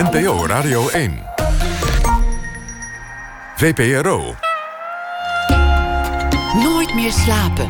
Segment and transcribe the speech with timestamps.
[0.00, 1.18] NPO Radio 1.
[3.56, 4.34] VPRO.
[6.62, 7.66] Nooit meer slapen.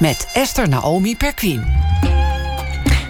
[0.00, 1.64] Met Esther Naomi Perquin.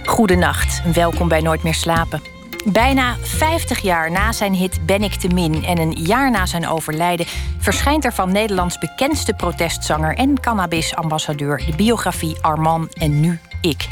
[0.05, 2.23] Goedenacht, welkom bij Nooit meer slapen.
[2.65, 6.69] Bijna 50 jaar na zijn hit Ben ik te min en een jaar na zijn
[6.69, 7.27] overlijden
[7.63, 13.89] verschijnt er van Nederlands bekendste protestzanger en cannabisambassadeur de biografie Arman en nu ik.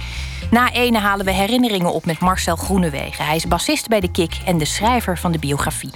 [0.50, 3.24] Na ene halen we herinneringen op met Marcel Groenewegen.
[3.24, 5.90] Hij is bassist bij de Kik en de schrijver van de biografie.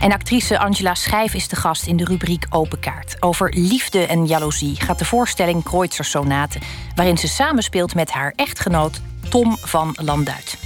[0.00, 3.16] En actrice Angela Schijf is de gast in de rubriek Open Kaart.
[3.20, 6.24] Over liefde en jaloezie gaat de voorstelling Kreutzer
[6.94, 10.58] waarin ze samenspeelt met haar echtgenoot Tom van Landuit.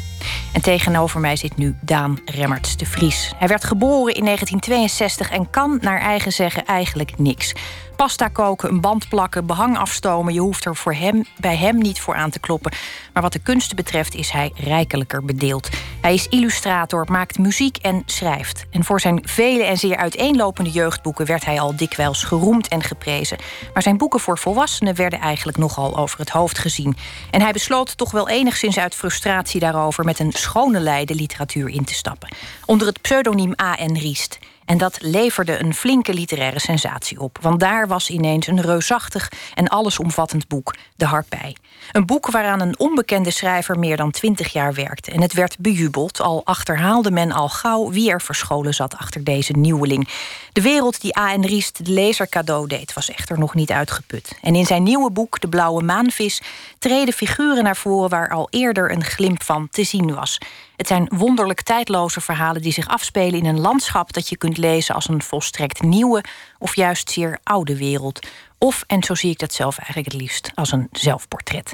[0.54, 3.32] En tegenover mij zit nu Daan Remmerts de Vries.
[3.36, 7.54] Hij werd geboren in 1962 en kan naar eigen zeggen eigenlijk niks.
[7.96, 10.34] Pasta koken, een band plakken, behang afstomen.
[10.34, 12.72] Je hoeft er voor hem, bij hem niet voor aan te kloppen.
[13.12, 15.68] Maar wat de kunsten betreft is hij rijkelijker bedeeld.
[16.00, 18.66] Hij is illustrator, maakt muziek en schrijft.
[18.70, 23.38] En voor zijn vele en zeer uiteenlopende jeugdboeken werd hij al dikwijls geroemd en geprezen.
[23.72, 26.96] Maar zijn boeken voor volwassenen werden eigenlijk nogal over het hoofd gezien.
[27.30, 31.68] En hij besloot toch wel enigszins uit frustratie daarover met een schone lei de literatuur
[31.68, 32.28] in te stappen.
[32.66, 33.96] Onder het pseudoniem A.N.
[33.96, 34.38] Riest.
[34.64, 37.38] En dat leverde een flinke literaire sensatie op.
[37.40, 41.56] Want daar was ineens een reusachtig en allesomvattend boek, De Harpij.
[41.92, 45.10] Een boek waaraan een onbekende schrijver meer dan twintig jaar werkte.
[45.10, 49.52] En het werd bejubeld, al achterhaalde men al gauw wie er verscholen zat achter deze
[49.52, 50.08] nieuweling.
[50.54, 51.44] De wereld die A.N.
[51.44, 54.38] Riest de lezer cadeau deed, was echter nog niet uitgeput.
[54.42, 56.42] En in zijn nieuwe boek, De Blauwe Maanvis,
[56.78, 60.38] treden figuren naar voren waar al eerder een glimp van te zien was.
[60.76, 64.94] Het zijn wonderlijk tijdloze verhalen die zich afspelen in een landschap dat je kunt lezen
[64.94, 66.24] als een volstrekt nieuwe
[66.58, 68.26] of juist zeer oude wereld.
[68.58, 71.72] Of, en zo zie ik dat zelf eigenlijk het liefst, als een zelfportret.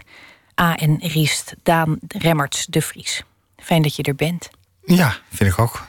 [0.61, 0.77] A.
[0.77, 3.23] en Riest, Daan Remmerts de Vries.
[3.57, 4.51] Fijn dat je er bent.
[4.85, 5.85] Ja, vind ik ook.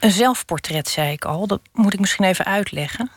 [0.00, 1.46] Een zelfportret, zei ik al.
[1.46, 3.10] Dat moet ik misschien even uitleggen.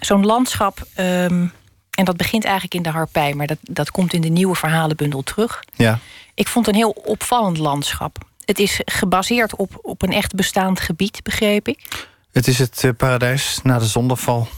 [0.00, 1.52] Zo'n landschap, um,
[1.90, 3.34] en dat begint eigenlijk in de Harpij...
[3.34, 5.64] maar dat, dat komt in de nieuwe verhalenbundel terug.
[5.74, 5.98] Ja.
[6.34, 8.18] Ik vond een heel opvallend landschap.
[8.44, 12.08] Het is gebaseerd op, op een echt bestaand gebied, begreep ik.
[12.32, 14.48] Het is het uh, paradijs na de zondeval.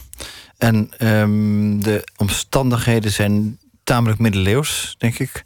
[0.58, 5.44] En um, de omstandigheden zijn tamelijk middeleeuws, denk ik.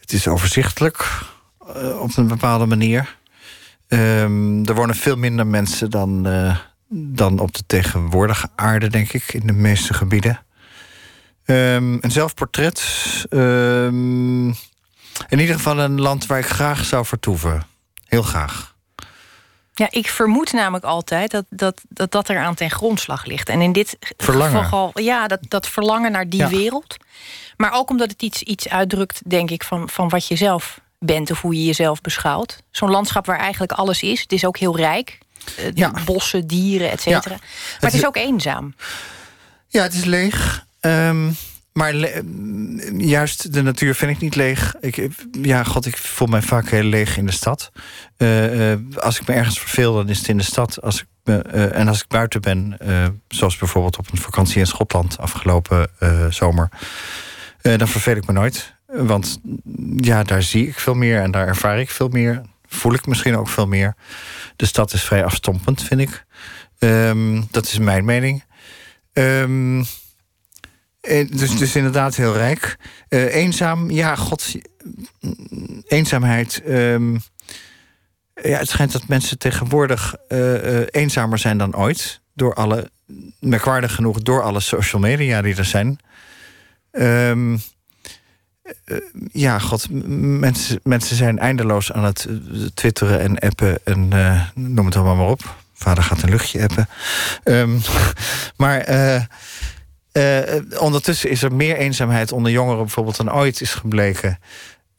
[0.00, 1.22] Het is overzichtelijk
[1.76, 3.16] uh, op een bepaalde manier.
[3.88, 6.56] Um, er wonen veel minder mensen dan, uh,
[6.88, 10.44] dan op de tegenwoordige aarde, denk ik, in de meeste gebieden.
[11.46, 12.84] Um, een zelfportret.
[13.30, 14.46] Um,
[15.28, 17.62] in ieder geval een land waar ik graag zou vertoeven.
[18.04, 18.74] Heel graag.
[19.74, 23.48] Ja, ik vermoed namelijk altijd dat dat, dat, dat er aan ten grondslag ligt.
[23.48, 24.62] En in dit verlangen.
[24.62, 26.48] geval, ja, dat, dat verlangen naar die ja.
[26.48, 26.96] wereld.
[27.56, 31.30] Maar ook omdat het iets, iets uitdrukt, denk ik, van, van wat je zelf bent
[31.30, 32.62] of hoe je jezelf beschouwt.
[32.70, 34.20] Zo'n landschap waar eigenlijk alles is.
[34.20, 35.18] Het is ook heel rijk.
[35.58, 35.92] Uh, ja.
[36.04, 37.34] Bossen, dieren, et cetera.
[37.34, 37.40] Ja.
[37.80, 38.74] Maar het is ook eenzaam.
[39.68, 40.66] Ja, het is leeg.
[40.80, 41.36] Um,
[41.72, 41.94] maar
[42.96, 44.74] juist de natuur vind ik niet leeg.
[44.80, 45.08] Ik,
[45.42, 47.72] ja, god, ik voel mij vaak heel leeg in de stad.
[48.18, 50.82] Uh, uh, als ik me ergens verveel, dan is het in de stad.
[50.82, 52.76] Als ik me, uh, en als ik buiten ben,
[53.28, 55.88] zoals bijvoorbeeld op een vakantie in Schotland afgelopen
[56.30, 56.68] zomer,
[57.62, 58.74] dan verveel ik me nooit.
[58.94, 59.40] Want
[59.96, 62.42] ja, daar zie ik veel meer en daar ervaar ik veel meer.
[62.66, 63.94] Voel ik misschien ook veel meer.
[64.56, 66.24] De stad is vrij afstompend, vind ik.
[66.78, 68.44] Um, dat is mijn mening.
[69.12, 69.84] Um,
[71.30, 72.76] dus, dus inderdaad heel rijk.
[73.08, 74.54] Uh, eenzaam, ja, god.
[75.86, 76.62] Eenzaamheid.
[76.68, 77.20] Um,
[78.42, 82.20] ja, het schijnt dat mensen tegenwoordig uh, eenzamer zijn dan ooit.
[82.34, 82.90] Door alle,
[83.40, 85.98] merkwaardig genoeg, door alle social media die er zijn.
[86.92, 87.60] Um,
[89.32, 92.28] ja, god, mensen, mensen zijn eindeloos aan het
[92.74, 94.08] twitteren en appen en
[94.54, 95.54] noem het allemaal maar op.
[95.74, 96.88] Vader gaat een luchtje appen.
[97.44, 97.80] Um,
[98.56, 98.86] maar
[100.78, 104.38] ondertussen is er meer eenzaamheid onder jongeren bijvoorbeeld dan ooit is gebleken.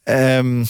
[0.03, 0.65] Um,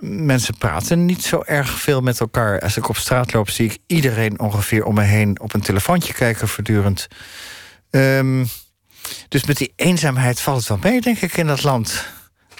[0.00, 2.60] mensen praten niet zo erg veel met elkaar.
[2.60, 6.12] Als ik op straat loop, zie ik iedereen ongeveer om me heen op een telefoontje
[6.12, 7.08] kijken voortdurend.
[7.90, 8.46] Um,
[9.28, 12.06] dus met die eenzaamheid valt het wel mee, denk ik, in dat land.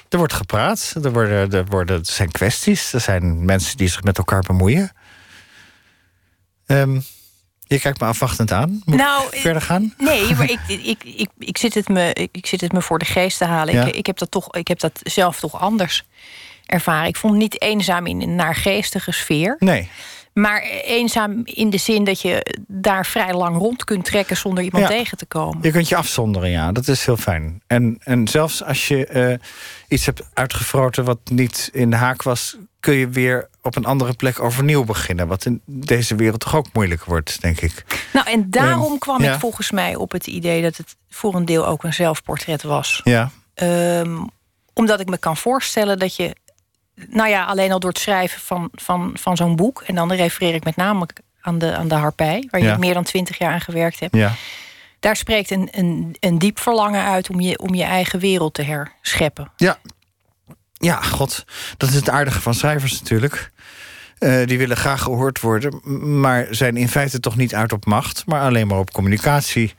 [0.09, 4.03] Er wordt gepraat, er, worden, er, worden, er zijn kwesties, er zijn mensen die zich
[4.03, 4.93] met elkaar bemoeien.
[6.67, 7.05] Um,
[7.67, 8.83] je kijkt me afwachtend aan.
[8.85, 9.95] Moet nou, ik verder gaan?
[9.99, 13.05] Nee, maar ik, ik, ik, ik, zit het me, ik zit het me voor de
[13.05, 13.75] geest te halen.
[13.75, 13.85] Ja.
[13.85, 16.05] Ik, ik, heb dat toch, ik heb dat zelf toch anders
[16.67, 17.09] ervaren.
[17.09, 19.57] Ik vond het niet eenzaam in een naargeestige sfeer.
[19.59, 19.89] Nee.
[20.33, 24.83] Maar eenzaam in de zin dat je daar vrij lang rond kunt trekken zonder iemand
[24.83, 24.89] Ja.
[24.89, 25.59] tegen te komen.
[25.63, 26.73] Je kunt je afzonderen, ja.
[26.73, 27.63] Dat is heel fijn.
[27.67, 29.35] En, en zelfs als je eh,
[29.89, 32.57] iets hebt uitgefroten wat niet in de haak was...
[32.81, 35.29] kun je weer op een andere plek overnieuw beginnen.
[35.29, 37.85] Wat in deze wereld toch ook moeilijk wordt, denk ik.
[38.13, 39.33] Nou, en daarom kwam ja.
[39.35, 43.01] ik volgens mij op het idee dat het voor een deel ook een zelfportret was.
[43.05, 44.17] Ja, Ehm,
[44.75, 46.37] omdat ik me kan voorstellen dat je,
[46.95, 50.55] nou ja, alleen al door het schrijven van, van, van zo'n boek, en dan refereer
[50.55, 51.07] ik met name
[51.41, 52.77] aan de, aan de Harpij, waar je Ja.
[52.77, 54.15] meer dan twintig jaar aan gewerkt hebt.
[54.17, 54.33] ja.
[55.07, 58.63] Daar spreekt een, een, een diep verlangen uit om je, om je eigen wereld te
[58.63, 59.51] herscheppen.
[59.57, 59.79] Ja.
[60.73, 61.45] Ja, god.
[61.77, 63.51] Dat is het aardige van schrijvers natuurlijk.
[64.19, 65.81] Eh, die willen graag gehoord worden,
[66.21, 69.75] maar zijn in feite toch niet uit op macht, maar alleen maar op communicatie.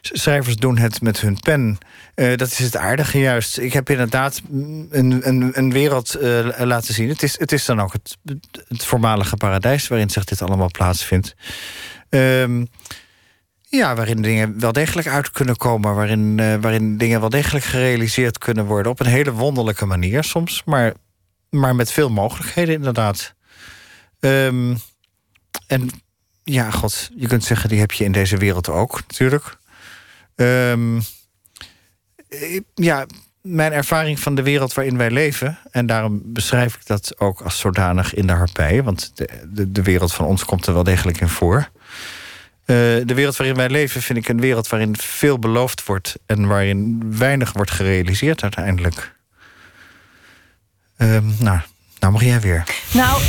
[0.00, 1.78] Schrijvers doen het met hun pen.
[2.14, 3.58] Eh, dat is het aardige juist.
[3.58, 4.42] Ik heb inderdaad
[4.90, 7.08] een, een, een wereld eh, laten zien.
[7.08, 8.16] Het is, het is dan ook het,
[8.68, 11.34] het voormalige paradijs waarin zich dit allemaal plaatsvindt.
[12.08, 12.64] Ehm,
[13.76, 15.94] ja, waarin dingen wel degelijk uit kunnen komen.
[15.94, 18.92] Waarin, eh, waarin dingen wel degelijk gerealiseerd kunnen worden.
[18.92, 20.62] Op een hele wonderlijke manier soms.
[20.64, 20.94] Maar,
[21.50, 23.34] maar met veel mogelijkheden inderdaad.
[24.20, 24.74] Ehm,
[25.66, 25.90] en
[26.42, 29.56] ja, god, je kunt zeggen, die heb je in deze wereld ook natuurlijk.
[30.34, 31.00] Ehm,
[32.28, 33.06] eh, ja,
[33.40, 35.58] mijn ervaring van de wereld waarin wij leven...
[35.70, 38.82] en daarom beschrijf ik dat ook als zodanig in de harpij...
[38.82, 41.70] want de, de wereld van ons komt er wel degelijk in voor...
[42.66, 46.46] Eh, de wereld waarin wij leven vind ik een wereld waarin veel beloofd wordt en
[46.46, 49.14] waarin weinig wordt gerealiseerd uiteindelijk.
[50.96, 51.60] Ehm, nou,
[51.98, 52.64] nou mag jij weer.
[52.92, 53.22] Nou,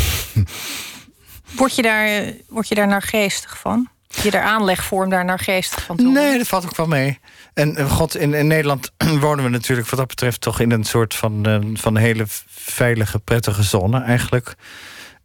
[1.55, 3.89] word je daar, word je daar naar geestig van?
[4.07, 6.23] Je daar aanleg voor om daar naar geestig van te worden?
[6.23, 7.19] Nee, dat valt ook wel mee.
[7.53, 10.83] En eh, god, in, in Nederland wonen we natuurlijk wat dat betreft toch in een
[10.83, 14.55] soort van, eh, van hele veilige, prettige zone eigenlijk.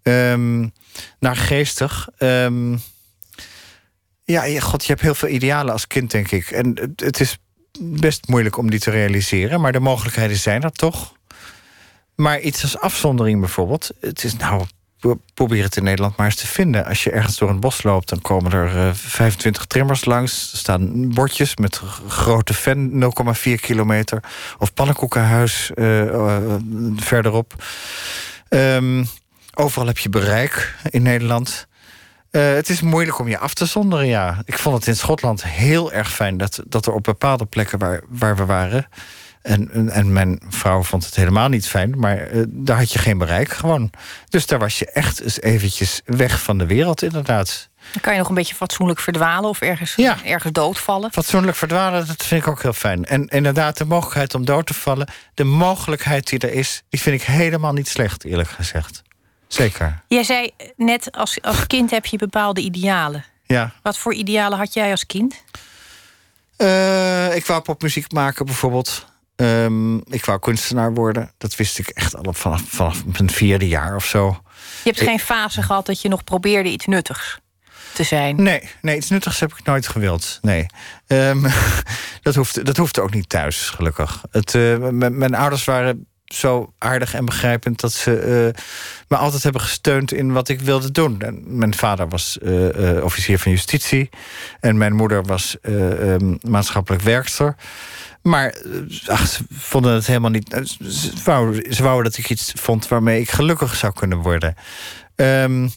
[0.02, 0.64] Ehm
[1.18, 2.08] naar geestig.
[2.18, 2.76] Ehm,
[4.40, 6.50] ja, god, je hebt heel veel idealen als kind, denk ik.
[6.50, 7.38] En het, is
[7.80, 11.12] best moeilijk om die te realiseren, maar de mogelijkheden zijn er toch.
[12.14, 13.90] Maar iets als afzondering bijvoorbeeld.
[14.00, 14.64] Het is nou.
[14.98, 16.84] pro- Probeer het in Nederland maar eens te vinden.
[16.84, 20.52] Als je ergens door een bos loopt, dan komen er eh, 25 trimmers langs.
[20.52, 22.90] Er staan bordjes met grote fan,
[23.36, 24.20] 0,4 kilometer.
[24.58, 26.54] Of pannenkoekenhuis eh, eh,
[26.96, 27.64] verderop.
[28.48, 29.04] Ehm,
[29.54, 31.66] overal heb je bereik in Nederland.
[32.32, 34.42] Eh, het is moeilijk om je af te zonderen, ja.
[34.44, 38.00] Ik vond het in Schotland heel erg fijn dat, dat er op bepaalde plekken waar,
[38.08, 38.86] waar we waren.
[39.42, 43.18] En, en- mijn vrouw vond het helemaal niet fijn, maar eh, daar had je geen
[43.18, 43.90] bereik gewoon.
[44.28, 47.68] Dus daar was je echt eens eventjes weg van de wereld, inderdaad.
[47.92, 50.16] Dan kan je nog een beetje fatsoenlijk verdwalen of ergens, Ja.
[50.24, 51.12] ergens doodvallen.
[51.12, 53.04] Fatsoenlijk verdwalen, dat vind ik ook heel fijn.
[53.04, 57.20] En inderdaad, de mogelijkheid om dood te vallen, de mogelijkheid die er is, die vind
[57.20, 59.02] ik helemaal niet slecht, eerlijk gezegd.
[59.54, 60.02] Zeker.
[60.08, 63.24] Jij zei net, als, als kind heb je bepaalde idealen.
[63.46, 63.72] Ja.
[63.82, 65.42] Wat voor idealen had jij als kind?
[66.56, 69.06] Eh, ik wou popmuziek maken bijvoorbeeld.
[69.36, 71.32] Ehm, ik wou kunstenaar worden.
[71.38, 74.42] Dat wist ik echt al vanaf, vanaf mijn vierde jaar of zo.
[74.82, 77.38] Je hebt geen fase gehad dat je nog probeerde iets nuttigs
[77.92, 78.42] te zijn.
[78.42, 80.38] Nee, nee iets nuttigs heb ik nooit gewild.
[80.42, 80.66] Nee.
[81.06, 81.42] Ehm,
[82.22, 84.22] dat, hoeft, dat hoeft ook niet thuis, gelukkig.
[84.30, 88.62] Het, eh, mijn ouders waren zo aardig en begrijpend dat ze eh,
[89.08, 91.20] me altijd hebben gesteund in wat ik wilde doen.
[91.20, 94.10] En mijn vader was eh, eh, officier van justitie
[94.60, 97.56] en mijn moeder was eh, ehm, maatschappelijk werkster.
[98.22, 98.54] Maar
[99.06, 100.76] ach, ze vonden het helemaal niet.
[101.70, 104.54] ze wouden dat ik iets vond waarmee ik gelukkig zou kunnen worden.
[105.16, 105.68] Ehm,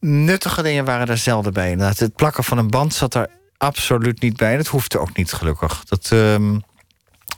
[0.00, 1.70] nuttige dingen waren er zelden bij.
[1.70, 4.56] Inderdaad, het plakken van een band zat er absoluut niet bij.
[4.56, 5.84] Dat hoefde ook niet, gelukkig.
[5.84, 6.58] Dat, ehm,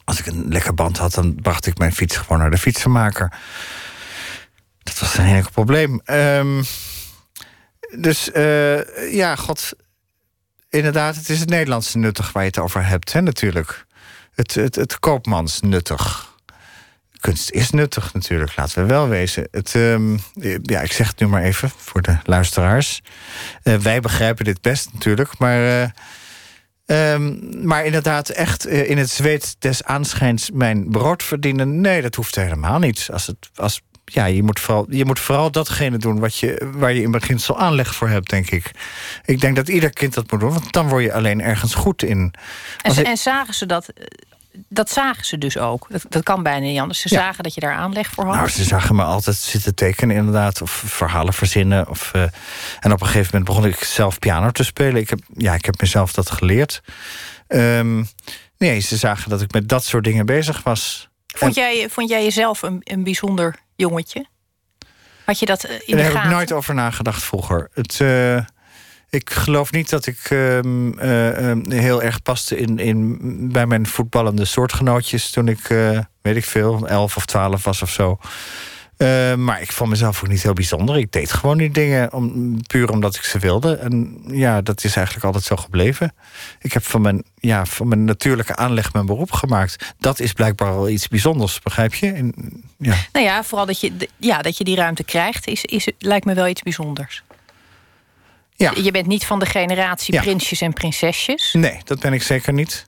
[0.05, 3.33] als ik een lekker band had, dan bracht ik mijn fiets gewoon naar de fietsenmaker.
[4.83, 6.01] Dat was geen enkel probleem.
[6.05, 6.63] Ehm,
[7.97, 9.73] dus eh, ja, god.
[10.69, 13.87] Inderdaad, het is het Nederlandse nuttig waar je het over hebt, hè, natuurlijk.
[14.35, 16.31] Het, het, het koopmans nuttig.
[17.21, 19.49] Kunst is nuttig natuurlijk, laten we wel wezen.
[19.51, 20.17] Het, ehm,
[20.63, 23.01] ja, ik zeg het nu maar even voor de luisteraars.
[23.63, 25.83] Eh, wij begrijpen dit best natuurlijk, maar...
[25.83, 25.89] eh,
[26.87, 31.81] ehm, maar inderdaad, echt eh, in het zweet des aanschijns mijn brood verdienen...
[31.81, 33.09] nee, dat hoeft helemaal niet.
[33.13, 36.93] Als het, als, ja, je, moet vooral, je moet vooral datgene doen wat je, waar
[36.93, 38.71] je in beginsel aanleg voor hebt, denk ik.
[39.25, 42.03] Ik denk dat ieder kind dat moet doen, want dan word je alleen ergens goed
[42.03, 42.35] in.
[42.83, 43.93] En, ik- en zagen ze dat?
[44.69, 45.87] Dat zagen ze dus ook.
[45.91, 47.01] Dat, dat kan bijna niet anders.
[47.01, 47.21] Ze Ja.
[47.21, 48.35] zagen dat je daar aanleg voor had.
[48.35, 50.63] Nou, ze zagen me altijd zitten tekenen, inderdaad.
[50.63, 51.89] Of verhalen verzinnen.
[51.89, 52.23] Of, eh,
[52.81, 55.01] en op een gegeven moment begon ik zelf piano te spelen.
[55.01, 56.83] Ik heb, ja, ik heb mezelf dat geleerd.
[57.47, 58.05] Ehm,
[58.59, 61.09] nee, ze zagen dat ik met dat soort dingen bezig was.
[61.27, 64.27] vond, jij, vond jij jezelf een, een bijzonder jongetje?
[65.25, 67.69] Had je dat eh, in Daar heb ik nooit over nagedacht vroeger.
[67.73, 68.37] Het, eh,
[69.13, 73.19] ik geloof niet dat ik ehm, eh, ehm, heel erg paste in, in,
[73.53, 77.91] bij mijn voetballende soortgenootjes toen ik, eh, weet ik veel, elf of twaalf was of
[77.91, 78.19] zo.
[78.97, 80.97] Eh, maar ik vond mezelf ook niet heel bijzonder.
[80.97, 83.75] Ik deed gewoon die dingen om, puur omdat ik ze wilde.
[83.77, 86.15] En ja, dat is eigenlijk altijd zo gebleven.
[86.61, 89.95] Ik heb van mijn, ja, van mijn natuurlijke aanleg mijn beroep gemaakt.
[89.99, 92.13] Dat is blijkbaar wel iets bijzonders, begrijp je?
[92.13, 92.35] En,
[92.79, 92.95] ja.
[93.13, 96.35] Nou ja, vooral dat je, ja, dat je die ruimte krijgt, is, is, lijkt me
[96.35, 97.23] wel iets bijzonders.
[98.63, 98.73] Ja.
[98.83, 100.21] Je bent niet van de generatie Ja.
[100.21, 101.53] prinsjes en prinsesjes.
[101.53, 102.87] Nee, dat ben ik zeker niet.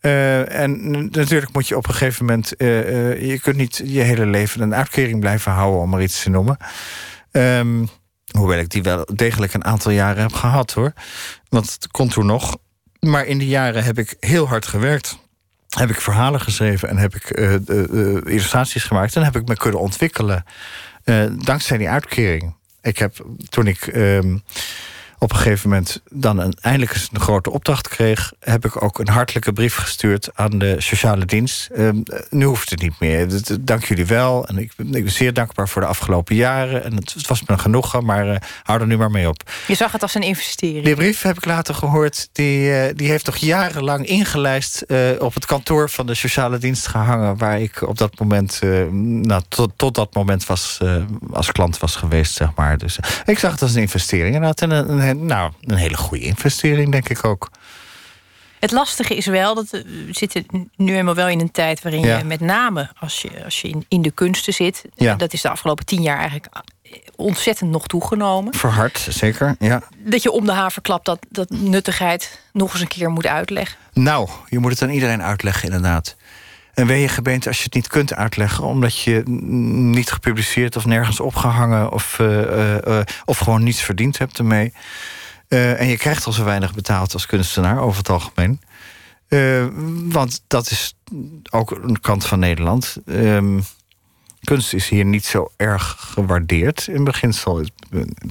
[0.00, 2.56] Eh, en natuurlijk moet je op een gegeven moment...
[2.56, 5.80] eh, eh, je kunt niet je hele leven een uitkering blijven houden...
[5.80, 6.56] om maar iets te noemen.
[7.30, 7.84] Ehm,
[8.30, 10.92] hoewel ik die wel degelijk een aantal jaren heb gehad, hoor.
[11.48, 12.56] Want het kon toen nog.
[13.00, 15.18] Maar in die jaren heb ik heel hard gewerkt.
[15.68, 17.30] Heb ik verhalen geschreven en heb ik
[18.24, 19.16] illustraties gemaakt.
[19.16, 20.44] En heb ik me kunnen ontwikkelen
[21.32, 22.56] dankzij die uitkering.
[22.82, 23.86] Ik heb toen ik...
[25.22, 28.98] op een gegeven moment dan een, eindelijk eens een grote opdracht kreeg, heb ik ook
[28.98, 31.68] een hartelijke brief gestuurd aan de sociale dienst.
[31.70, 33.28] Ehm, eh, nu hoeft het niet meer.
[33.60, 34.46] Dank jullie wel.
[34.46, 36.84] En ik, ben- ik ben zeer dankbaar voor de afgelopen jaren.
[36.84, 39.50] En het, het was me een genoegen, maar eh, hou er nu maar mee op.
[39.66, 40.84] Je zag het als een investering.
[40.84, 42.28] Die brief heb ik later gehoord.
[42.32, 46.86] Die, eh, die heeft toch jarenlang ingelijst eh, op het kantoor van de sociale dienst
[46.86, 47.38] gehangen.
[47.38, 48.60] Waar ik op dat moment,
[48.90, 50.78] nou, tot, tot dat moment was,
[51.32, 52.78] als klant was geweest, zeg maar.
[52.78, 54.34] Dus ik zag het als een investering.
[54.34, 57.50] En een, een, nou, een hele goede investering, denk ik ook.
[58.60, 62.00] Het lastige is wel dat eh, we zitten nu eenmaal wel in een tijd waarin
[62.04, 62.18] Ja.
[62.18, 65.12] je met name als je, als je in, in de kunsten zit, Ja.
[65.12, 66.46] eh, dat is de afgelopen tien jaar eigenlijk
[66.82, 68.54] eh, ontzettend nog toegenomen.
[68.54, 69.56] Verhard, zeker.
[69.58, 69.82] Ja.
[69.98, 73.78] Dat je om de haverklap dat, dat nuttigheid nog eens een keer moet uitleggen.
[73.92, 76.16] Nou, je moet het aan iedereen uitleggen, inderdaad.
[76.74, 79.22] En ben je gebeend als je het niet kunt uitleggen, omdat je
[79.92, 84.72] niet gepubliceerd of nergens opgehangen of, eh, eh, eh, of gewoon niets verdiend hebt ermee.
[85.48, 88.60] En je krijgt al zo weinig betaald als kunstenaar over het algemeen.
[90.12, 90.94] Want dat is
[91.50, 92.96] ook een kant van Nederland.
[93.06, 93.60] Ehm,
[94.44, 96.86] kunst is hier niet zo erg gewaardeerd.
[96.86, 97.68] In beginsel is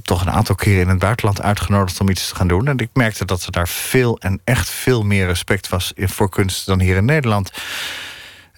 [0.01, 2.67] toch een aantal keren in het buitenland uitgenodigd om iets te gaan doen.
[2.67, 6.65] En ik merkte dat er daar veel en echt veel meer respect was voor kunst
[6.65, 7.51] dan hier in Nederland.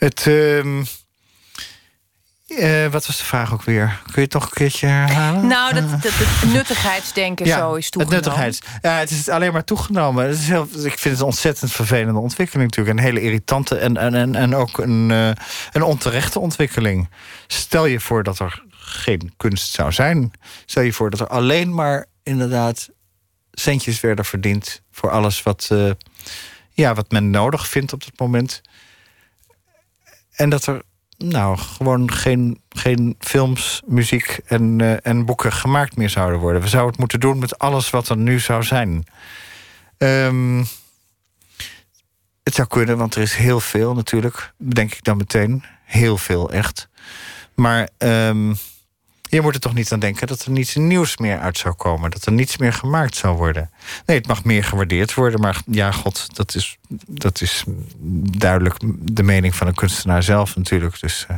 [0.04, 0.28] Het.
[0.28, 0.84] ehm,
[2.48, 4.02] eh, wat was de vraag ook weer?
[4.04, 5.48] Kun je het toch een keertje herhalen?
[5.48, 8.24] Nou, dat, dat, het nuttigheidsdenken zo is het toegenomen.
[8.24, 8.60] nuttigheids.
[8.82, 10.26] Ja, het is alleen maar toegenomen.
[10.26, 12.98] Het is heel, ik vind het een ontzettend vervelende ontwikkeling natuurlijk.
[12.98, 15.30] Een hele irritante en, en, en, en ook een, eh,
[15.72, 17.10] een onterechte ontwikkeling.
[17.48, 20.32] Stel je voor dat er geen kunst zou zijn.
[20.66, 22.90] Stel je voor dat er alleen maar inderdaad
[23.52, 24.82] centjes werden verdiend...
[24.92, 25.92] voor alles wat, eh,
[26.72, 28.62] ja, wat men nodig vindt op dat moment.
[30.36, 30.82] En dat er
[31.18, 36.62] nou, gewoon geen, geen films, muziek en, eh, en boeken gemaakt meer zouden worden.
[36.62, 39.04] We zouden het moeten doen met alles wat er nu zou zijn.
[39.98, 40.63] Ehm,
[42.44, 45.63] het zou kunnen, want er is heel veel natuurlijk, denk ik dan meteen.
[45.84, 46.90] Heel veel, echt.
[47.56, 48.54] Maar ehm,
[49.34, 52.12] je moet er toch niet aan denken dat er niets nieuws meer uit zou komen.
[52.12, 53.70] Dat er niets meer gemaakt zou worden.
[54.06, 55.40] Nee, het mag meer gewaardeerd worden.
[55.40, 57.63] Maar ja, god, dat is, dat is
[58.38, 61.00] duidelijk de mening van een kunstenaar zelf natuurlijk.
[61.00, 61.36] Dus, eh,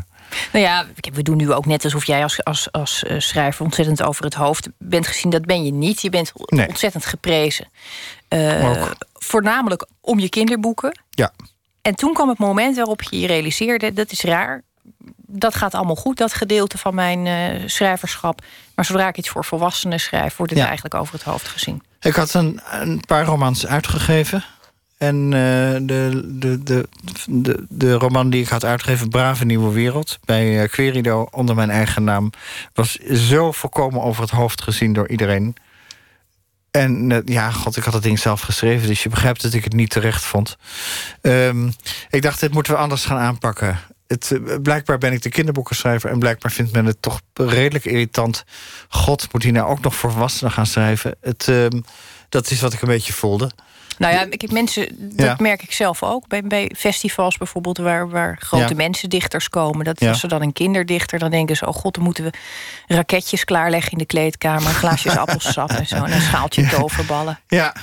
[0.54, 4.04] Nou ja, we doen nu ook net alsof jij als, als, als eh, schrijver ontzettend
[4.04, 5.30] over het hoofd bent gezien.
[5.32, 6.02] Dat ben je niet.
[6.02, 6.68] Je bent Nee.
[6.68, 7.68] ontzettend geprezen.
[8.28, 11.00] Eh, voornamelijk om je kinderboeken.
[11.10, 11.32] ja.
[11.82, 14.64] En toen kwam het moment waarop je je realiseerde: dat is raar.
[15.27, 18.41] Dat gaat allemaal goed, dat gedeelte van mijn eh, schrijverschap.
[18.75, 20.65] Maar zodra ik iets voor volwassenen schrijf, wordt het Ja.
[20.67, 21.82] eigenlijk over het hoofd gezien.
[22.00, 24.44] Ik had een, een paar romans uitgegeven.
[24.98, 25.39] En eh,
[25.82, 26.88] de, de, de,
[27.27, 31.70] de, de roman die ik had uitgegeven, Brave Nieuwe Wereld, bij eh, Querido onder mijn
[31.70, 32.29] eigen naam,
[32.74, 35.55] was zo volkomen over het hoofd gezien door iedereen.
[36.72, 39.63] En eh, ja, god, ik had het ding zelf geschreven, dus je begrijpt dat ik
[39.63, 40.58] het niet terecht vond.
[41.22, 41.70] Ehm,
[42.10, 43.79] ik dacht, dit moeten we anders gaan aanpakken.
[44.08, 48.44] Het, eh, blijkbaar ben ik de kinderboekenschrijver en blijkbaar vindt men het toch redelijk irritant.
[48.90, 51.16] God, moet hij nou ook nog voor volwassenen gaan schrijven?
[51.22, 51.82] Het, ehm,
[52.30, 53.52] dat is wat ik een beetje voelde.
[53.98, 55.36] Nou ja, ik mensen, dat Ja.
[55.40, 56.28] merk ik zelf ook.
[56.28, 58.76] Bij, bij festivals bijvoorbeeld, waar, waar grote Ja.
[58.76, 59.86] mensendichters komen.
[59.86, 60.10] Dat Ja.
[60.10, 62.32] als er dan een kinderdichter, dan denken ze: oh god, dan moeten we
[62.88, 67.40] raketjes klaarleggen in de kleedkamer, glaasjes appelsap en zo, en een schaaltje toverballen.
[67.48, 67.76] Ja,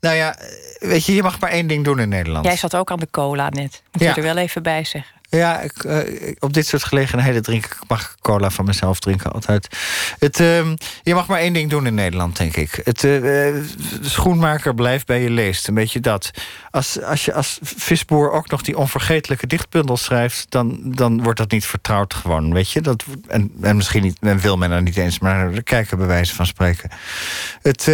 [0.00, 0.36] nou ja,
[0.78, 2.44] weet je, je mag maar één ding doen in Nederland.
[2.44, 3.82] Jij zat ook aan de cola net.
[3.92, 5.13] Moet je er wel even bij zeggen.
[5.34, 5.98] Ja, ik, eh,
[6.38, 9.68] op dit soort gelegenheden drink ik, mag ik cola van mezelf drinken altijd.
[10.18, 12.80] Het, ehm, je mag maar één ding doen in Nederland, denk ik.
[12.84, 13.54] Het eh, eh,
[14.00, 15.68] schoenmaker blijft bij je leest.
[15.68, 16.30] Een beetje dat.
[16.70, 21.50] Als, als je als visboer ook nog die onvergetelijke dichtbundel schrijft, dan, dan wordt dat
[21.50, 22.52] niet vertrouwd gewoon.
[22.52, 22.80] Weet je?
[22.80, 26.06] Dat, en, en misschien niet, en wil men er niet eens maar naar kijken, bij
[26.06, 26.90] wijze van spreken.
[27.62, 27.86] Het,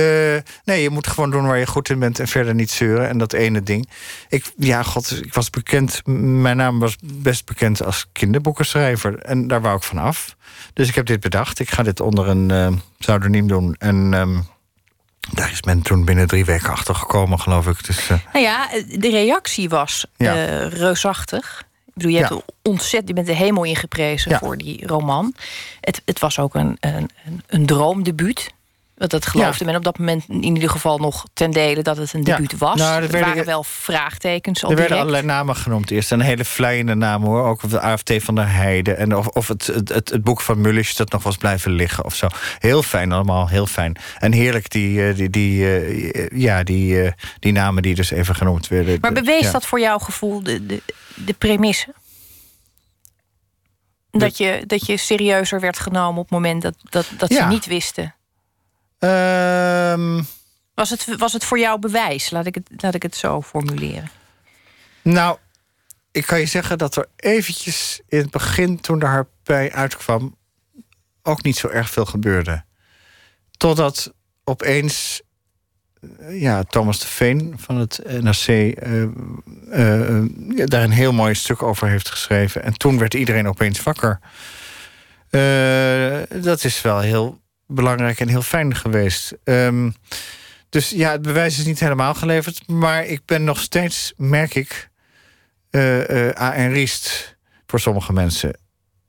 [0.65, 3.09] nee, je moet gewoon doen waar je goed in bent en verder niet zeuren.
[3.09, 3.89] En dat ene ding.
[4.29, 6.07] Ik, ja, god, ik was bekend.
[6.07, 6.97] Mijn naam was
[7.31, 9.19] best bekend als kinderboekenschrijver.
[9.19, 10.37] En daar wou ik van af.
[10.73, 11.59] Dus ik heb dit bedacht.
[11.59, 12.69] Ik ga dit onder een uh,
[12.99, 13.75] pseudoniem doen.
[13.79, 14.47] En um,
[15.33, 17.87] daar is men toen binnen drie weken achter gekomen, geloof ik.
[17.87, 18.19] Dus, uh...
[18.33, 18.69] Nou ja,
[18.99, 20.35] de reactie was ja.
[20.35, 21.65] uh, reusachtig.
[21.87, 22.41] Ik bedoel, je, hebt ja.
[22.63, 24.39] ontzettend, je bent de hemel ingeprezen ja.
[24.39, 25.35] voor die roman.
[25.81, 27.11] Het, het was ook een, een,
[27.47, 28.53] een droomdebuut.
[29.01, 32.13] Want dat geloofde men op dat moment in ieder geval nog ten dele dat het
[32.13, 32.79] een debuut was.
[32.79, 34.63] Nou, er waren wel vraagtekens.
[34.63, 36.11] Er werden allerlei namen genoemd eerst.
[36.11, 37.45] Een hele vlijende naam hoor.
[37.45, 38.93] Ook de AFT van der Heide.
[38.93, 42.15] En of, of het, het, het, boek van Mullis dat nog was blijven liggen of
[42.15, 42.27] zo.
[42.59, 43.97] Heel fijn allemaal, heel fijn.
[44.19, 48.99] En heerlijk die, die, die, ja, die, die namen die dus even genoemd werden.
[49.01, 49.51] Maar bewees ja.
[49.51, 50.83] dat voor jouw gevoel de, de,
[51.15, 51.95] de premisse?
[54.11, 57.37] Dat je, dat je serieuzer werd genomen op het moment dat, dat, dat Ja.
[57.37, 58.15] ze niet wisten.
[59.01, 60.23] Ehm,
[60.75, 62.31] Was het, was het voor jou bewijs?
[62.31, 64.11] Laat ik het, laat ik het zo formuleren.
[65.03, 65.39] nou,
[66.11, 70.37] ik kan je zeggen dat er eventjes in het begin, toen de harpij uitkwam,
[71.23, 72.65] ook niet zo erg veel gebeurde.
[73.57, 74.13] Totdat
[74.45, 75.23] opeens
[76.01, 80.25] eh, ja, Thomas de Veen van het NRC eh, eh,
[80.65, 82.63] daar een heel mooi stuk over heeft geschreven.
[82.63, 84.21] En toen werd iedereen opeens wakker.
[86.43, 87.41] Dat is wel heel
[87.71, 89.33] belangrijk en heel fijn geweest.
[89.45, 89.91] Ehm,
[90.69, 92.69] dus ja, het bewijs is niet helemaal geleverd.
[92.69, 94.89] Maar ik ben nog steeds, merk ik,
[95.71, 97.37] eh eh A en Riest
[97.67, 98.59] voor sommige mensen.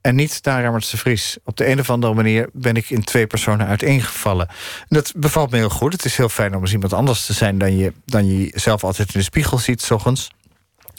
[0.02, 1.38] En niet Dara Rammertse Vries.
[1.44, 4.48] Op de een of andere manier ben ik in twee personen uiteengevallen.
[4.88, 5.92] Dat bevalt me heel goed.
[5.92, 7.58] Het is heel fijn om eens iemand anders te zijn...
[7.58, 10.30] dan je, dan je zelf altijd in de spiegel ziet, s ochtends.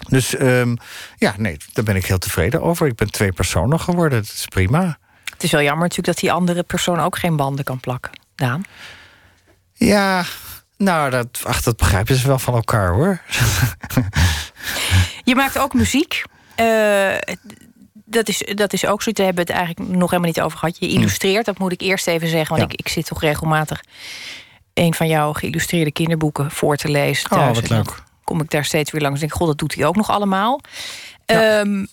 [0.08, 0.76] Dus ehm,
[1.16, 2.86] ja, nee, daar ben ik heel tevreden over.
[2.86, 4.22] Ik ben twee personen geworden.
[4.22, 4.98] Dat is prima.
[5.42, 8.12] Het is wel jammer natuurlijk dat die andere persoon ook geen banden kan plakken.
[8.34, 8.62] Daan.
[9.72, 10.24] Ja,
[10.76, 13.20] nou, dat, ach, dat begrijpen ze wel van elkaar, hoor.
[15.24, 16.22] Je maakt ook muziek.
[16.54, 17.14] Eh,
[18.04, 20.58] dat, is, dat is ook zoiets, daar hebben we het eigenlijk nog helemaal niet over
[20.58, 20.76] gehad.
[20.78, 22.56] Je illustreert, dat moet ik eerst even zeggen.
[22.56, 22.76] Want Ja.
[22.78, 23.80] ik, ik zit toch regelmatig
[24.74, 27.30] een van jouw geïllustreerde kinderboeken voor te lezen.
[27.30, 27.54] Oh, thuis.
[27.60, 28.02] wat En dan leuk.
[28.24, 30.60] kom ik daar steeds weer langs en denk, god, dat doet hij ook nog allemaal.
[31.26, 31.58] Ja.
[31.60, 31.84] Ehm,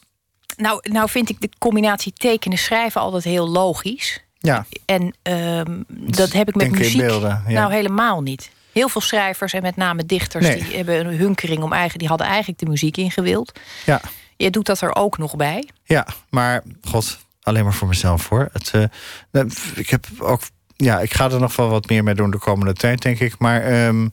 [0.57, 4.23] nou, nou vind ik de combinatie tekenen schrijven altijd heel logisch.
[4.41, 7.53] Ja, En ehm, dat heb ik met muziek beelden, ja.
[7.53, 8.49] nou helemaal niet.
[8.71, 10.63] Heel veel schrijvers en met name dichters Nee.
[10.63, 13.59] die hebben een hunkering om eigen, die hadden eigenlijk de muziek ingewild.
[13.85, 14.01] ja,
[14.38, 15.69] Je doet dat er ook nog bij.
[15.83, 16.07] ja.
[16.29, 18.49] Maar, god, alleen maar voor mezelf, hoor.
[18.53, 18.83] Het, eh,
[19.31, 20.41] nou, ik heb ook...
[20.75, 23.35] Ja, ik ga er nog wel wat meer mee doen de komende tijd, denk ik.
[23.39, 24.07] Maar ehm,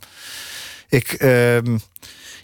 [0.88, 1.12] ik...
[1.12, 1.78] ehm,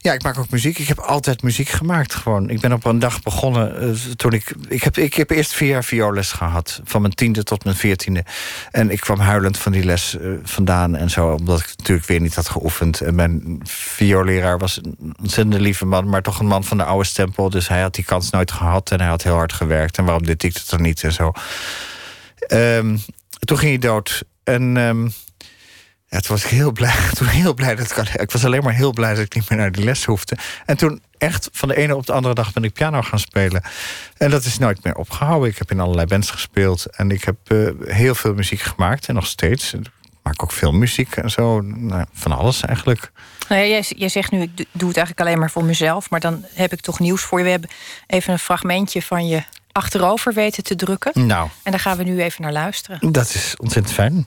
[0.02, 0.78] ja, ik maak ook muziek.
[0.78, 2.50] Ik heb altijd muziek gemaakt gewoon.
[2.50, 4.54] Ik ben op een dag begonnen eh, toen ik...
[4.68, 6.80] Ik heb, ik heb eerst vier jaar vioolles gehad.
[6.84, 8.24] Van mijn tiende tot mijn veertiende.
[8.70, 11.28] En ik kwam huilend van die les eh, vandaan en zo.
[11.28, 13.00] Omdat ik natuurlijk weer niet had geoefend.
[13.00, 16.08] En mijn vioolleraar was een ontzettend lieve man.
[16.08, 17.50] Maar toch een man van de oude stempel.
[17.50, 18.90] Dus hij had die kans nooit gehad.
[18.90, 19.98] En hij had heel hard gewerkt.
[19.98, 21.32] En waarom deed ik het dan niet en zo.
[22.38, 22.96] Ehm,
[23.38, 24.24] toen ging hij dood.
[24.44, 24.76] En...
[24.76, 25.08] ehm,
[26.12, 26.94] ja, toen was ik heel blij.
[27.14, 29.58] Toen heel blij dat ik, ik was alleen maar heel blij dat ik niet meer
[29.58, 30.36] naar die les hoefde.
[30.66, 33.62] En toen echt van de ene op de andere dag ben ik piano gaan spelen.
[34.16, 35.48] En dat is nooit meer opgehouden.
[35.50, 39.14] Ik heb in allerlei bands gespeeld en ik heb eh, heel veel muziek gemaakt en
[39.14, 39.72] nog steeds.
[39.74, 39.86] Ik
[40.22, 41.60] maak ook veel muziek en zo.
[41.60, 43.12] Nou, van alles eigenlijk.
[43.48, 46.10] Nou ja, jij, zegt nu, ik do- doe het eigenlijk alleen maar voor mezelf.
[46.10, 47.44] Maar dan heb ik toch nieuws voor je.
[47.44, 47.70] We hebben
[48.06, 51.26] even een fragmentje van je achterover weten te drukken.
[51.26, 53.12] Nou, En daar gaan we nu even naar luisteren.
[53.12, 54.26] dat is ontzettend fijn.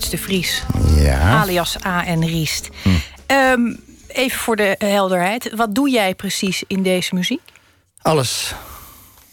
[0.00, 0.62] De Vries.
[0.96, 1.18] Ja.
[1.40, 2.22] Alias A.N.
[2.24, 2.68] Riest.
[3.26, 3.74] Ehm,
[4.08, 5.54] even voor de helderheid.
[5.54, 7.40] Wat doe jij precies in deze muziek?
[8.02, 8.54] Alles.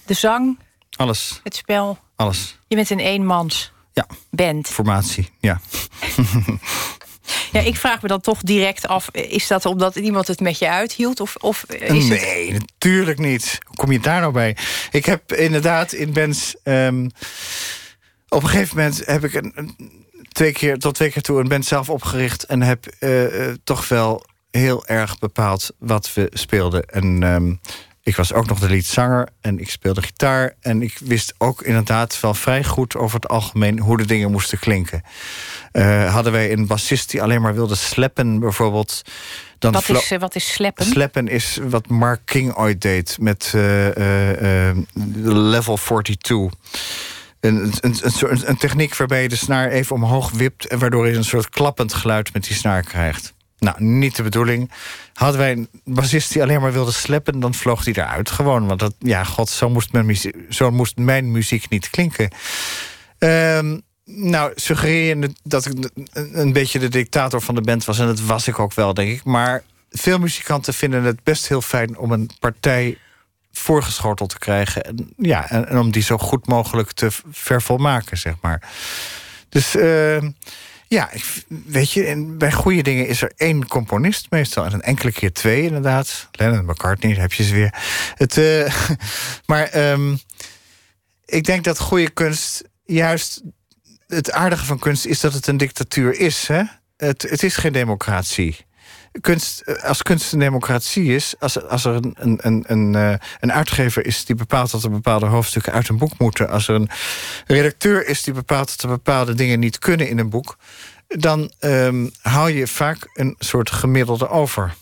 [0.05, 0.59] De zang,
[0.95, 1.39] Alles.
[1.43, 1.97] het spel.
[2.15, 2.57] Alles.
[2.67, 4.07] Je bent een eenmans Ja.
[4.29, 4.67] band.
[4.67, 5.29] Formatie.
[5.39, 5.59] Ja.
[7.51, 9.09] Ja, ik vraag me dan toch direct af...
[9.11, 11.19] is dat omdat iemand het met je uithield?
[11.19, 12.21] Of, of is het...
[12.21, 13.59] nee, natuurlijk niet.
[13.67, 14.57] Hoe kom je daar nou bij?
[14.91, 16.55] Ik heb inderdaad in bands...
[16.63, 17.09] ehm,
[18.29, 20.02] op een gegeven moment heb ik een, een-
[20.33, 22.43] twee keer, tot twee keer toe een band zelf opgericht...
[22.43, 26.83] en heb eh, eh, toch wel heel erg bepaald wat we speelden.
[26.85, 27.53] En ehm,
[28.03, 30.53] ik was ook nog de liedzanger en ik speelde gitaar...
[30.61, 33.79] en ik wist ook inderdaad wel vrij goed over het algemeen...
[33.79, 35.03] hoe de dingen moesten klinken.
[35.71, 39.01] Eh, hadden wij een bassist die alleen maar wilde sleppen bijvoorbeeld...
[39.59, 40.85] Dan Wat is, eh, wat is sleppen?
[40.85, 44.71] Sleppen is wat Mark King ooit deed met eh,
[45.23, 46.59] level 42.
[47.43, 50.67] Een, een, een, een, techniek waarbij je de snaar even omhoog wipt...
[50.67, 53.33] en waardoor je een soort klappend geluid met die snaar krijgt.
[53.59, 54.71] Nou, niet de bedoeling.
[55.13, 57.39] Hadden wij een bassist die alleen maar wilde sleppen...
[57.39, 58.67] dan vloog die eruit gewoon.
[58.67, 62.29] Want dat, ja, god, zo moest, mijn muziek, zo moest mijn muziek niet klinken.
[63.17, 67.99] Ehm, nou, suggereer je dat ik een beetje de dictator van de band was.
[67.99, 69.23] En dat was ik ook wel, denk ik.
[69.23, 72.97] Maar veel muzikanten vinden het best heel fijn om een partij
[73.53, 74.83] voorgeschoteld te krijgen.
[74.83, 78.69] En, ja, en, en om die zo goed mogelijk te vervolmaken, zeg maar.
[79.49, 80.31] Dus ehm,
[80.87, 84.65] ja, ik, weet je, bij goede dingen is er één componist meestal.
[84.65, 86.29] En een enkele keer twee, inderdaad.
[86.31, 87.73] Lennon en McCartney, heb je ze weer.
[88.15, 88.75] Het, eh,
[89.45, 90.15] maar ehm,
[91.25, 93.41] ik denk dat goede kunst juist
[94.07, 96.47] het aardige van kunst is dat het een dictatuur is.
[96.47, 96.63] Hè?
[96.97, 98.65] Het, het is geen democratie.
[99.21, 104.05] Kunst, als kunst een democratie is, als, als er een, een, een, eh, een uitgever
[104.05, 106.89] is die bepaalt dat er bepaalde hoofdstukken uit een boek moeten, als er een
[107.47, 110.57] redacteur is die bepaalt dat er bepaalde dingen niet kunnen in een boek,
[111.07, 114.73] dan ehm, hou je vaak een soort gemiddelde over.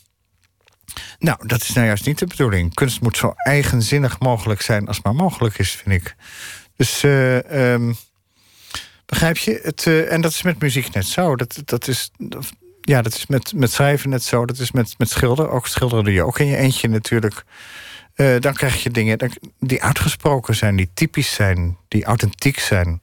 [1.19, 2.73] Nou, dat is nou juist niet de bedoeling.
[2.73, 6.15] Kunst moet zo eigenzinnig mogelijk zijn als maar mogelijk is, vind ik.
[6.75, 7.93] Dus eh, ehm,
[9.11, 9.59] Begrijp je?
[9.63, 11.35] Het, eh, en dat is met muziek net zo.
[11.35, 12.11] Dat, dat is,
[12.81, 14.45] ja, dat is met, met schrijven net zo.
[14.45, 15.51] Dat is met, met schilderen.
[15.51, 17.43] Ook schilderen doe je ook in je eentje natuurlijk.
[18.13, 23.01] Eh, dan krijg je dingen die uitgesproken zijn, die typisch zijn, die authentiek zijn.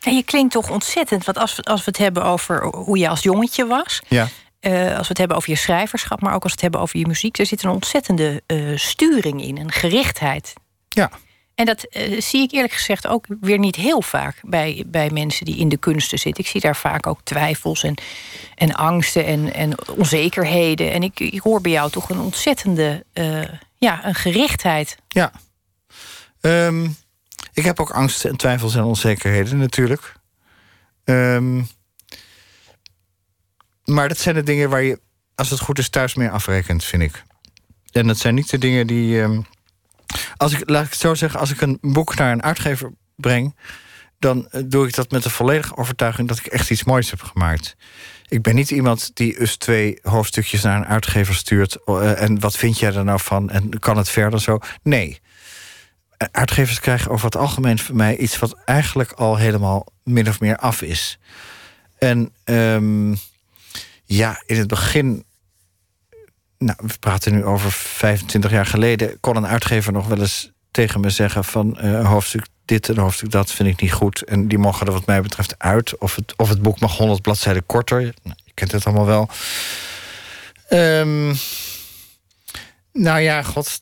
[0.00, 1.24] En je klinkt toch ontzettend.
[1.24, 4.02] Want als we, als we het hebben over hoe je als jongetje was...
[4.08, 4.28] Ja,
[4.60, 6.20] eh, als we het hebben over je schrijverschap...
[6.20, 7.38] maar ook als we het hebben over je muziek...
[7.38, 10.52] er zit een ontzettende eh, sturing in, een gerichtheid.
[10.88, 11.10] ja.
[11.56, 15.44] En dat eh, zie ik eerlijk gezegd ook weer niet heel vaak bij, bij mensen
[15.44, 16.44] die in de kunsten zitten.
[16.44, 17.94] Ik zie daar vaak ook twijfels en,
[18.54, 20.92] en angsten en, en onzekerheden.
[20.92, 23.42] En ik, ik hoor bij jou toch een ontzettende eh,
[23.76, 24.96] ja, een gerichtheid.
[25.08, 25.32] ja.
[26.40, 26.88] Ehm,
[27.52, 30.12] ik heb ook angsten en twijfels en onzekerheden natuurlijk.
[31.04, 31.62] Ehm,
[33.84, 35.00] maar dat zijn de dingen waar je,
[35.34, 37.22] als het goed is, thuis mee afrekent, vind ik.
[37.92, 39.22] En dat zijn niet de dingen die.
[39.22, 39.40] ehm,
[40.36, 43.54] als ik, laat ik het zo zeggen, als ik een boek naar een uitgever breng,
[44.18, 47.22] dan eh, doe ik dat met de volledige overtuiging dat ik echt iets moois heb
[47.22, 47.76] gemaakt.
[48.28, 51.84] Ik ben niet iemand die eens twee hoofdstukjes naar een uitgever stuurt.
[51.84, 53.50] eh, en wat vind jij er nou van?
[53.50, 54.58] En kan het verder zo?
[54.82, 55.20] Nee.
[56.16, 60.40] Eh, Uitgevers krijgen over het algemeen van mij iets wat eigenlijk al helemaal min of
[60.40, 61.18] meer af is.
[61.98, 63.14] En ehm,
[64.04, 65.24] ja, in het begin
[66.58, 69.20] nou, we praten nu over 25 jaar geleden.
[69.20, 73.30] kon een uitgever nog wel eens tegen me zeggen: van eh, hoofdstuk dit en hoofdstuk
[73.30, 74.22] dat vind ik niet goed.
[74.22, 75.98] En die mogen er, wat mij betreft, uit.
[75.98, 78.00] Of het, of het boek mag 100 bladzijden korter.
[78.00, 79.28] Nou, je kent het allemaal wel.
[80.68, 81.34] Ehm,
[82.92, 83.78] nou ja, god.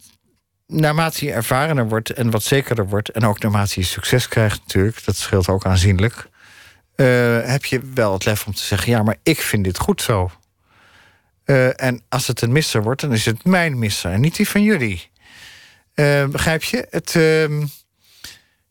[0.67, 3.09] Naarmate je ervarener wordt en wat zekerder wordt.
[3.09, 5.05] en ook naarmate je succes krijgt, natuurlijk.
[5.05, 6.29] dat scheelt ook aanzienlijk.
[6.95, 7.07] eh,
[7.43, 10.31] heb je wel het lef om te zeggen: ja, maar ik vind dit goed zo.
[11.45, 14.49] Eh, en als het een misser wordt, dan is het mijn misser en niet die
[14.49, 15.11] van jullie.
[15.95, 16.87] Eh, begrijp je?
[16.91, 17.67] Het, ehm,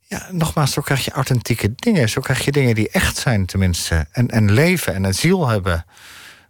[0.02, 2.10] ja, nogmaals, zo krijg je authentieke dingen.
[2.10, 4.08] Zo krijg je dingen die echt zijn, tenminste.
[4.12, 5.86] En, en leven en een ziel hebben.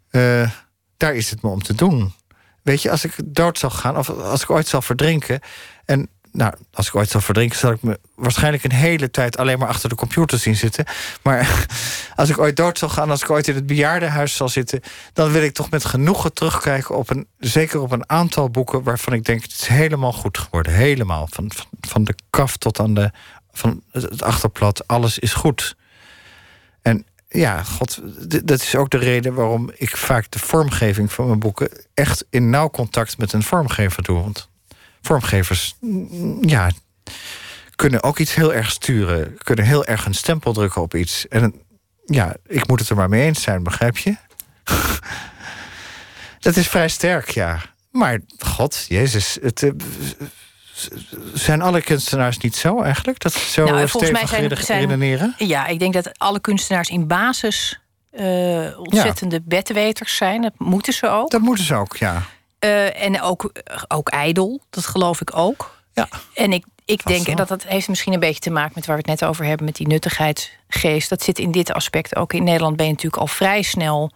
[0.10, 0.50] Eh,
[0.98, 2.14] daar is het me om te doen.
[2.62, 5.40] Weet je, als ik dood zal gaan, of als ik ooit zal verdrinken.
[5.86, 9.60] En nou, als ik ooit zal verdrinken, zal ik me waarschijnlijk een hele tijd alleen
[9.60, 10.86] maar achter de computer zien zitten.
[11.22, 11.66] Maar
[12.16, 14.82] als ik ooit dood zal gaan, als ik ooit in het bejaardenhuis zal zitten,
[15.14, 19.14] dan wil ik toch met genoegen terugkijken op een, zeker op een aantal boeken waarvan
[19.14, 20.74] ik denk, het is helemaal goed geworden.
[20.74, 21.28] Helemaal.
[21.30, 23.12] Van, van, de kaf tot aan de,
[23.52, 25.76] van het achterblad, alles is goed.
[26.82, 28.02] En ja, god,
[28.44, 32.50] dat is ook de reden waarom ik vaak de vormgeving van mijn boeken echt in
[32.50, 34.22] nauw contact met een vormgever doe.
[34.22, 34.52] Want
[35.08, 36.70] vormgevers, mm, ja,
[37.76, 39.38] kunnen ook iets heel erg sturen.
[39.38, 41.28] Kunnen heel erg een stempel drukken op iets.
[41.28, 41.62] En
[42.06, 44.16] ja, ik moet het er maar mee eens zijn, begrijp je?
[46.40, 47.60] dat is vrij sterk, ja.
[47.92, 49.72] Maar god, Jezus, het, eh,
[51.34, 53.20] zijn alle kunstenaars niet zo eigenlijk?
[53.20, 55.36] Dat ze zo Nou, volgens mij zijn- reden- zijn- redeneren?
[55.38, 57.78] Ja, ik denk dat alle kunstenaars in basis
[58.12, 60.42] eh, ontzettende bedweters zijn.
[60.42, 61.32] Dat moeten ze ook.
[61.32, 62.24] Dat moeten ze ook, ja.
[62.64, 63.52] Eh, en ook,
[63.88, 65.78] ook ijdel, dat geloof ik ook.
[65.94, 66.08] Ja.
[66.34, 69.02] En ik, ik denk, dat dat heeft misschien een beetje te maken met waar we
[69.10, 71.10] het net over hebben, met die nuttigheidsgeest.
[71.10, 72.34] Dat zit in dit aspect ook.
[72.34, 74.12] In Nederland ben je natuurlijk al vrij snel.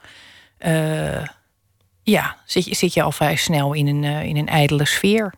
[0.57, 1.23] eh,
[2.03, 5.33] ja, zit je, zit je al vrij snel in een, eh, in een ijdele sfeer.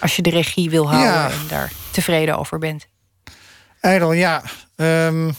[0.00, 1.30] Als je de regie wil houden Ja.
[1.30, 2.86] en daar tevreden over bent.
[3.80, 4.42] Ijdel, ja.
[4.76, 5.30] Ehm,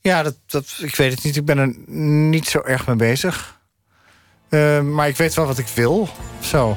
[0.00, 1.36] ja, dat, dat, ik weet het niet.
[1.36, 1.74] Ik ben er
[2.28, 3.55] niet zo erg mee bezig.
[4.48, 6.08] Ehm, maar ik weet wel wat ik wil.
[6.40, 6.76] Zo.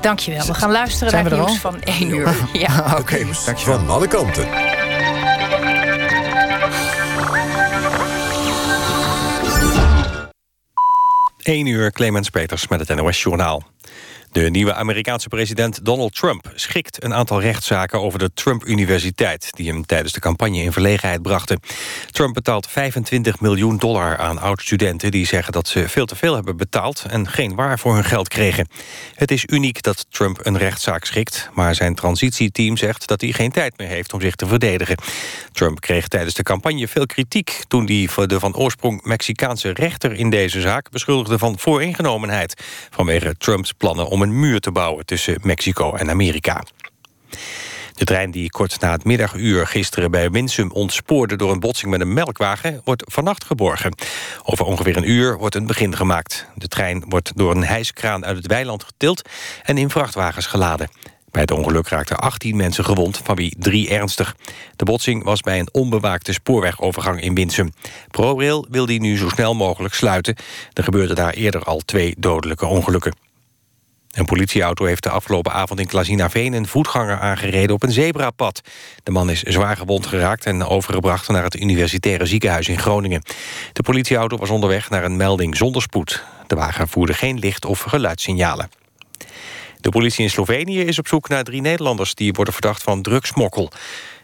[0.00, 0.46] Dankjewel.
[0.46, 1.70] We gaan luisteren Zijn naar we het nieuws al?
[1.72, 2.34] van 1 uur.
[2.52, 2.96] Ja.
[2.98, 3.78] Oké, dankjewel.
[3.78, 4.48] Van alle kanten.
[11.42, 13.62] Eén uur Clemens Peters met het NOS Journaal.
[14.32, 19.48] De nieuwe Amerikaanse president Donald Trump schikt een aantal rechtszaken over de Trump-universiteit...
[19.50, 21.60] die hem tijdens de campagne in verlegenheid brachten.
[22.10, 25.10] Trump betaalt 25 miljoen dollar aan oud-studenten...
[25.10, 28.28] die zeggen dat ze veel te veel hebben betaald en geen waar voor hun geld
[28.28, 28.68] kregen.
[29.14, 31.50] Het is uniek dat Trump een rechtszaak schikt...
[31.54, 34.96] maar zijn transitieteam zegt dat hij geen tijd meer heeft om zich te verdedigen.
[35.52, 37.62] Trump kreeg tijdens de campagne veel kritiek...
[37.68, 40.90] toen hij de van oorsprong Mexicaanse rechter in deze zaak...
[40.90, 42.62] beschuldigde van vooringenomenheid...
[42.90, 46.62] vanwege Trumps plannen om een muur te bouwen tussen Mexico en Amerika.
[47.94, 51.36] De trein die kort na het middaguur gisteren bij Winsum ontspoorde...
[51.36, 53.94] door een botsing met een melkwagen, wordt vannacht geborgen.
[54.44, 56.46] Over ongeveer een uur wordt een begin gemaakt.
[56.54, 59.28] De trein wordt door een hijskraan uit het weiland getild...
[59.62, 60.88] en in vrachtwagens geladen.
[61.30, 64.36] Bij het ongeluk raakten 18 mensen gewond, van wie drie ernstig.
[64.76, 67.72] De botsing was bij een onbewaakte spoorwegovergang in Winsum.
[68.10, 70.36] ProRail wil die nu zo snel mogelijk sluiten.
[70.72, 73.29] Er gebeurden daar eerder al twee dodelijke ongelukken.
[74.10, 76.52] Een politieauto heeft de afgelopen avond in Klazinaveen...
[76.52, 78.60] een voetganger aangereden op een zebrapad.
[79.02, 81.28] De man is zwaar gewond geraakt en overgebracht...
[81.28, 83.22] naar het universitaire ziekenhuis in Groningen.
[83.72, 86.24] De politieauto was onderweg naar een melding zonder spoed.
[86.46, 88.70] De wagen voerde geen licht- of geluidssignalen.
[89.80, 92.14] De politie in Slovenië is op zoek naar drie Nederlanders...
[92.14, 93.72] die worden verdacht van drugsmokkel.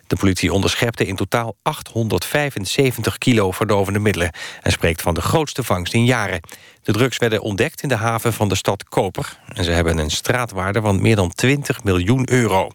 [0.06, 4.30] De politie onderschepte in totaal 875 kilo verdovende middelen...
[4.62, 6.40] en spreekt van de grootste vangst in jaren.
[6.82, 9.38] De drugs werden ontdekt in de haven van de stad Koper...
[9.54, 12.70] en ze hebben een straatwaarde van meer dan 20 miljoen euro.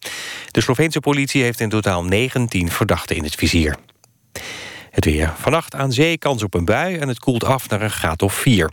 [0.51, 3.77] De Sloveense politie heeft in totaal 19 verdachten in het vizier.
[4.91, 5.33] Het weer.
[5.37, 8.33] Vannacht aan zee kans op een bui en het koelt af naar een graad of
[8.33, 8.71] 4.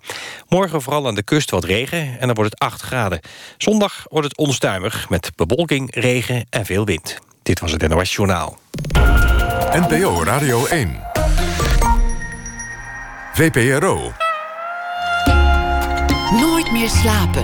[0.49, 3.21] Morgen vooral aan de kust wat regen en dan wordt het 8 graden.
[3.59, 7.28] Zondag wordt het onstuimig met bewolking, regen en veel wind.
[7.49, 8.59] Dit was het NOS Journaal.
[9.73, 11.01] NPO Radio 1.
[13.33, 14.13] VPRO.
[16.41, 17.43] Nooit meer slapen.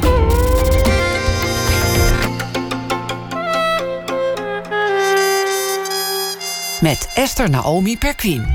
[6.81, 8.47] Met Esther Naomi Perquin.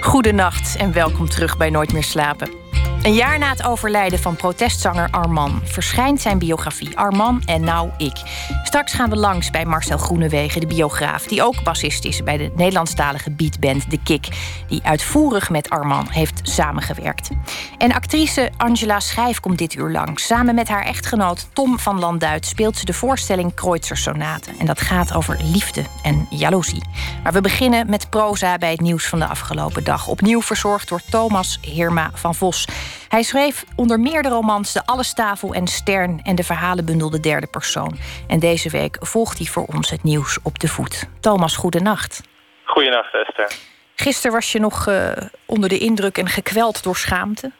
[0.00, 2.65] Goedenacht en welkom terug bij Nooit meer slapen.
[3.06, 8.16] Een jaar na het overlijden van protestzanger Arman verschijnt zijn biografie Arman en nou ik.
[8.62, 12.50] Straks gaan we langs bij Marcel Groenewegen, de biograaf, die ook bassist is bij de
[12.56, 14.28] Nederlandstalige beatband De Kik,
[14.68, 17.30] die uitvoerig met Arman heeft samengewerkt.
[17.78, 20.26] En actrice Angela Schijf komt dit uur langs.
[20.26, 24.50] Samen met haar echtgenoot Tom van Landuit speelt ze de voorstelling Kreutzer Sonate.
[24.58, 26.82] En dat gaat over liefde en jaloezie.
[27.22, 30.06] Maar we beginnen met proza bij het nieuws van de afgelopen dag.
[30.06, 32.66] Opnieuw verzorgd door Thomas Heerma van Vos.
[33.08, 36.20] Hij schreef onder meer de romans De Allestafel en Stern...
[36.24, 37.96] en de verhalenbundel De Derde Persoon.
[38.28, 41.08] En deze week volgt hij voor ons het nieuws op de voet.
[41.20, 42.20] Thomas, goedenacht.
[42.64, 43.52] Goedenacht, Esther.
[43.94, 45.12] Gisteren was je nog eh,
[45.46, 47.50] onder de indruk en gekweld door schaamte.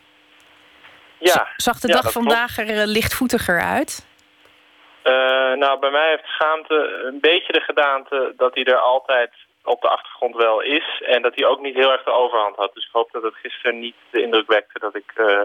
[1.18, 4.07] Ja, Zag de ja, dag vandaag er eh, lichtvoetiger uit?
[5.03, 5.12] Eh,
[5.62, 9.31] nou, bij mij heeft schaamte een beetje de gedaante dat hij er altijd
[9.66, 11.02] op de achtergrond wel is.
[11.07, 12.74] En dat hij ook niet heel erg de overhand had.
[12.74, 15.40] Dus ik hoop dat het gisteren niet de indruk wekte dat ik eh,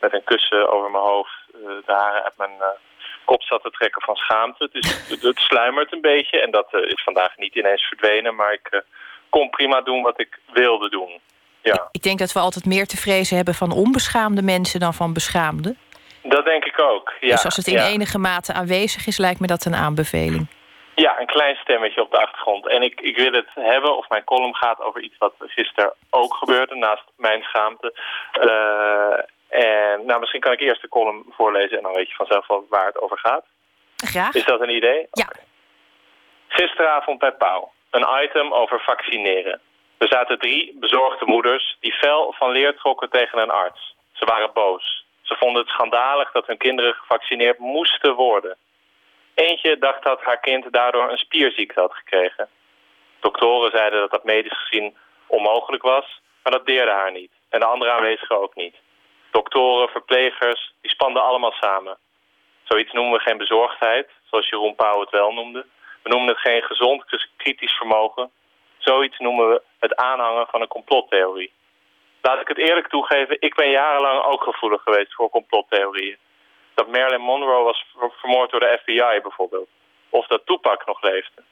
[0.00, 2.66] met een kussen over mijn hoofd eh, de haren uit mijn eh,
[3.24, 4.68] kop zat te trekken van schaamte.
[4.72, 8.34] Dus het, het sluimert een beetje en dat is vandaag niet ineens verdwenen.
[8.34, 8.82] Maar ik
[9.28, 11.20] kon prima doen wat ik wilde doen.
[11.62, 15.12] Ja, Ik denk dat we altijd meer te vrezen hebben van onbeschaamde mensen dan van
[15.12, 15.76] beschaamde.
[16.22, 17.12] dat denk ik ook.
[17.20, 17.86] Ja, dus als het in ja.
[17.86, 20.46] enige mate aanwezig is, lijkt me dat een aanbeveling.
[20.94, 22.68] Ja, een klein stemmetje op de achtergrond.
[22.68, 26.34] En ik, ik wil het hebben, of mijn column gaat over iets wat gisteren ook
[26.34, 27.94] gebeurde, naast mijn schaamte.
[28.32, 29.18] Eh,
[29.60, 32.66] en nou, misschien kan ik eerst de column voorlezen en dan weet je vanzelf wel
[32.68, 33.44] waar het over gaat.
[33.96, 34.34] Graag.
[34.34, 35.06] Is dat een idee?
[35.10, 35.28] Ja.
[36.48, 37.72] Gisteravond bij Pauw.
[37.90, 39.60] Een item over vaccineren.
[39.98, 43.94] Er zaten drie bezorgde moeders die fel van leer trokken tegen een arts.
[44.12, 45.04] Ze waren boos.
[45.22, 48.56] Ze vonden het schandalig dat hun kinderen gevaccineerd moesten worden.
[49.34, 52.48] Eentje dacht dat haar kind daardoor een spierziekte had gekregen.
[53.20, 57.30] Doktoren zeiden dat dat medisch gezien onmogelijk was, maar dat deerde haar niet.
[57.48, 58.76] En de andere aanwezigen ook niet.
[59.30, 61.98] Doktoren, verplegers, die spanden allemaal samen.
[62.62, 65.66] Zoiets noemen we geen bezorgdheid, zoals Jeroen Pauw het wel noemde.
[66.02, 67.04] We noemen het geen gezond
[67.36, 68.30] kritisch vermogen.
[68.78, 71.52] Zoiets noemen we het aanhangen van een complottheorie.
[72.22, 76.16] Laat ik het eerlijk toegeven, ik ben jarenlang ook gevoelig geweest voor complottheorieën.
[76.74, 77.84] Dat Marilyn Monroe was
[78.20, 79.68] vermoord door de FBI bijvoorbeeld.
[80.08, 81.42] Of dat Tupac nog leefde.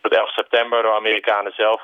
[0.00, 1.82] Dat 11 september door Amerikanen zelf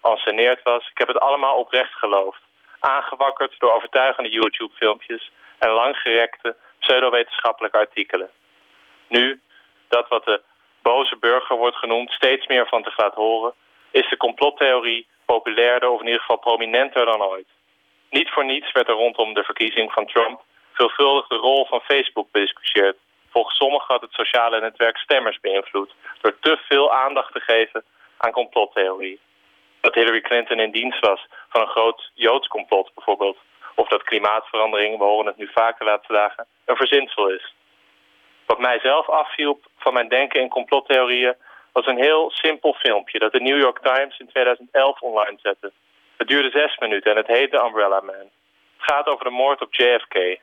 [0.00, 0.88] geanceneerd was.
[0.90, 2.40] Ik heb het allemaal oprecht geloofd.
[2.80, 8.30] Aangewakkerd door overtuigende YouTube-filmpjes en langgerekte pseudowetenschappelijke artikelen.
[9.08, 9.40] Nu,
[9.88, 10.42] dat wat de
[10.82, 13.54] boze burger wordt genoemd, steeds meer van zich laat horen,
[13.90, 17.48] is de complottheorie populairder of in ieder geval prominenter dan ooit.
[18.10, 20.42] Niet voor niets werd er rondom de verkiezing van Trump
[20.80, 22.96] veelvuldig de rol van Facebook bediscussieerd.
[23.30, 27.84] Volgens sommigen had het sociale netwerk stemmers beïnvloed door te veel aandacht te geven
[28.16, 29.20] aan complottheorie.
[29.80, 33.38] Dat Hillary Clinton in dienst was van een groot Joods complot bijvoorbeeld.
[33.74, 37.54] Of dat klimaatverandering, we horen het nu vaker laatste dagen, een verzinsel is.
[38.46, 41.34] Wat mij zelf afviel van mijn denken in complottheorieën
[41.72, 45.72] was een heel simpel filmpje dat de New York Times in 2011 online zette.
[46.16, 48.30] Het duurde zes minuten en het heet The Umbrella Man.
[48.76, 50.40] Het gaat over de moord op JFK.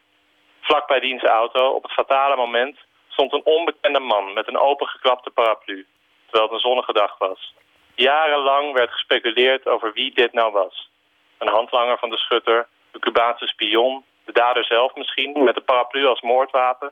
[0.68, 2.78] Vlak bij diens auto, op het fatale moment,
[3.08, 5.88] stond een onbekende man met een opengeklapte paraplu,
[6.24, 7.54] terwijl het een zonnige dag was.
[7.96, 10.90] Jarenlang werd gespeculeerd over wie dit nou was.
[11.38, 16.06] Een handlanger van de schutter, de Cubaanse spion, de dader zelf misschien, met de paraplu
[16.06, 16.92] als moordwapen.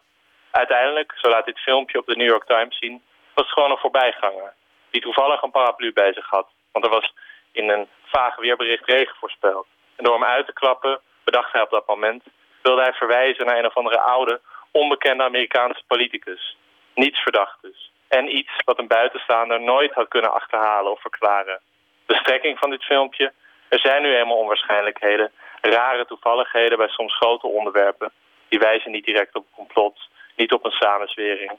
[0.52, 3.86] Uiteindelijk, zo laat dit filmpje op de New York Times zien, was het gewoon een
[3.86, 4.54] voorbijganger.
[4.90, 6.48] Die toevallig een paraplu bij zich had.
[6.72, 7.14] Want er was
[7.52, 9.68] in een vage weerbericht regen voorspeld.
[9.96, 12.24] En door hem uit te klappen, bedacht hij op dat moment,
[12.66, 16.58] wilde hij verwijzen naar een of andere oude, onbekende Amerikaanse politicus.
[16.94, 17.92] Niets verdacht dus.
[18.08, 21.60] En iets wat een buitenstaander nooit had kunnen achterhalen of verklaren.
[22.06, 23.34] De strekking van dit filmpje,
[23.68, 28.12] er zijn nu eenmaal onwaarschijnlijkheden, rare toevalligheden bij soms grote onderwerpen.
[28.48, 30.00] Die wijzen niet direct op een complot,
[30.36, 31.52] niet op een samenzwering.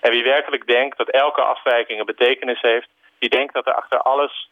[0.00, 3.98] En wie werkelijk denkt dat elke afwijking een betekenis heeft, die denkt dat er achter
[3.98, 4.50] alles,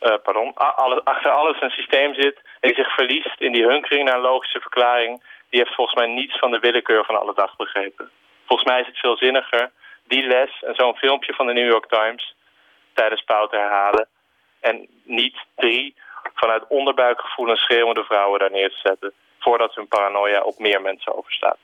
[0.00, 0.54] uh, pardon,
[1.04, 5.22] achter alles een systeem zit en zich verliest in die hunkering naar een logische verklaring,
[5.50, 8.10] die heeft volgens mij niets van de willekeur van alle dag begrepen.
[8.46, 9.70] Volgens mij is het veel zinniger
[10.06, 12.34] die les en zo'n filmpje van de New York Times
[12.92, 14.08] tijdens pauw te herhalen
[14.60, 15.94] en niet drie
[16.34, 21.58] vanuit onderbuikgevoelens schreeuwende vrouwen daar neer te zetten voordat hun paranoia op meer mensen overstaat.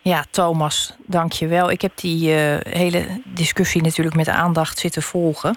[0.00, 1.70] Ja, Thomas, dank je wel.
[1.70, 5.56] Ik heb die uh, hele discussie natuurlijk met aandacht zitten volgen.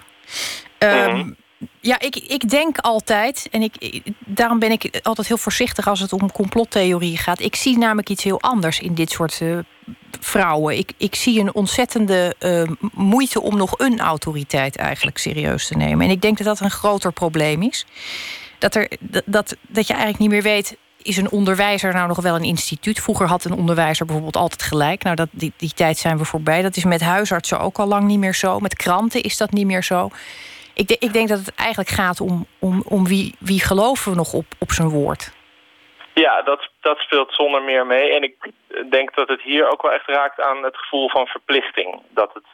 [0.82, 1.36] Um,
[1.80, 6.12] ja, ik, ik denk altijd, en ik, daarom ben ik altijd heel voorzichtig als het
[6.12, 7.40] om complottheorieën gaat.
[7.40, 9.58] Ik zie namelijk iets heel anders in dit soort uh,
[10.20, 10.78] vrouwen.
[10.78, 16.06] Ik, ik zie een ontzettende uh, moeite om nog een autoriteit eigenlijk serieus te nemen.
[16.06, 17.86] En ik denk dat dat een groter probleem is.
[18.58, 18.90] Dat, er,
[19.24, 23.00] dat, dat je eigenlijk niet meer weet is een onderwijzer nou nog wel een instituut?
[23.00, 25.02] Vroeger had een onderwijzer bijvoorbeeld altijd gelijk.
[25.02, 26.62] Nou, dat, die, die tijd zijn we voorbij.
[26.62, 28.60] Dat is met huisartsen ook al lang niet meer zo.
[28.60, 30.10] Met kranten is dat niet meer zo.
[30.74, 34.16] Ik, de, ik denk dat het eigenlijk gaat om, om, om wie, wie geloven we
[34.16, 35.32] nog op, op zijn woord.
[36.14, 38.14] Ja, dat, dat speelt zonder meer mee.
[38.14, 38.50] En ik
[38.90, 42.02] denk dat het hier ook wel echt raakt aan het gevoel van verplichting.
[42.08, 42.44] Dat, het,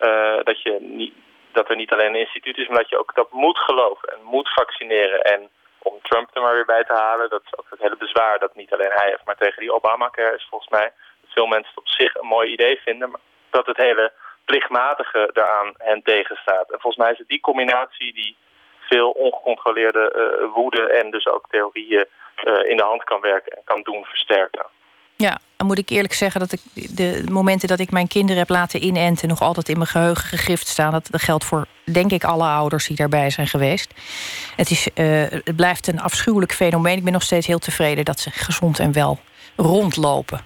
[0.00, 1.14] uh, dat, je niet,
[1.52, 4.22] dat er niet alleen een instituut is, maar dat je ook dat moet geloven en
[4.22, 5.20] moet vaccineren.
[5.20, 5.48] En
[5.78, 7.30] om Trump er maar weer bij te halen.
[7.30, 10.36] Dat is ook het hele bezwaar dat niet alleen hij heeft, maar tegen die Obamacare
[10.36, 13.66] is volgens mij dat veel mensen het op zich een mooi idee vinden, maar dat
[13.66, 14.12] het hele
[14.50, 16.70] plichtmatige daaraan hen tegenstaat.
[16.72, 18.36] En volgens mij is het die combinatie die
[18.80, 22.06] veel ongecontroleerde uh, woede en dus ook theorieën
[22.44, 24.66] uh, in de hand kan werken en kan doen versterken.
[25.16, 26.60] Ja, dan moet ik eerlijk zeggen dat ik
[26.96, 30.66] de momenten dat ik mijn kinderen heb laten inenten nog altijd in mijn geheugen gegrift
[30.66, 30.92] staan.
[30.92, 33.94] Dat, geldt voor denk ik alle ouders die daarbij zijn geweest.
[34.56, 36.96] Het, is, uh, het blijft een afschuwelijk fenomeen.
[36.96, 39.18] Ik ben nog steeds heel tevreden dat ze gezond en wel
[39.56, 40.40] rondlopen.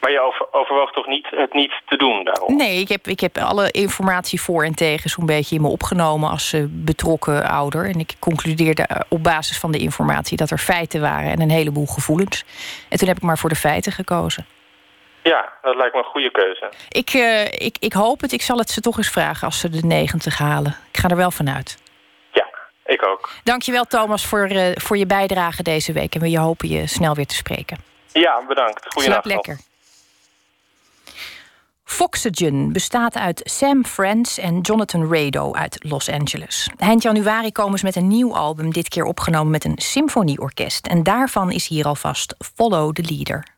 [0.00, 2.56] Maar je over, overwoog toch niet het niet te doen daarom?
[2.56, 6.30] Nee, ik heb, ik heb alle informatie voor en tegen zo'n beetje in me opgenomen
[6.30, 7.84] als uh, betrokken ouder.
[7.84, 11.50] En ik concludeerde eh, op basis van de informatie dat er feiten waren en een
[11.50, 12.44] heleboel gevoelens.
[12.88, 14.46] En toen heb ik maar voor de feiten gekozen.
[15.22, 16.72] Ja, dat lijkt me een goede keuze.
[16.88, 18.32] Ik, uh, ik, ik hoop het.
[18.32, 20.76] Ik zal het ze toch eens vragen als ze de 90 halen.
[20.92, 21.78] Ik ga er wel vanuit.
[22.32, 22.46] Ja,
[22.84, 23.30] ik ook.
[23.44, 26.14] Dankjewel Thomas voor, uh, voor je bijdrage deze week.
[26.14, 27.78] En we je hopen je snel weer te spreken.
[28.12, 28.86] Ja, bedankt.
[28.88, 29.26] Goeienacht.
[29.26, 29.67] Slaap lekker.
[31.88, 36.70] Foxygen bestaat uit Sam Friends en Jonathan Rado uit Los Angeles.
[36.76, 40.86] Eind januari komen ze met een nieuw album, dit keer opgenomen met een symfonieorkest.
[40.86, 43.57] En daarvan is hier alvast Follow the Leader.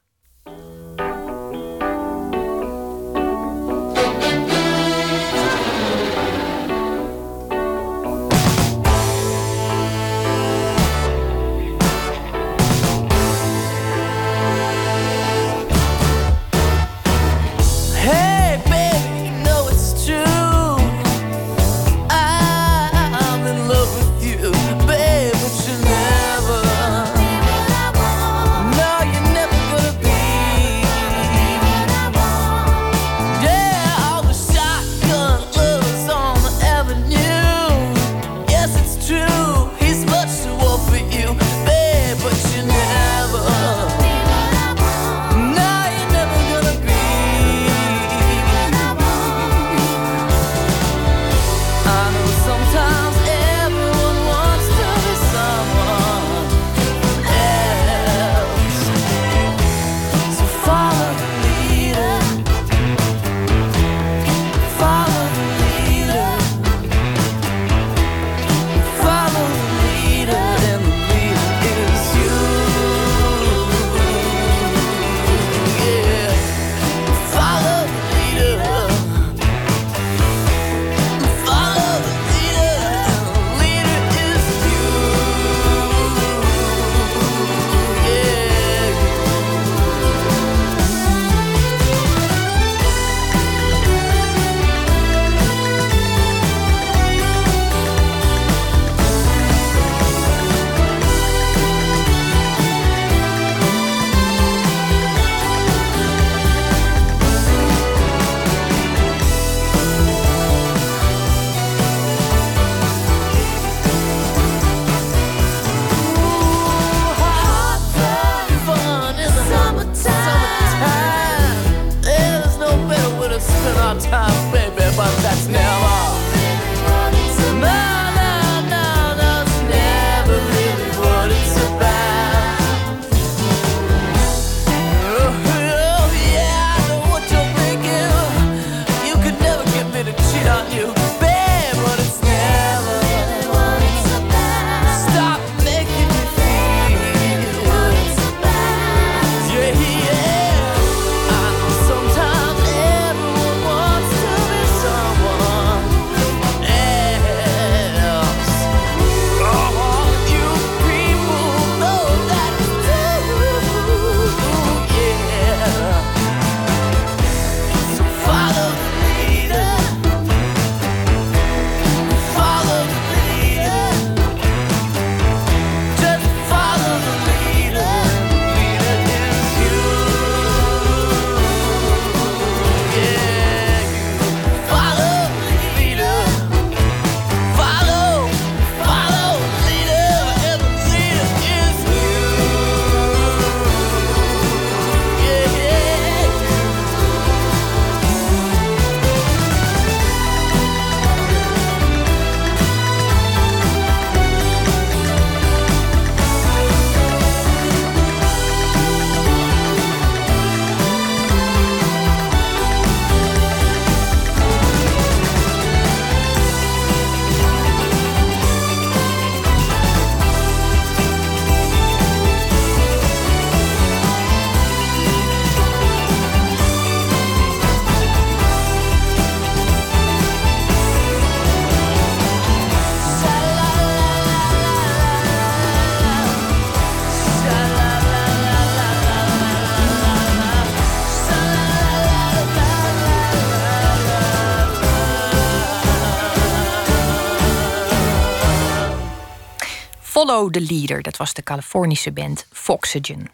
[250.31, 253.31] Follow the Leader, dat was de Californische band Foxygen.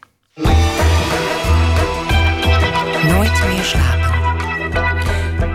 [3.03, 4.15] Nooit meer slapen.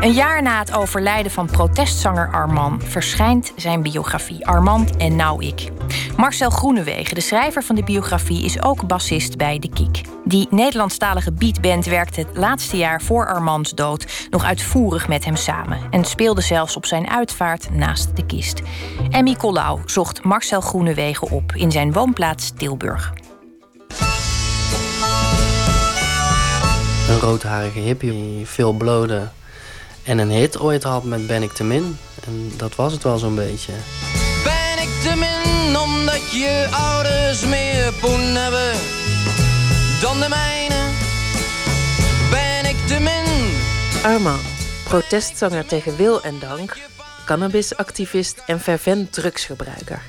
[0.02, 5.70] Een jaar na het overlijden van protestzanger Armand verschijnt zijn biografie Armand en Nou Ik.
[6.18, 10.11] Marcel Groenewegen, de schrijver van de biografie, is ook bassist bij De Kiek.
[10.32, 15.80] Die Nederlandstalige beatband werkte het laatste jaar voor Armands dood nog uitvoerig met hem samen
[15.90, 18.62] en speelde zelfs op zijn uitvaart naast de kist.
[19.10, 23.14] Emmy Collau zocht Marcel Groenewegen op in zijn woonplaats Tilburg.
[27.10, 29.28] een roodharige hippie die veel blode
[30.04, 31.98] en een hit ooit had met Ben ik te min.
[32.26, 33.74] En dat was het wel zo'n beetje.
[34.44, 39.01] Ben ik te min omdat je ouders meer poen hebben
[40.02, 40.90] dan de mijne?
[42.30, 43.54] Ben ik te min?
[44.04, 44.42] Armand,
[44.84, 46.78] protestzanger tegen wil en dank,
[47.26, 50.02] cannabisactivist en fervent drugsgebruiker.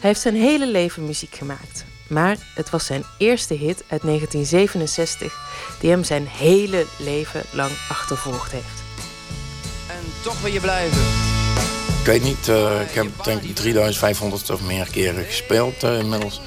[0.00, 1.84] Hij heeft zijn hele leven muziek gemaakt.
[2.06, 5.32] Maar het was zijn eerste hit uit 1967
[5.80, 8.82] die hem zijn hele leven lang achtervolgd heeft.
[9.88, 11.02] En toch wil je blijven.
[12.00, 16.40] Ik weet niet, eh, ik heb denk ik 3500 of meer keren gespeeld eh, inmiddels.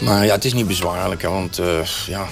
[0.00, 2.26] Maar ja, het is niet bezwaarlijk, hè, want eh, ja,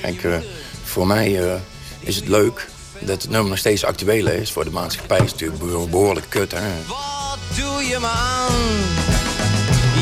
[0.00, 0.36] kijk, eh,
[0.84, 1.54] voor mij eh,
[2.00, 2.68] is het leuk
[3.00, 4.52] dat het nummer nog steeds actueel is.
[4.52, 6.68] Voor de maatschappij is het natuurlijk beho- behoorlijk kut, hè.
[6.86, 8.52] Wat doe je me aan?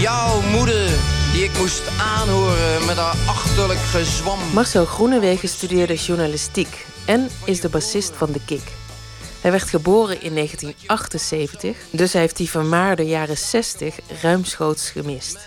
[0.01, 0.89] Jouw moeder,
[1.33, 4.39] die ik moest aanhoren met haar achterlijk gezwam.
[4.53, 8.63] Marcel Groenewegen studeerde journalistiek en is de bassist van The Kick.
[9.41, 15.39] Hij werd geboren in 1978, dus hij heeft die vermaarde jaren 60 ruimschoots gemist.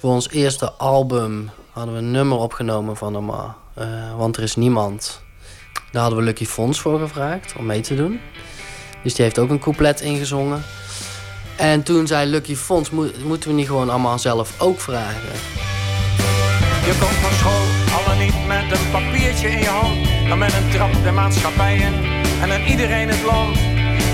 [0.00, 3.30] Voor ons eerste album hadden we een nummer opgenomen van hem.
[3.74, 5.22] eh, Want er is niemand.
[5.92, 8.20] Daar hadden we Lucky Fons voor gevraagd om mee te doen.
[9.02, 10.62] Dus die heeft ook een couplet ingezongen.
[11.56, 15.32] En toen zei Lucky Fons, "Moet- moeten we niet gewoon allemaal zelf ook vragen?
[16.86, 17.64] Je komt van school,
[17.98, 21.94] alle niet met een papiertje in je hand, maar met een trap de maatschappij in
[22.42, 23.56] en aan iedereen het land.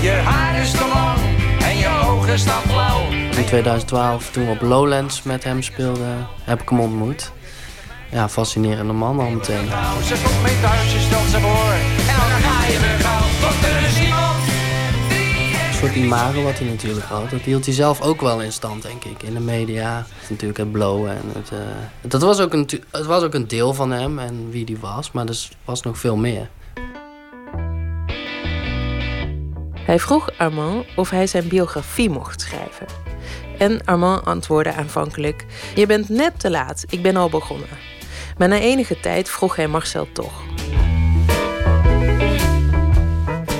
[0.01, 1.19] Je haar is te lang
[1.63, 3.26] en je ogen staan flauw.
[3.37, 7.31] In 2012, toen we op Lowlands met hem speelden, heb ik hem ontmoet.
[8.11, 9.65] Ja, fascinerende man al meteen.
[9.65, 13.41] Nou, ze komt mee thuis, je stelt ze voor en dan ga je weer gauw,
[13.41, 14.43] want er is iemand.
[15.67, 18.81] Een soort imago wat hij natuurlijk had, dat hield hij zelf ook wel in stand,
[18.81, 19.23] denk ik.
[19.23, 21.51] In de media, natuurlijk het blowen en het...
[21.51, 21.57] eh,
[22.01, 25.11] dat was ook een, het was ook een deel van hem en wie die was,
[25.11, 26.49] maar er was nog veel meer.
[29.73, 33.06] Hij vroeg Armand of hij zijn biografie mocht schrijven.
[33.57, 35.45] En Armand antwoordde aanvankelijk:
[35.75, 37.69] Je bent net te laat, ik ben al begonnen.
[38.37, 40.43] Maar na enige tijd vroeg hij Marcel toch.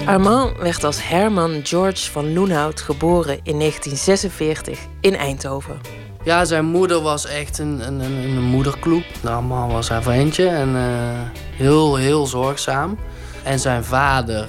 [0.06, 5.80] Armand werd als Herman George van Loenhout geboren in 1946 in Eindhoven.
[6.24, 9.04] Ja, zijn moeder was echt een, een, een, moederkloep.
[9.22, 12.98] Nou, man was haar vriendje en eh, heel, heel zorgzaam.
[13.44, 14.48] En zijn vader,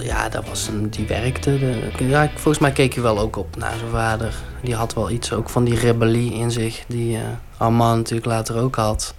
[0.00, 1.58] ja, dat was een, die werkte.
[1.58, 4.34] De, ja, volgens mij keek hij wel ook op naar zijn vader.
[4.62, 7.22] Die had wel iets ook van die rebellie in zich, die eh
[7.56, 9.14] Armand natuurlijk later ook had.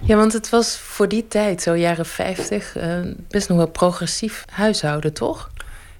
[0.00, 2.88] Ja, want het was voor die tijd, zo jaren 50, eh,
[3.28, 5.50] best nog wel progressief huishouden, toch?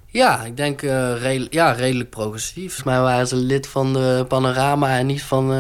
[0.07, 2.63] Ja, ik denk eh, redel- ja, redelijk progressief.
[2.75, 5.51] Volgens mij waren ze lid van de Panorama en niet van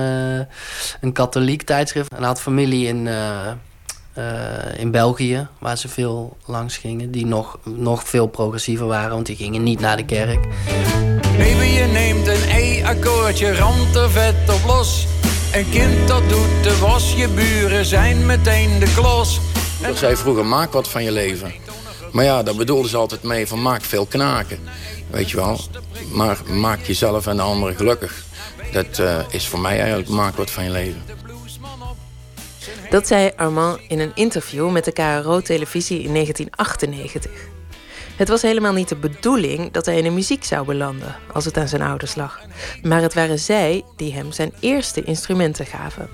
[1.00, 2.10] een katholiek tijdschrift.
[2.10, 3.08] En hij had familie in,
[4.16, 9.26] eh, in België, waar ze veel langs gingen, die nog, nog veel progressiever waren, want
[9.26, 10.46] die gingen niet naar de kerk.
[11.38, 15.06] Baby, je neemt een E-akkoordje, ramt er vet op los.
[15.52, 19.40] Een kind dat doet de was, je buren zijn meteen de klos.
[19.88, 21.52] Ik zei vroeger, maak wat van je leven.
[22.12, 24.58] Maar ja, daar bedoelden ze altijd mee van maak veel knaken.
[25.10, 25.60] Weet je wel.
[26.12, 28.24] Maar maak jezelf en de anderen gelukkig.
[28.72, 31.02] Dat eh, is voor mij eigenlijk maak wat van je leven.
[32.96, 37.30] Dat zei Armand in een interview met de KRO-televisie in 1998.
[38.16, 41.56] Het was helemaal niet de bedoeling dat hij in de muziek zou belanden als het
[41.56, 42.40] aan zijn ouders lag.
[42.82, 46.08] Maar het waren zij die hem zijn eerste instrumenten gaven.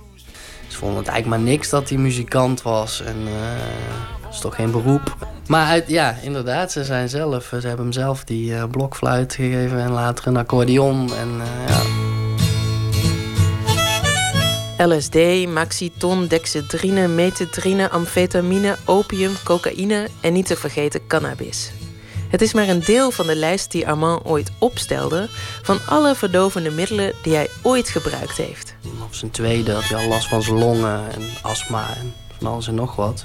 [0.66, 3.03] Ze vonden het eigenlijk maar niks dat hij muzikant was.
[3.03, 3.16] En
[4.22, 5.16] dat is toch geen beroep.
[5.47, 7.45] Maar ja, inderdaad, ze zijn zelf.
[7.45, 11.14] Ze hebben hem zelf die eh, blokfluit gegeven en later een accordeon.
[11.14, 12.32] En eh, ja.
[14.87, 21.70] LSD, maxiton, dexedrine, methadrine, amfetamine, opium, cocaïne en niet te vergeten cannabis.
[22.28, 25.28] Het is maar een deel van de lijst die Armand ooit opstelde
[25.62, 28.74] van alle verdovende middelen die hij ooit gebruikt heeft.
[29.03, 32.68] Op zijn tweede had hij al last van zijn longen en astma en van alles
[32.68, 33.24] en nog wat.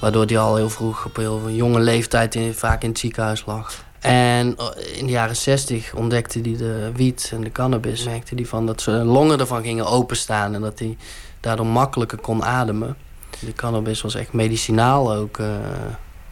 [0.00, 3.84] Waardoor hij al heel vroeg op heel jonge leeftijd in, vaak in het ziekenhuis lag.
[4.04, 8.04] En eh, in de jaren 60 ontdekte hij de wiet en de cannabis.
[8.04, 10.96] Merkte hij van dat zijn longen ervan gingen openstaan en dat hij
[11.40, 12.96] daardoor makkelijker kon ademen.
[13.38, 15.38] De cannabis was echt medicinaal ook.
[15.38, 15.46] eh,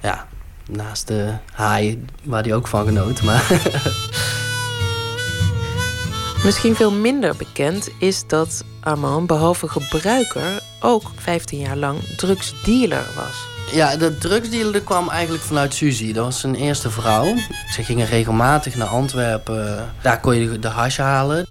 [0.02, 0.26] ja,
[0.70, 3.22] naast de haai waar hij ook van genoot.
[3.22, 3.46] Maar
[6.44, 13.51] Misschien veel minder bekend is dat Armand behalve gebruiker ook 15 jaar lang drugsdealer was.
[13.72, 16.12] Ja, de drugsdealer kwam eigenlijk vanuit Suzy.
[16.12, 17.34] Dat was zijn eerste vrouw.
[17.70, 19.92] Ze gingen regelmatig naar Antwerpen.
[20.02, 21.46] Daar kon je de- hash halen.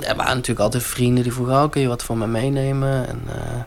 [0.00, 1.54] Er waren natuurlijk altijd vrienden die vroegen...
[1.54, 3.08] Oh, kun je wat voor me meenemen?
[3.08, 3.60] En, eh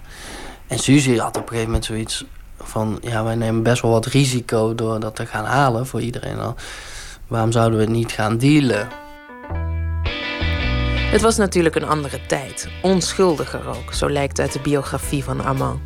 [0.68, 2.26] en Suzy had op een gegeven moment zoiets...
[2.62, 6.40] van ja, wij nemen best wel wat risico door dat te gaan halen voor iedereen
[6.40, 6.56] al.
[7.28, 8.88] Waarom zouden we niet gaan dealen?
[11.12, 15.80] Het was natuurlijk een andere tijd, onschuldiger ook, zo lijkt uit de biografie van Armand.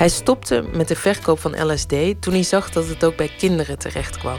[0.00, 3.78] Hij stopte met de verkoop van LSD toen hij zag dat het ook bij kinderen
[3.78, 4.38] terecht kwam.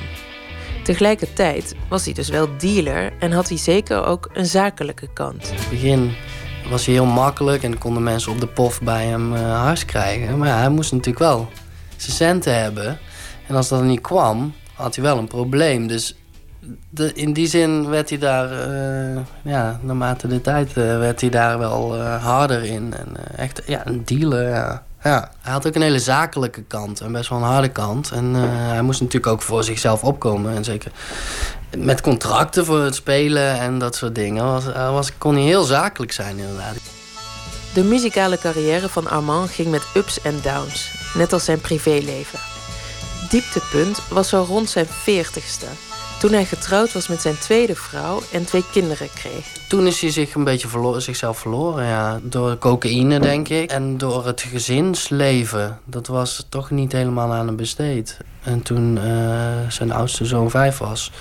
[0.84, 5.48] Tegelijkertijd was hij dus wel dealer en had hij zeker ook een zakelijke kant.
[5.50, 6.12] In het begin
[6.70, 10.38] was hij heel makkelijk en konden mensen op de pof bij hem uh, hars krijgen.
[10.38, 11.50] Maar hij moest natuurlijk wel
[11.98, 13.00] zijn centen hebben.
[13.48, 15.88] En als dat niet kwam, had hij wel een probleem.
[15.88, 16.16] Dus
[17.14, 21.60] in die zin werd hij daar, uh, ja, naarmate de tijd uh, werd hij daar
[21.60, 22.94] wel harder in.
[22.94, 24.84] En echt, ja, een dealer, ja.
[25.04, 25.32] Ja.
[25.42, 28.12] Hij had ook een hele zakelijke kant en best wel een harde kant.
[28.12, 30.56] En hij moest natuurlijk ook voor zichzelf opkomen.
[30.56, 30.92] En zeker
[31.78, 36.12] met contracten voor het spelen en dat soort dingen was, was, kon hij heel zakelijk
[36.12, 36.76] zijn inderdaad.
[37.74, 42.40] De muzikale carrière van Armand ging met ups en downs, net als zijn privéleven.
[43.30, 45.66] Dieptepunt was zo rond zijn veertigste,
[46.22, 49.46] toen hij getrouwd was met zijn tweede vrouw en twee kinderen kreeg.
[49.68, 52.20] Toen is hij zich een beetje verloren, zichzelf verloren, ja.
[52.24, 53.72] Door cocaïne, denk ik.
[53.72, 55.80] En door het gezinsleven.
[55.86, 58.18] Dat was toch niet helemaal aan hem besteed.
[58.44, 59.04] En toen uh,
[59.70, 61.12] zijn oudste zoon vijf was...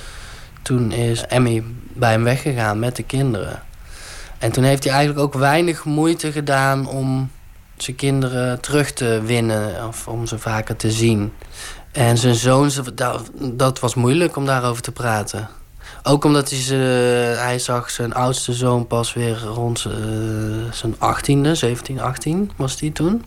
[0.63, 3.63] toen is Emmy bij hem weggegaan met de kinderen.
[4.39, 6.89] En toen heeft hij eigenlijk ook weinig moeite gedaan...
[6.89, 7.31] om
[7.77, 11.33] zijn kinderen terug te winnen of om ze vaker te zien.
[11.93, 12.71] En zijn zoon,
[13.53, 15.49] dat was moeilijk om daarover te praten.
[16.03, 16.75] Ook omdat hij, ze,
[17.39, 19.95] hij zag zijn oudste zoon pas weer rond uh,
[20.73, 20.95] zijn
[21.47, 23.25] 18e, 17, 18 was die toen.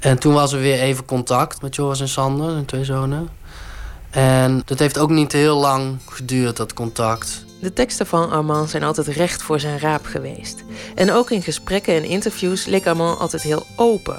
[0.00, 3.28] En toen was er weer even contact met Joris en Sander, zijn twee zonen.
[4.10, 7.44] En dat heeft ook niet heel lang geduurd, dat contact.
[7.60, 10.64] De teksten van Armand zijn altijd recht voor zijn raap geweest.
[10.94, 14.18] En ook in gesprekken en interviews leek Armand altijd heel open.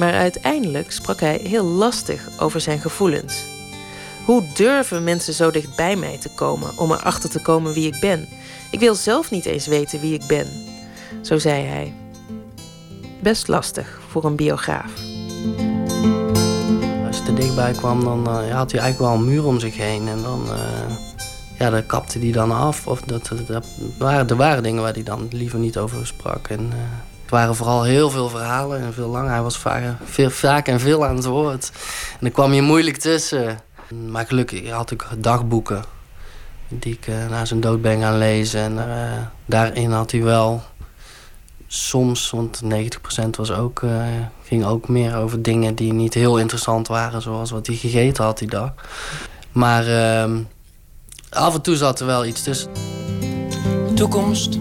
[0.00, 3.44] Maar uiteindelijk sprak hij heel lastig over zijn gevoelens.
[4.24, 8.00] Hoe durven mensen zo dicht bij mij te komen om erachter te komen wie ik
[8.00, 8.28] ben?
[8.70, 10.46] Ik wil zelf niet eens weten wie ik ben.
[11.22, 11.94] Zo zei hij.
[13.22, 14.92] Best lastig voor een biograaf.
[17.06, 19.76] Als je te dichtbij kwam, dan uh, had hij eigenlijk wel een muur om zich
[19.76, 20.08] heen.
[20.08, 20.96] En dan, uh,
[21.58, 22.86] ja, dat kapte hij dan af.
[22.86, 23.30] Of dat,
[23.98, 26.48] waren, er waren dingen waar hij dan liever niet over sprak.
[26.48, 26.76] En, uh,
[27.30, 29.28] het waren vooral heel veel verhalen en veel lang.
[29.28, 30.30] Hij was vaak, veel,
[30.64, 31.70] en veel aan het woord.
[32.12, 33.58] En dan kwam je moeilijk tussen.
[34.08, 35.84] Maar gelukkig had ik dagboeken
[36.68, 38.60] die ik uh, na zijn dood ben gaan lezen.
[38.60, 39.12] En uh,
[39.46, 40.62] daarin had hij wel
[41.66, 42.68] soms, want 90%
[43.36, 44.02] was ook, uh,
[44.44, 47.22] ging ook meer over dingen die niet heel interessant waren.
[47.22, 48.72] Zoals wat hij gegeten had die dag.
[49.52, 50.38] Maar ehm,
[51.30, 52.70] af en toe zat er wel iets tussen.
[53.94, 54.58] Toekomst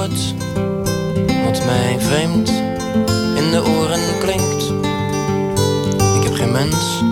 [0.00, 0.34] woord
[1.44, 2.48] wat mij vreemd
[3.36, 4.72] in de oren klinkt.
[6.16, 7.02] Ik heb geen mens,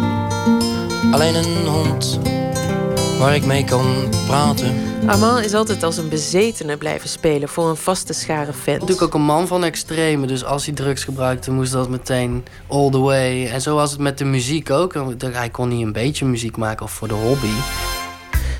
[1.11, 2.19] alleen een hond
[3.19, 3.87] waar ik mee kan
[4.27, 4.75] praten.
[5.07, 8.79] Armand is altijd als een bezetene blijven spelen voor een vaste schare fans.
[8.79, 12.91] Natuurlijk ook een man van extreme, dus als hij drugs gebruikte, moest dat meteen all
[12.91, 13.47] the way.
[13.47, 14.95] En zo was het met de muziek ook.
[15.19, 17.53] Hij kon niet een beetje muziek maken of voor de hobby.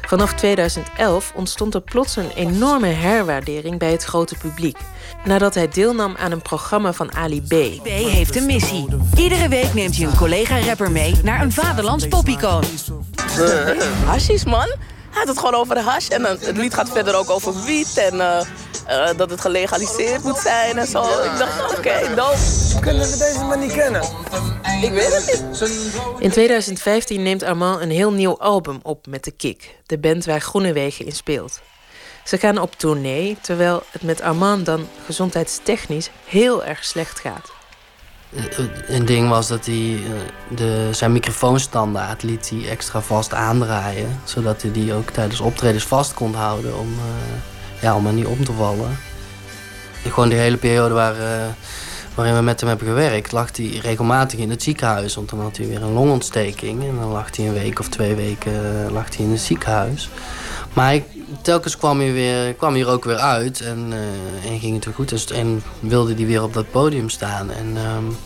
[0.09, 4.79] Vanaf 2011 ontstond er plots een enorme herwaardering bij het grote publiek.
[5.25, 7.83] Nadat hij deelnam aan een programma van Ali B.
[7.83, 8.87] B heeft een missie.
[9.17, 12.65] Iedere week neemt hij een collega-rapper mee naar een vaderlands popicoon.
[14.05, 14.69] Hashis, man.
[15.19, 16.09] Had het gewoon over de hash.
[16.09, 17.97] En het lied gaat verder ook over wiet.
[17.97, 18.41] En uh,
[18.89, 21.03] uh, dat het gelegaliseerd moet zijn en zo.
[21.03, 22.39] Ik dacht, oké, okay, dope.
[22.81, 24.03] Kunnen we deze man niet kennen?
[24.83, 25.71] Ik weet het niet.
[26.19, 29.77] In 2015 neemt Armand een heel nieuw album op met de Kik.
[29.87, 31.61] De band waar Groenewegen in speelt.
[32.25, 37.58] Ze gaan op tournee, terwijl het met Armand dan gezondheidstechnisch heel erg slecht gaat.
[38.87, 40.01] Een ding was dat hij
[40.49, 44.21] de, zijn microfoonstandaard liet hij extra vast aandraaien.
[44.25, 48.27] Zodat hij die ook tijdens optredens vast kon houden om, uh, ja, om er niet
[48.27, 48.97] om te vallen.
[50.03, 51.15] Gewoon die hele periode waar,
[52.15, 55.15] waarin we met hem hebben gewerkt, lag hij regelmatig in het ziekenhuis.
[55.15, 58.15] Want dan had hij weer een longontsteking en dan lag hij een week of twee
[58.15, 60.09] weken lag hij in het ziekenhuis.
[60.73, 61.01] Maar
[61.43, 64.85] telkens kwam hij, weer, kwam hij er ook weer uit en, uh, en ging het
[64.85, 65.31] weer goed.
[65.31, 67.51] En, wilde hij weer op dat podium staan.
[67.51, 68.17] En, um,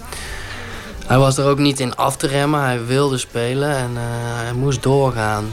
[1.06, 2.62] hij was er ook niet in af te remmen.
[2.62, 4.00] Hij wilde spelen en uh,
[4.42, 5.44] hij moest doorgaan.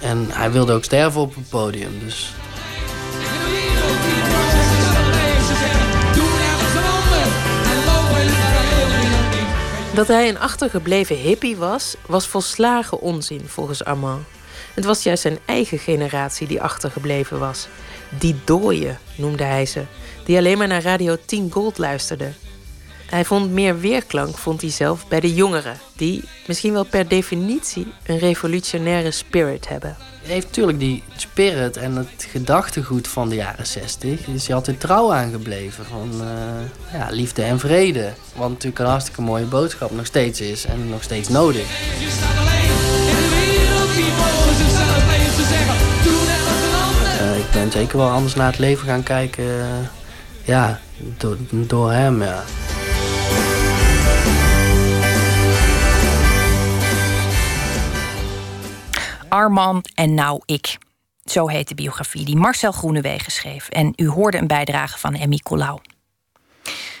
[0.00, 1.98] En hij wilde ook sterven op het podium.
[2.04, 2.34] Dus
[9.96, 14.22] Dat hij een achtergebleven hippie was, was volslagen onzin volgens Armand.
[14.76, 17.68] Het was juist zijn eigen generatie die achtergebleven was.
[18.18, 19.82] Die dooien, noemde hij ze,
[20.24, 22.34] die alleen maar naar Radio 10 Gold luisterden.
[23.06, 25.78] Hij vond meer weerklank, vond hij zelf, bij de jongeren...
[25.96, 29.96] die misschien wel per definitie een revolutionaire spirit hebben.
[30.22, 34.26] Hij heeft natuurlijk die spirit en het gedachtegoed van de jaren 60.
[34.26, 38.12] Is hij altijd trouw aangebleven van eh, ja, liefde en vrede.
[38.34, 41.62] Wat natuurlijk een hartstikke mooie boodschap nog steeds is en nog steeds nodig.
[41.62, 43.25] Eh, ik
[47.56, 49.44] ben zeker wel anders naar het leven gaan kijken.
[49.44, 49.66] eh,
[50.44, 52.42] ja, door, door hem, ja.
[59.28, 60.78] Arman en nou ik.
[61.24, 63.68] Zo heet de biografie die Marcel Groenewegen schreef.
[63.68, 65.80] En u hoorde een bijdrage van Emmy Colau.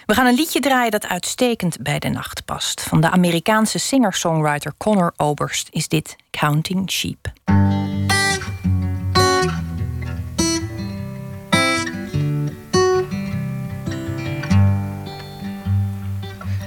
[0.06, 2.82] We gaan een liedje draaien dat uitstekend bij de nacht past.
[2.82, 7.32] Van de Amerikaanse singer-songwriter Connor Oberst is dit Counting Sheep.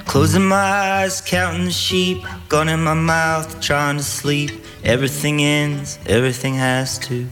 [0.09, 4.49] Closing my eyes, counting the sheep, gun in my mouth, trying to sleep.
[4.83, 7.27] Everything ends, everything has to.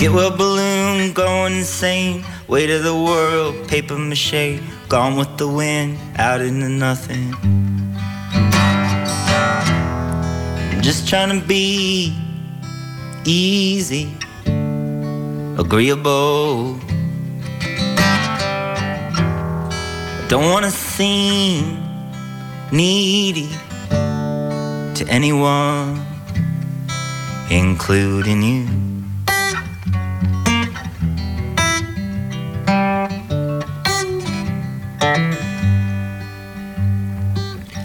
[0.00, 2.24] Get well balloon, going insane.
[2.48, 7.36] Weight of the world, paper mache, gone with the wind, out into nothing.
[10.72, 12.18] I'm just trying to be
[13.24, 14.12] easy,
[15.56, 16.80] agreeable.
[20.32, 21.76] Don't wanna seem
[22.72, 23.50] needy
[23.90, 26.00] to anyone,
[27.50, 28.66] including you.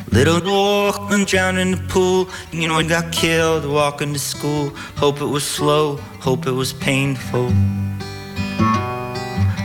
[0.10, 2.30] Little Walkman drowned in the pool.
[2.54, 4.70] You know, he got killed walking to school.
[4.96, 7.52] Hope it was slow, hope it was painful.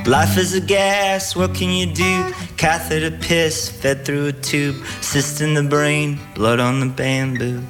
[0.04, 2.34] Life is a gas, what can you do?
[2.62, 7.60] Catheter piss fed through a tube, cyst in the brain, blood on the bamboo.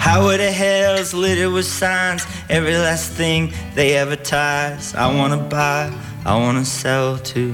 [0.00, 2.26] How the hell's littered with signs?
[2.48, 4.94] Every last thing they advertise.
[4.94, 5.92] I wanna buy,
[6.24, 7.52] I wanna sell too.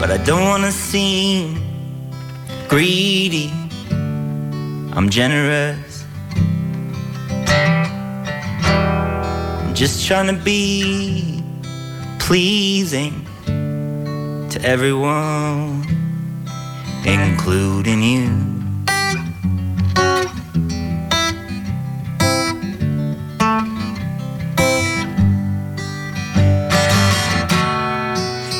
[0.00, 1.62] But I don't wanna seem
[2.66, 3.52] greedy.
[4.96, 6.04] I'm generous.
[9.62, 11.35] I'm just trying to be
[12.26, 15.86] pleasing to everyone,
[17.04, 18.26] including you.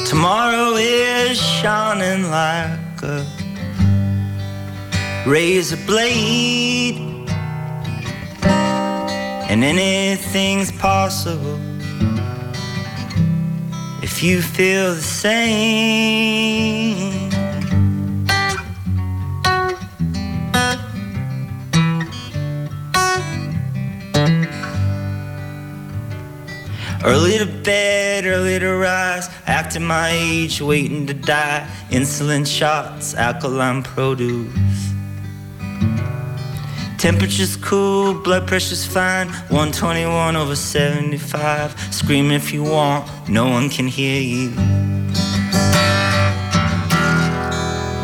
[0.07, 3.27] Tomorrow is shining like a
[5.27, 7.01] razor blade,
[9.51, 11.76] and anything's possible
[14.07, 16.07] if you feel the same.
[27.05, 31.69] Early to bed, early to rise, acting my age, waiting to die.
[31.91, 34.66] Insulin shots, alkaline produce.
[37.07, 39.29] Temperature's cool, blood pressure's fine.
[39.29, 41.95] 121 over 75.
[41.95, 44.51] Scream if you want, no one can hear you.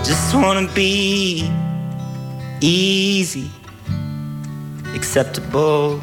[0.05, 1.51] Just wanna be
[2.61, 3.51] easy,
[4.95, 6.01] acceptable.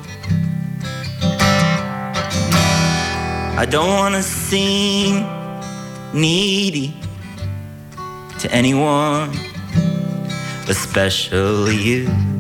[3.62, 5.26] I don't wanna seem
[6.14, 6.94] needy
[8.40, 9.32] to anyone,
[10.68, 12.39] especially you.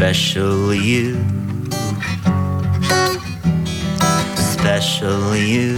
[0.00, 1.16] Especially you.
[4.36, 5.76] Especially you.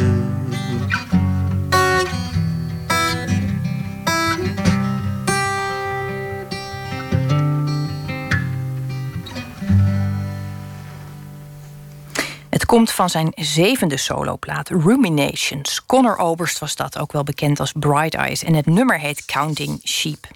[12.48, 15.86] Het komt van zijn zevende soloplaat, Ruminations.
[15.86, 18.44] Connor Oberst was dat, ook wel bekend als Bright Eyes.
[18.44, 20.26] En het nummer heet Counting Sheep.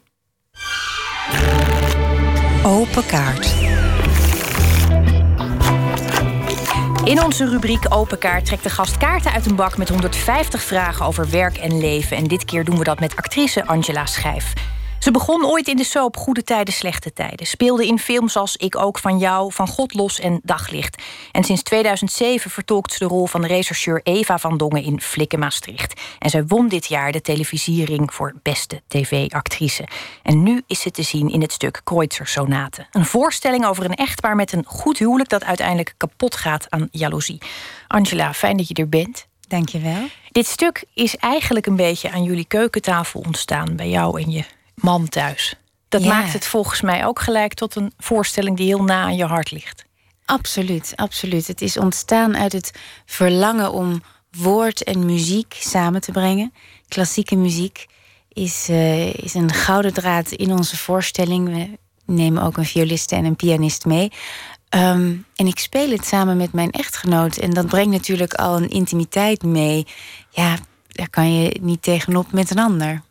[2.62, 3.73] Open kaart.
[7.04, 11.06] In onze rubriek Open Kaart trekt de gast kaarten uit een bak met 150 vragen
[11.06, 12.16] over werk en leven.
[12.16, 14.52] En dit keer doen we dat met actrice Angela Schijf.
[15.04, 17.46] Ze begon ooit in de soap Goede Tijden, Slechte Tijden.
[17.46, 21.02] Speelde in films als Ik ook van jou, Van God los en Daglicht.
[21.32, 25.38] En sinds 2007 vertolkt ze de rol van de rechercheur Eva van Dongen in Flikken
[25.38, 26.00] Maastricht.
[26.18, 29.88] En zij won dit jaar de televisiering voor beste tv-actrice.
[30.22, 32.86] En nu is ze te zien in het stuk Kreutzer Sonate.
[32.90, 37.40] Een voorstelling over een echtpaar met een goed huwelijk dat uiteindelijk kapot gaat aan jaloezie.
[37.88, 39.26] Angela, fijn dat je er bent.
[39.48, 40.06] Dankjewel.
[40.30, 44.44] Dit stuk is eigenlijk een beetje aan jullie keukentafel ontstaan bij jou en je
[44.74, 45.54] man thuis.
[45.88, 46.08] Dat Ja.
[46.08, 49.50] maakt het volgens mij ook gelijk tot een voorstelling die heel na aan je hart
[49.50, 49.84] ligt.
[50.24, 51.46] Absoluut, absoluut.
[51.46, 52.70] Het is ontstaan uit het
[53.06, 56.52] verlangen om woord en muziek samen te brengen.
[56.88, 57.86] Klassieke muziek
[58.28, 61.48] is, eh, is een gouden draad in onze voorstelling.
[61.48, 61.78] We
[62.12, 64.12] nemen ook een violiste en een pianist mee.
[64.68, 67.36] Ehm, en ik speel het samen met mijn echtgenoot.
[67.36, 69.86] En dat brengt natuurlijk al een intimiteit mee.
[70.30, 70.56] Ja,
[70.88, 73.02] daar kan je niet tegenop met een ander.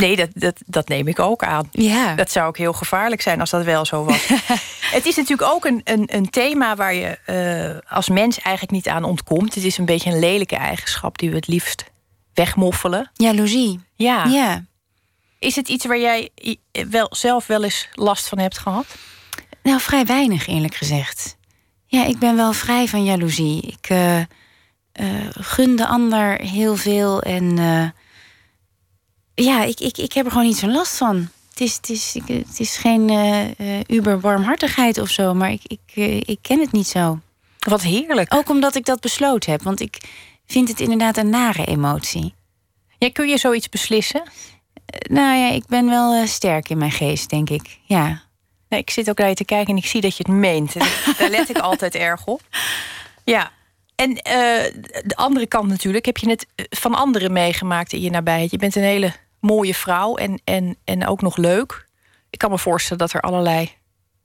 [0.00, 1.68] Nee, dat, dat, dat neem ik ook aan.
[1.70, 2.14] Ja.
[2.14, 4.26] Dat zou ook heel gevaarlijk zijn als dat wel zo was.
[4.96, 8.88] het is natuurlijk ook een, een, een thema waar je eh, als mens eigenlijk niet
[8.88, 9.54] aan ontkomt.
[9.54, 11.84] Het is een beetje een lelijke eigenschap die we het liefst
[12.34, 13.10] wegmoffelen.
[13.14, 13.80] Jaloezie.
[13.94, 14.24] Ja.
[14.24, 14.64] Ja.
[15.38, 16.30] Is het iets waar jij
[16.90, 18.86] wel, zelf wel eens last van hebt gehad?
[19.62, 21.36] Nou, vrij weinig eerlijk gezegd.
[21.86, 23.62] Ja, ik ben wel vrij van jaloezie.
[23.62, 24.26] Ik eh, eh,
[25.30, 27.58] gun de ander heel veel en
[29.44, 31.28] ja, ik, ik, ik heb er gewoon niet zo'n last van.
[31.50, 35.80] Het is, het is, het is geen eh, uber warmhartigheid of zo, maar ik, ik,
[35.94, 37.18] eh, ik ken het niet zo.
[37.58, 38.34] Wat heerlijk.
[38.34, 39.98] Ook omdat ik dat besloten heb, want ik
[40.46, 42.34] vind het inderdaad een nare emotie.
[42.98, 44.22] Ja, kun je zoiets beslissen?
[45.02, 47.78] nou ja, ik ben wel sterk in mijn geest, denk ik.
[47.82, 48.22] Ja.
[48.68, 50.76] Ik zit ook naar je te kijken en ik zie dat je het meent.
[50.76, 50.86] En
[51.18, 52.40] Daar let ik altijd erg op.
[53.24, 53.50] Ja.
[53.94, 58.50] En de andere kant natuurlijk, heb je het van anderen meegemaakt in je nabijheid.
[58.50, 61.86] Je bent een hele mooie vrouw en, en, en ook nog leuk.
[62.30, 63.72] Ik kan me voorstellen dat er allerlei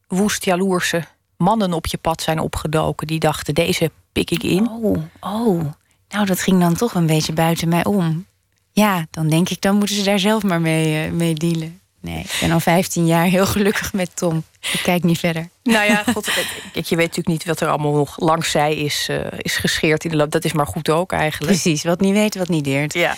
[0.07, 1.03] woest jaloerse
[1.37, 3.07] mannen op je pad zijn opgedoken.
[3.07, 4.69] Die dachten, deze pik ik in.
[4.69, 5.65] Oh, oh.
[6.09, 8.25] Nou, dat ging dan toch een beetje buiten mij om.
[8.71, 11.79] Ja, dan denk ik, dan moeten ze daar zelf maar mee, eh, mee dealen.
[12.01, 14.43] Nee, ik ben al 15 jaar heel gelukkig met Tom.
[14.73, 15.49] Ik kijk niet verder.
[15.63, 16.33] Nou ja, god,
[16.73, 20.03] kijk, je weet natuurlijk niet wat er allemaal nog langs zij is, eh, is gescheerd
[20.03, 20.31] in de loop.
[20.31, 21.51] Dat is maar goed ook eigenlijk.
[21.51, 22.93] Precies, wat niet weet, wat niet deert.
[22.93, 23.15] Ja.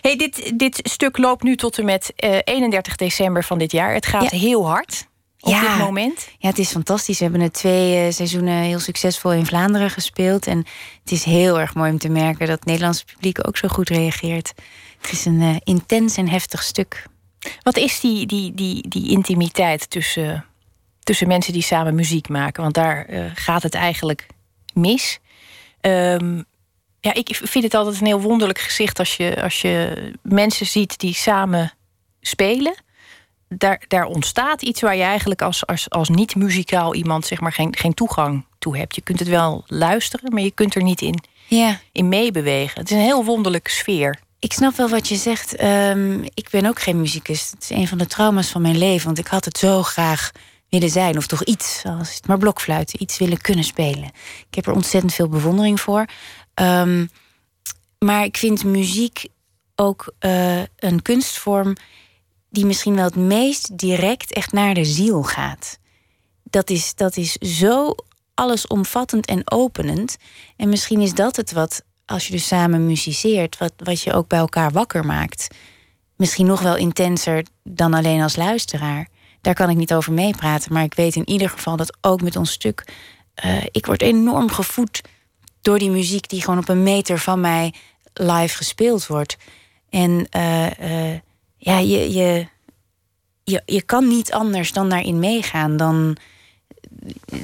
[0.00, 3.94] Hey, dit, dit stuk loopt nu tot en met eh, 31 december van dit jaar.
[3.94, 4.38] Het gaat Ja.
[4.38, 5.06] heel hard
[5.40, 5.60] op Ja.
[5.60, 6.28] dit moment.
[6.38, 7.18] Ja, het is fantastisch.
[7.18, 10.46] We hebben het twee eh, seizoenen heel succesvol in Vlaanderen gespeeld.
[10.46, 10.58] En
[11.02, 13.88] het is heel erg mooi om te merken dat het Nederlandse publiek ook zo goed
[13.88, 14.52] reageert.
[15.00, 17.06] Het is een eh, intens en heftig stuk.
[17.62, 20.44] Wat is die, die, die, die intimiteit tussen,
[21.02, 22.62] tussen mensen die samen muziek maken?
[22.62, 24.26] Want daar eh, gaat het eigenlijk
[24.74, 25.18] mis.
[25.80, 26.42] Ehm,
[27.06, 30.98] ja, ik vind het altijd een heel wonderlijk gezicht als je, als je mensen ziet
[30.98, 31.72] die samen
[32.20, 32.74] spelen.
[33.48, 37.76] Daar, daar ontstaat iets waar je eigenlijk als, als, als niet-muzikaal iemand zeg maar geen,
[37.76, 38.94] geen toegang toe hebt.
[38.94, 41.80] Je kunt het wel luisteren, maar je kunt er niet in, Ja.
[41.92, 42.80] in meebewegen.
[42.80, 44.18] Het is een heel wonderlijke sfeer.
[44.38, 45.56] Ik snap wel wat je zegt.
[45.56, 47.50] Ehm, ik ben ook geen muzikus.
[47.50, 49.06] Het is een van de trauma's van mijn leven.
[49.06, 50.30] Want ik had het zo graag
[50.68, 51.16] willen zijn.
[51.16, 53.02] Of toch iets, als het maar blokfluiten.
[53.02, 54.10] Iets willen kunnen spelen.
[54.48, 56.04] Ik heb er ontzettend veel bewondering voor.
[56.56, 57.06] Ehm,
[57.98, 59.26] maar ik vind muziek
[59.74, 61.76] ook eh, een kunstvorm...
[62.50, 65.78] die misschien wel het meest direct echt naar de ziel gaat.
[66.42, 67.94] Dat is, dat is zo
[68.34, 70.16] allesomvattend en openend.
[70.56, 74.28] En misschien is dat het wat, als je dus samen muziceert, wat, wat je ook
[74.28, 75.54] bij elkaar wakker maakt.
[76.16, 79.08] Misschien nog wel intenser dan alleen als luisteraar.
[79.40, 82.36] Daar kan ik niet over meepraten, maar ik weet in ieder geval dat ook met
[82.36, 82.84] ons stuk.
[83.34, 85.00] eh, ik word enorm gevoed
[85.66, 87.74] door die muziek die gewoon op een meter van mij
[88.12, 89.36] live gespeeld wordt.
[89.90, 91.20] En eh, eh,
[91.56, 92.46] ja, je, je,
[93.44, 96.16] je, je kan niet anders dan daarin meegaan dan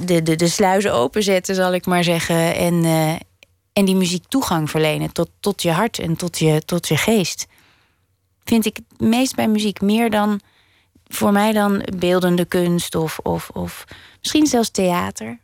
[0.05, 2.55] de, de, de sluizen openzetten, zal ik maar zeggen.
[2.55, 3.15] En, eh,
[3.73, 7.47] en die muziek toegang verlenen tot, tot je hart en tot je, tot je geest.
[8.43, 10.39] Vind ik meest bij muziek meer dan
[11.07, 13.85] voor mij dan beeldende kunst of, of, of
[14.19, 15.39] misschien zelfs theater.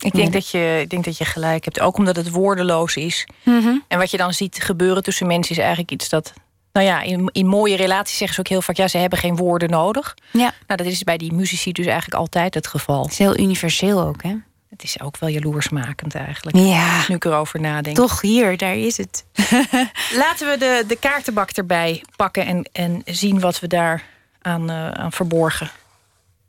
[0.00, 1.80] Ik denk, dat je, ik denk dat je gelijk hebt.
[1.80, 3.26] Ook omdat het woordeloos is.
[3.42, 3.76] Mhm.
[3.88, 6.32] En wat je dan ziet gebeuren tussen mensen is eigenlijk iets dat.
[6.72, 9.36] Nou ja, in, in mooie relaties zeggen ze ook heel vaak: ja, ze hebben geen
[9.36, 10.14] woorden nodig.
[10.30, 10.52] Ja.
[10.66, 13.02] Nou, dat is bij die muzici dus eigenlijk altijd het geval.
[13.02, 14.34] Het is heel universeel ook, hè?
[14.70, 16.56] Het is ook wel jaloersmakend eigenlijk.
[16.56, 17.04] Ja.
[17.08, 17.96] Nu ik erover nadenk.
[17.96, 19.24] Toch hier, daar is het.
[20.22, 24.04] Laten we de, de kaartenbak erbij pakken en, en zien wat we daar
[24.42, 25.70] aan, eh, aan verborgen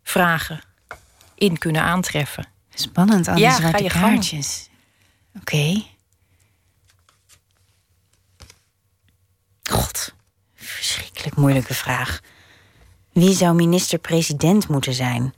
[0.03, 0.61] vragen
[1.35, 2.45] in kunnen aantreffen.
[2.73, 4.69] Spannend, al die Ja, zwarte kaartjes.
[5.39, 5.83] Oké.
[9.69, 10.13] God,
[10.55, 12.19] verschrikkelijk moeilijke vraag.
[13.11, 15.33] Wie zou minister-president moeten zijn?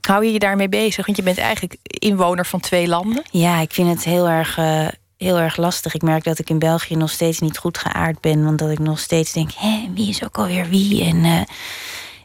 [0.00, 1.06] Hou je je daarmee bezig?
[1.06, 3.22] Want je bent eigenlijk inwoner van twee landen.
[3.30, 5.94] Ja, ik vind het heel erg, eh, heel erg lastig.
[5.94, 8.44] Ik merk dat ik in België nog steeds niet goed geaard ben.
[8.44, 11.04] Want dat ik nog steeds denk, hé, wie is ook alweer wie?
[11.04, 11.40] En eh,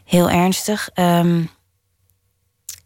[0.04, 0.90] heel ernstig.
[0.94, 1.42] Ehm,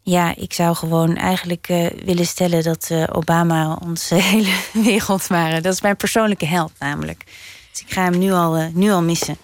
[0.08, 5.62] ja, ik zou gewoon eigenlijk eh, willen stellen dat eh, Obama onze hele wereld waren.
[5.62, 7.24] Dat is mijn persoonlijke held namelijk.
[7.70, 9.36] Dus ik ga hem nu al, eh, nu al missen.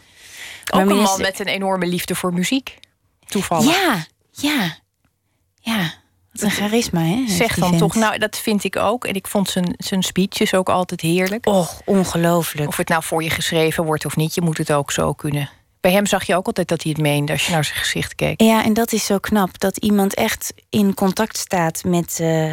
[0.71, 2.79] Ook Maar een man met een enorme liefde voor muziek.
[3.27, 3.65] Toevallig.
[3.65, 4.77] Ja, ja,
[5.61, 5.93] ja.
[6.33, 7.25] Wat een charisma, hè?
[7.27, 7.81] Zeg dan vent.
[7.81, 9.05] toch, nou dat vind ik ook.
[9.05, 11.47] En ik vond zijn, zijn speeches ook altijd heerlijk.
[11.47, 12.69] Och, ongelooflijk.
[12.69, 15.51] Of het nou voor je geschreven wordt of niet, je moet het ook zo kunnen.
[15.85, 18.14] Bij hem zag je ook altijd dat hij het meende als je naar zijn gezicht
[18.14, 18.41] keek.
[18.41, 19.59] Ja, en dat is zo knap.
[19.59, 22.51] Dat iemand echt in contact staat met, eh,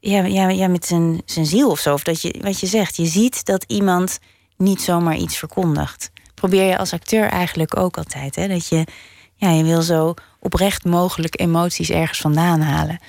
[0.00, 1.92] ja, ja, ja, met zijn, zijn ziel of zo.
[1.92, 4.18] Of dat je, wat je zegt, je ziet dat iemand
[4.56, 6.10] niet zomaar iets verkondigt.
[6.34, 8.34] Probeer je als acteur eigenlijk ook altijd.
[8.34, 8.48] Hè?
[8.48, 8.86] Dat je,
[9.34, 13.00] ja, je wil zo oprecht mogelijk emoties ergens vandaan halen.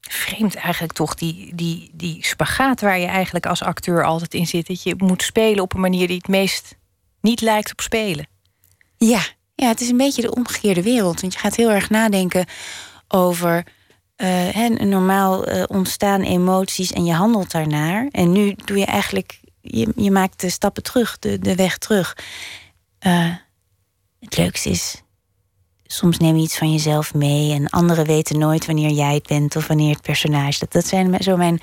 [0.00, 4.66] Vreemd eigenlijk toch, die, die, die spagaat waar je eigenlijk als acteur altijd in zit.
[4.66, 6.76] Dat je moet spelen op een manier die het meest
[7.20, 8.36] niet lijkt op spelen.
[8.98, 9.20] Ja,
[9.54, 11.20] ja, het is een beetje de omgekeerde wereld.
[11.20, 12.46] Want je gaat heel erg nadenken
[13.08, 13.64] over
[14.18, 18.08] een normaal eh, ontstaan emoties en je handelt daarnaar.
[18.10, 22.16] En nu doe je eigenlijk, je, je maakt de stappen terug, de, de weg terug.
[22.98, 23.34] Eh,
[24.20, 25.02] het leukste is,
[25.86, 29.56] soms neem je iets van jezelf mee en anderen weten nooit wanneer jij het bent
[29.56, 30.58] of wanneer het personage.
[30.58, 31.60] Dat, dat zijn zo mijn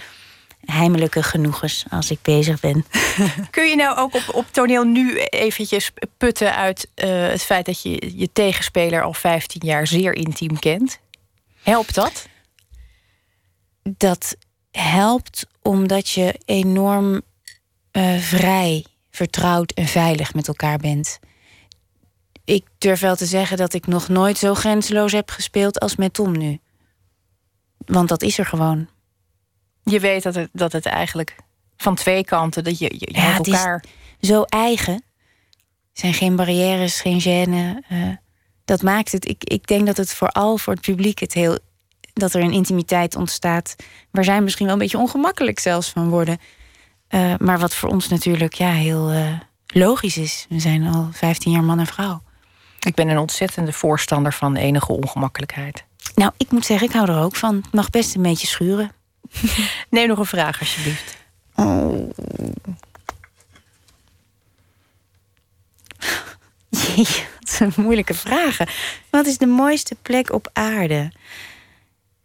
[0.65, 2.85] heimelijke genoegens als ik bezig ben.
[3.49, 7.81] Kun je nou ook op, op toneel nu eventjes putten uit eh, het feit dat
[7.81, 10.99] je je tegenspeler al 15 jaar zeer intiem kent?
[11.63, 12.27] Helpt dat?
[13.97, 14.35] dat
[14.71, 17.21] helpt omdat je enorm
[17.91, 21.19] eh, vrij, vertrouwd en veilig met elkaar bent.
[22.43, 26.13] Ik durf wel te zeggen dat ik nog nooit zo grenzeloos heb gespeeld als met
[26.13, 26.59] Tom nu.
[27.77, 28.87] Want dat is er gewoon.
[29.85, 31.35] Je weet dat het, dat het eigenlijk
[31.77, 33.83] van twee kanten, dat je, je, je Ja, met het is elkaar...
[34.21, 34.93] zo eigen.
[34.93, 37.85] Er zijn geen barrières, geen gêne.
[37.89, 37.97] eh,
[38.65, 39.27] dat maakt het.
[39.27, 41.57] Ik, ik denk dat het vooral voor het publiek het heel.
[42.13, 43.75] dat er een intimiteit ontstaat.
[44.11, 46.37] waar zij misschien wel een beetje ongemakkelijk zelfs van worden.
[47.07, 49.33] Eh, maar wat voor ons natuurlijk ja, heel eh,
[49.67, 50.45] logisch is.
[50.49, 52.21] We zijn al 15 jaar man en vrouw.
[52.79, 55.83] Ik ben een ontzettende voorstander van enige ongemakkelijkheid.
[56.15, 57.55] Nou, ik moet zeggen, ik hou er ook van.
[57.55, 58.91] Het mag best een beetje schuren.
[59.89, 61.17] Neem nog een vraag, alsjeblieft.
[61.55, 62.09] Oh.
[66.95, 67.05] Jee,
[67.39, 68.67] wat zijn moeilijke vragen.
[69.09, 71.11] Wat is de mooiste plek op aarde?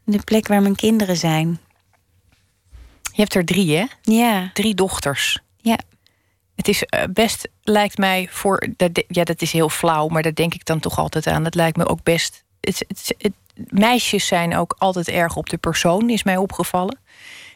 [0.05, 1.61] De plek waar mijn kinderen zijn.
[3.03, 3.85] Je hebt er drie, hè?
[4.03, 4.51] Ja.
[4.55, 5.39] Drie dochters.
[5.57, 5.79] Ja.
[6.57, 8.69] Het is eh, best, lijkt mij voor.
[9.09, 11.45] Ja, dat is heel flauw, maar daar denk ik dan toch altijd aan.
[11.45, 12.45] Het lijkt me ook best.
[12.61, 13.33] Het, het, het-
[13.69, 16.99] meisjes zijn ook altijd erg op de persoon, is mij opgevallen.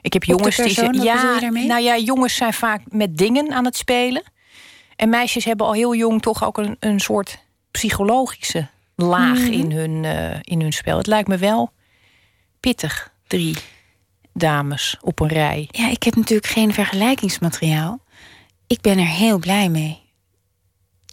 [0.03, 0.65] Ik heb Op jongens die.
[0.65, 0.91] persoon?
[0.91, 4.23] Bedoel ja, nou ja, jongens zijn vaak met dingen aan het spelen.
[4.97, 7.39] En meisjes hebben al heel jong toch ook een, een soort
[7.71, 9.53] psychologische laag Mhm.
[9.53, 10.97] in, hun, eh, in hun spel.
[10.97, 11.73] Het lijkt me wel
[12.61, 13.13] pittig.
[13.27, 13.57] Drie
[14.33, 15.69] dames op een rij.
[15.71, 17.99] Ja, ik heb natuurlijk geen vergelijkingsmateriaal.
[18.67, 20.03] Ik ben er heel blij mee.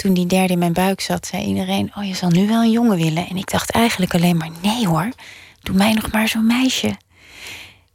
[0.01, 2.71] Toen die derde in mijn buik zat, zei iedereen: Oh, je zal nu wel een
[2.71, 3.27] jongen willen.
[3.27, 5.09] En ik dacht eigenlijk alleen maar: Nee hoor,
[5.61, 6.97] doe mij nog maar zo'n meisje.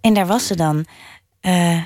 [0.01, 0.87] En daar was ze dan.
[1.41, 1.83] Eh,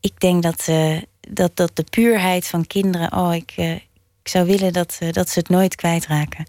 [0.00, 3.12] ik denk dat, eh, dat, dat de puurheid van kinderen.
[3.12, 3.74] Oh, ik, eh,
[4.22, 6.46] ik zou willen dat, dat ze het nooit kwijtraken.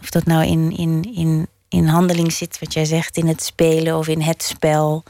[0.00, 3.98] Of dat nou in, in, in, in handeling zit, wat jij zegt, in het spelen
[3.98, 5.02] of in het spel.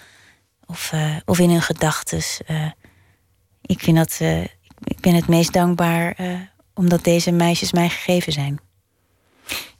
[0.66, 0.92] Of,
[1.24, 2.40] of in hun gedachtes.
[2.46, 2.70] Eh,
[3.62, 4.20] ik vind dat.
[4.20, 6.16] ik- ben het meest dankbaar
[6.76, 8.60] omdat deze meisjes mij gegeven zijn.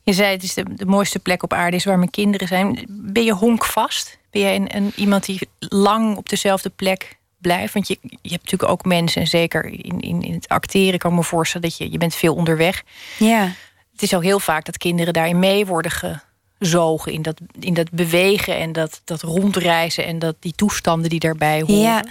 [0.03, 2.87] Je zei het is de, de mooiste plek op aarde is waar mijn kinderen zijn.
[2.89, 4.19] Ben je honkvast?
[4.31, 7.75] Ben jij een, een, iemand die lang op dezelfde plek blijft?
[7.75, 11.11] Want je, je hebt natuurlijk ook mensen, en zeker in, in, in het acteren kan
[11.11, 12.83] ik me voorstellen dat je, je bent veel onderweg.
[13.19, 13.53] Ja.
[13.93, 16.21] Het is ook heel vaak dat kinderen daarin mee worden
[16.59, 17.13] gezogen.
[17.13, 21.61] In dat, in dat bewegen en dat, dat rondreizen en dat, die toestanden die daarbij
[21.61, 21.77] horen.
[21.77, 22.05] Ja,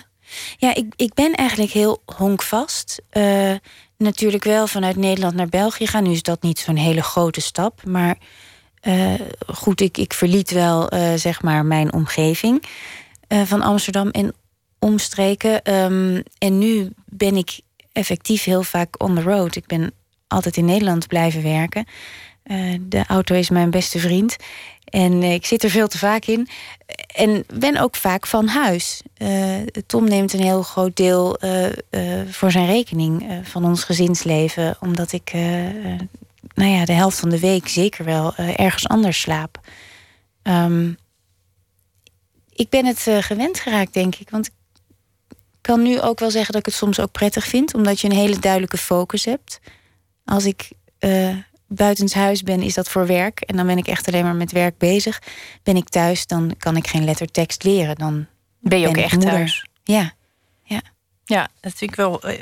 [0.57, 3.01] ja ik, ik ben eigenlijk heel honkvast.
[3.09, 3.53] Eh,
[3.97, 6.03] natuurlijk wel vanuit Nederland naar België gaan.
[6.03, 7.85] Nu is dat niet zo'n hele grote stap.
[7.85, 8.17] Maar
[8.85, 9.13] eh,
[9.47, 12.63] goed, ik, ik verliet wel eh, zeg maar mijn omgeving
[13.27, 14.33] eh, van Amsterdam en
[14.79, 15.63] omstreken.
[15.63, 17.59] Ehm, en nu ben ik
[17.91, 19.55] effectief heel vaak on the road.
[19.55, 19.91] Ik ben
[20.27, 21.85] altijd in Nederland blijven werken.
[22.81, 24.35] De auto is mijn beste vriend.
[24.95, 26.47] En eh, ik zit er veel te vaak in.
[27.15, 29.01] en ben ook vaak van huis.
[29.13, 31.69] Eh, Tom neemt een heel groot deel eh,
[32.29, 34.77] voor zijn rekening van ons gezinsleven.
[34.79, 35.33] Omdat ik
[36.53, 39.59] nou ja, de helft van de week zeker wel ergens anders slaap.
[40.41, 40.93] Ehm,
[42.49, 44.29] ik ben het gewend geraakt, denk ik.
[44.29, 44.53] Want ik
[45.61, 47.73] kan nu ook wel zeggen dat ik het soms ook prettig vind.
[47.73, 49.59] Omdat je een hele duidelijke focus hebt.
[50.25, 50.69] Als ik
[51.67, 53.39] buitenshuis ben, is dat voor werk.
[53.39, 55.21] En dan ben ik echt alleen maar met werk bezig.
[55.63, 57.95] Ben ik thuis, dan kan ik geen lettertekst leren.
[57.95, 58.25] Dan
[58.59, 59.31] Ben je ook echt moeder.
[59.31, 59.65] thuis?
[59.83, 60.13] Ja.
[60.63, 60.81] ja.
[61.25, 62.39] Ja, dat vind ik wel eh,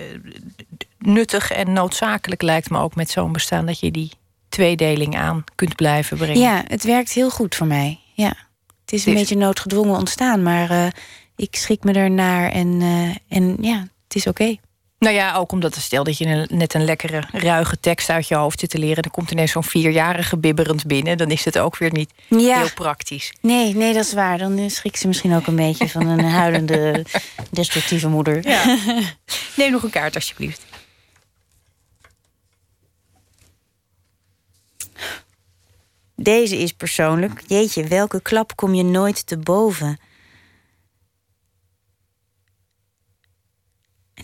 [0.97, 4.11] nuttig en noodzakelijk lijkt me ook met zo'n bestaan dat je die
[4.49, 6.39] tweedeling aan kunt blijven brengen.
[6.39, 7.99] Ja, het werkt heel goed voor mij.
[8.13, 8.35] Ja.
[8.81, 10.87] Het is een beetje noodgedwongen ontstaan, maar eh,
[11.35, 14.55] ik schrik me ernaar en, eh, en ja, het is oké.
[15.03, 18.59] Nou ja, ook omdat stel dat je net een lekkere, ruige tekst uit je hoofd
[18.59, 21.91] zit te leren, dan komt ineens zo'n vierjarige bibberend binnen, dan is het ook weer
[21.91, 22.57] niet Ja.
[22.57, 23.33] heel praktisch.
[23.41, 24.37] Nee, nee, dat is waar.
[24.37, 27.05] Dan eh, schrikt ze misschien ook een beetje van een huilende,
[27.51, 28.47] destructieve moeder.
[28.47, 28.77] Ja.
[29.57, 30.61] Neem nog een kaart, alsjeblieft.
[36.15, 37.43] Deze is persoonlijk.
[37.47, 39.99] Jeetje, welke klap kom je nooit te boven?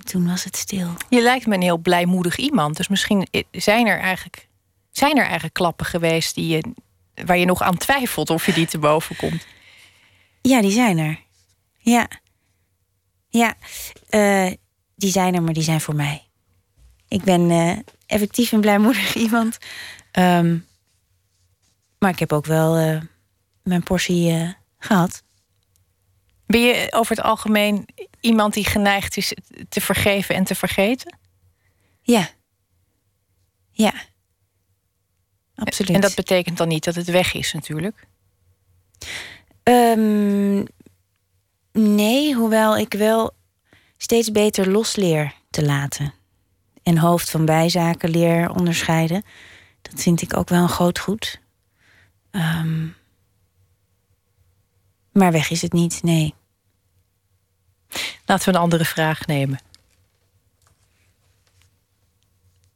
[0.09, 0.93] Toen was het stil.
[1.09, 4.47] Je lijkt me een heel blijmoedig iemand, dus misschien zijn er eigenlijk,
[4.91, 6.71] zijn er eigenlijk klappen geweest die je,
[7.25, 9.45] waar je nog aan twijfelt of je die te boven komt.
[10.41, 11.19] Ja, die zijn er.
[11.77, 12.07] Ja.
[13.29, 13.53] Ja,
[14.09, 14.51] eh,
[14.95, 16.23] die zijn er, maar die zijn voor mij.
[17.07, 19.57] Ik ben eh, effectief een blijmoedig iemand.
[20.11, 20.57] Ehm,
[21.99, 23.01] maar ik heb ook wel eh,
[23.63, 25.23] mijn portie eh, gehad.
[26.45, 27.85] Ben je over het algemeen
[28.19, 29.33] iemand die geneigd is
[29.69, 31.17] te vergeven en te vergeten?
[32.01, 32.29] Ja.
[33.71, 33.93] Ja.
[35.55, 35.95] Absoluut.
[35.95, 38.07] En dat betekent dan niet dat het weg is, natuurlijk.
[39.63, 40.65] Ehm,
[41.71, 43.31] nee, hoewel ik wel
[43.97, 46.13] steeds beter losleer te laten.
[46.83, 49.23] En hoofd van bijzaken leer onderscheiden.
[49.81, 51.39] Dat vind ik ook wel een groot goed.
[52.31, 52.87] Ehm,
[55.11, 56.33] maar weg is het niet, nee.
[58.25, 59.59] Laten we een andere vraag nemen.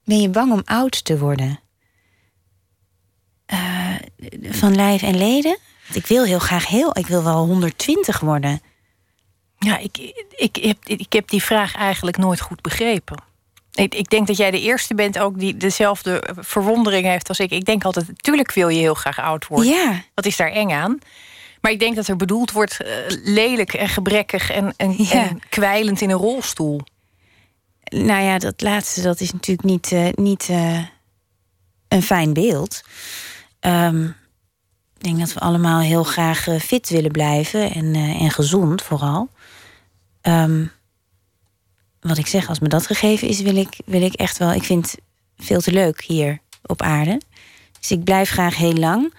[0.04, 1.60] Ben je bang om oud te worden?
[3.46, 3.96] Eh,
[4.42, 5.58] van lijf en leden?
[5.94, 6.98] Ik wil heel graag heel...
[6.98, 8.62] Ik wil wel 120 worden.
[9.60, 9.98] Ja, ik,
[10.30, 13.24] ik, heb, ik heb die vraag eigenlijk nooit goed begrepen.
[13.74, 17.52] Ik, ik denk dat jij de eerste bent ook die dezelfde verwondering heeft als ik.
[17.52, 19.72] Ik denk altijd, natuurlijk wil je heel graag oud worden.
[19.74, 20.04] Ja.
[20.14, 21.00] Wat is daar eng aan?
[21.64, 25.30] Maar ik denk dat er bedoeld wordt eh, lelijk en gebrekkig en, en, Ja.
[25.30, 26.82] en kwijlend in een rolstoel.
[27.84, 30.80] Nou ja, dat laatste, dat is natuurlijk niet, eh, niet eh,
[31.88, 32.82] een fijn beeld.
[33.60, 34.04] Ehm,
[34.98, 39.30] ik denk dat we allemaal heel graag fit willen blijven en, en gezond vooral.
[40.22, 40.66] Ehm,
[42.00, 44.54] wat ik zeg, als me dat gegeven is, wil ik, wil ik echt wel.
[44.54, 45.02] Ik vind het
[45.38, 47.22] veel te leuk hier op aarde.
[47.80, 49.14] Dus ik blijf graag heel lang.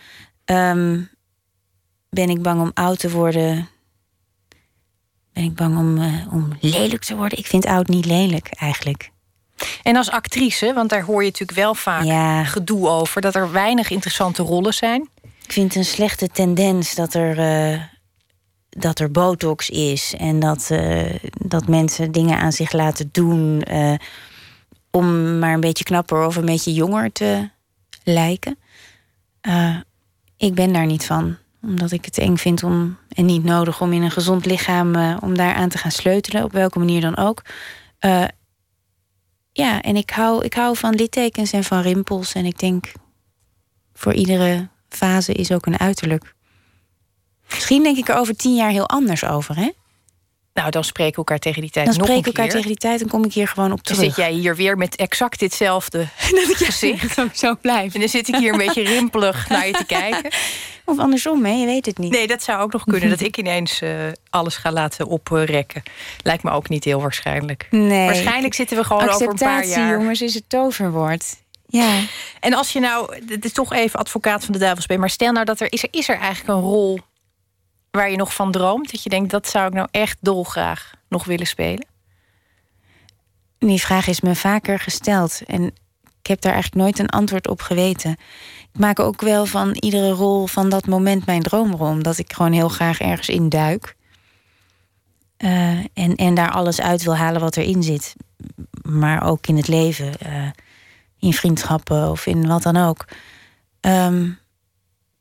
[0.45, 1.01] Ehm,
[2.15, 3.69] ben ik bang om oud te worden?
[5.33, 7.39] Ben ik bang om, eh, om lelijk te worden?
[7.39, 9.11] Ik vind oud niet lelijk eigenlijk.
[9.83, 13.91] En als actrice, want daar hoor je natuurlijk wel vaak gedoe over, dat er weinig
[13.91, 15.09] interessante rollen zijn.
[15.23, 17.81] Ik vind een slechte tendens dat er, eh,
[18.69, 21.15] dat er botox is en dat, eh,
[21.47, 23.63] dat mensen dingen aan zich laten doen
[24.91, 27.49] om maar een beetje knapper of een beetje jonger te
[28.05, 28.59] lijken.
[30.37, 33.93] Ik ben daar niet van, omdat ik het eng vind om en niet nodig om
[33.93, 37.17] in een gezond lichaam eh, om daar aan te gaan sleutelen, op welke manier dan
[37.17, 37.43] ook.
[37.99, 38.25] Eh,
[39.53, 42.33] ja, en ik hou, ik hou van littekens en van rimpels.
[42.33, 42.93] En ik denk,
[43.93, 46.35] voor iedere fase is ook een uiterlijk.
[47.49, 49.71] Misschien denk ik er over tien jaar heel anders over, hè?
[50.55, 52.77] Nou, dan spreken we elkaar tegen die tijd Dan nog spreken we elkaar tegen die
[52.77, 54.15] tijd en kom ik hier gewoon op Dan terug.
[54.15, 56.07] zit jij hier weer met exact ditzelfde
[56.65, 57.17] gezicht.
[57.17, 57.95] Dat zo blijft.
[57.95, 60.31] En dan zit ik hier een beetje rimpelig naar je te kijken.
[60.85, 61.53] Of andersom, hè?
[61.53, 62.13] Je weet het niet.
[62.13, 63.09] Nee, dat zou ook nog kunnen.
[63.09, 63.91] Dat ik ineens eh,
[64.31, 65.83] alles ga laten oprekken.
[66.23, 67.67] Lijkt me ook niet heel waarschijnlijk.
[67.71, 68.07] Nee.
[68.07, 69.93] Waarschijnlijk zitten we gewoon over een paar jaar.
[69.99, 71.37] jongens, is het toverwoord.
[71.67, 72.01] Ja.
[72.41, 75.33] En als je nou, dit is toch even advocaat van de duivels bent, maar stel
[75.33, 77.01] nou dat er is, er is er eigenlijk een rol
[77.95, 81.25] waar je nog van droomt, dat je denkt dat zou ik nou echt dolgraag nog
[81.25, 81.87] willen spelen.
[83.59, 85.41] Die vraag is me vaker gesteld.
[85.47, 85.63] En
[86.21, 88.11] ik heb daar eigenlijk nooit een antwoord op geweten.
[88.73, 91.89] Ik maak ook wel van iedere rol van dat moment mijn droomrol.
[91.89, 93.97] Omdat ik gewoon heel graag ergens in duik.
[95.37, 98.15] Eh, en, en daar alles uit wil halen wat erin zit.
[98.83, 100.19] Maar ook in het leven.
[100.19, 100.51] eh,
[101.19, 103.05] in vriendschappen of in wat dan ook.
[103.81, 104.31] Ehm,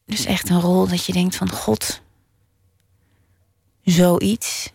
[0.05, 1.49] dus echt een rol dat je denkt van...
[1.49, 2.02] God,
[3.84, 4.72] zoiets.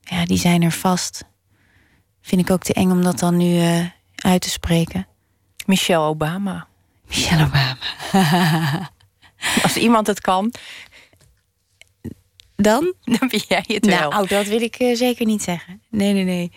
[0.00, 1.24] Ja, die zijn er vast.
[2.22, 3.84] Vind ik ook te eng om dat dan nu eh,
[4.16, 5.06] uit te spreken.
[5.66, 6.66] Michelle Obama.
[7.08, 7.76] Michelle Obama.
[9.62, 10.52] Als iemand het kan,
[12.56, 12.94] Dan?
[13.04, 14.10] dan ben jij het wel.
[14.10, 15.82] Nou, dat wil ik eh, zeker niet zeggen.
[15.90, 16.52] Nee, nee, nee.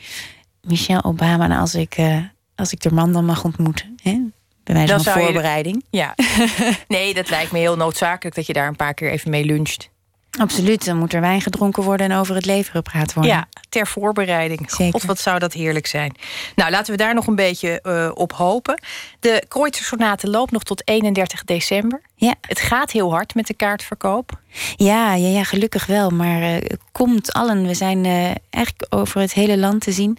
[0.62, 2.18] Michelle Obama, nou, als ik, eh,
[2.56, 3.96] als ik de man dan mag ontmoeten.
[4.02, 4.20] Hè?
[4.64, 5.86] Bij wijze van je- voorbereiding.
[5.90, 6.16] Ja.
[6.88, 9.90] Nee, dat lijkt me heel noodzakelijk dat je daar een paar keer even mee luncht.
[10.40, 13.34] Absoluut, dan moet er wijn gedronken worden en over het leven gepraat worden.
[13.34, 14.72] Ja, ter voorbereiding.
[14.72, 16.16] God, wat zou dat heerlijk zijn.
[16.56, 18.82] Nou, laten we daar nog een beetje eh, op hopen.
[19.20, 22.02] De Kreutzer Sonate loopt nog tot 31 december.
[22.16, 22.36] Ja.
[22.42, 24.40] Het gaat heel hard met de kaartverkoop.
[24.76, 26.10] Ja, ja, ja gelukkig wel.
[26.10, 26.58] Maar eh,
[26.92, 27.68] komt allen.
[27.68, 30.18] We zijn eh, eigenlijk over het hele land te zien.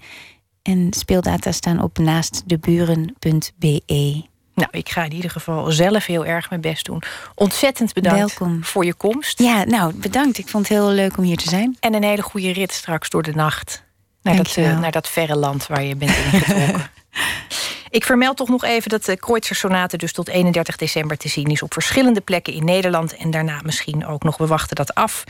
[0.62, 4.32] En speeldata staan op naastdeburen.be.
[4.54, 7.02] Nou, ik ga in ieder geval zelf heel erg mijn best doen.
[7.34, 8.64] Ontzettend bedankt Welkom.
[8.64, 9.38] voor je komst.
[9.38, 10.38] Ja, nou, bedankt.
[10.38, 11.76] Ik vond het heel leuk om hier te zijn.
[11.80, 13.82] En een hele goede rit straks door de nacht.
[14.22, 16.90] Naar, dat, eh, naar dat verre land waar je bent ingetrokken.
[17.90, 21.46] Ik vermeld toch nog even dat de Kreutzer Sonate dus tot 31 december te zien
[21.46, 23.16] is op verschillende plekken in Nederland.
[23.16, 25.24] En daarna misschien ook nog, we wachten dat af.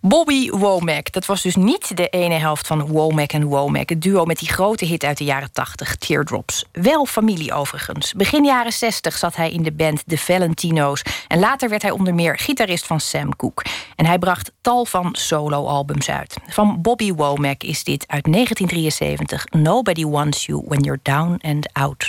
[0.00, 3.88] Bobby Womack, dat was dus niet de ene helft van Womack en Womack.
[3.88, 6.64] Het duo met die grote hit uit de jaren 80, Teardrops.
[6.72, 8.12] Wel familie overigens.
[8.12, 11.02] Begin jaren 60 zat hij in de band The Valentino's.
[11.28, 13.64] En later werd hij onder meer gitarist van Sam Cooke.
[13.96, 16.36] En hij bracht tal van solo-albums uit.
[16.48, 22.08] Van Bobby Womack is dit uit 1973, Nobody Wants You When You're Down and Out.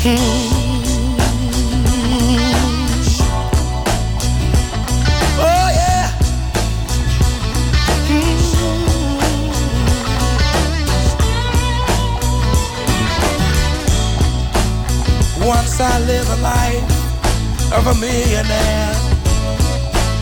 [0.00, 0.04] Oh,
[15.40, 16.82] Once I live a life
[17.72, 18.94] of a millionaire,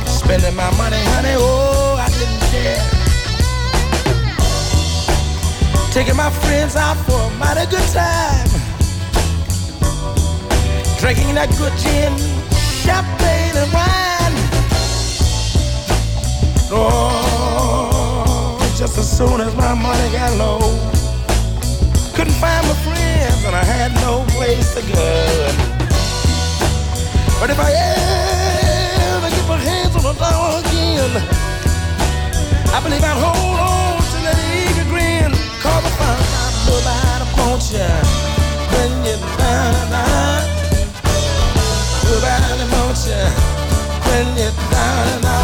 [0.07, 1.35] spending my money, honey.
[1.37, 2.83] Oh, I didn't care.
[5.93, 8.46] Taking my friends out for a mighty good time,
[10.99, 12.13] drinking that good gin,
[12.83, 14.37] champagne, and wine.
[16.73, 20.59] Oh, just as soon as my money got low,
[22.17, 25.07] couldn't find my friends and I had no place to go.
[27.41, 27.71] But if I
[29.13, 31.13] ever get my hands on a dollar again,
[32.73, 35.33] I believe I'd hold on to that eager grin.
[35.61, 38.16] Cause I found out nobody wants
[44.17, 45.36] when you're down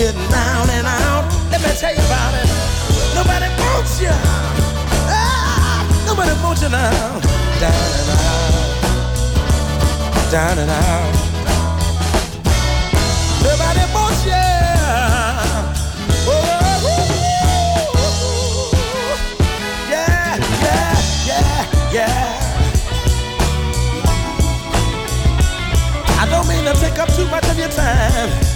[0.00, 1.28] you're down and out.
[1.50, 2.48] Let me tell you about it.
[3.14, 4.16] Nobody wants you.
[5.12, 7.20] Ah, nobody wants you now.
[7.60, 8.70] Down and out.
[10.32, 11.12] Down and out.
[13.44, 14.44] Nobody wants you.
[16.32, 16.48] Oh.
[19.90, 20.96] Yeah, yeah,
[21.28, 21.60] yeah,
[21.92, 22.24] yeah.
[26.20, 28.49] I don't mean to take up too much of your time.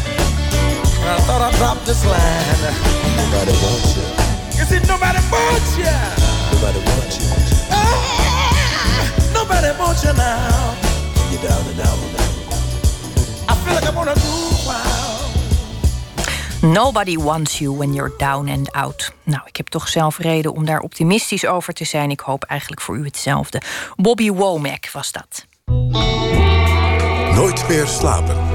[1.07, 2.75] I thought I'd drop this line.
[3.17, 4.07] Nobody wants you.
[4.59, 5.95] You see, nobody wants you.
[6.53, 7.27] Nobody wants you.
[7.71, 10.75] Ah, nobody wants you now.
[11.31, 12.33] You're down and out now.
[13.49, 15.03] I feel like I'm on a groove wow.
[16.73, 19.13] Nobody wants you when you're down and out.
[19.23, 22.11] Nou, ik heb toch zelf reden om daar optimistisch over te zijn.
[22.11, 23.61] Ik hoop eigenlijk voor u hetzelfde.
[23.97, 25.47] Bobby Womack was dat.
[27.35, 28.54] Nooit meer slapen.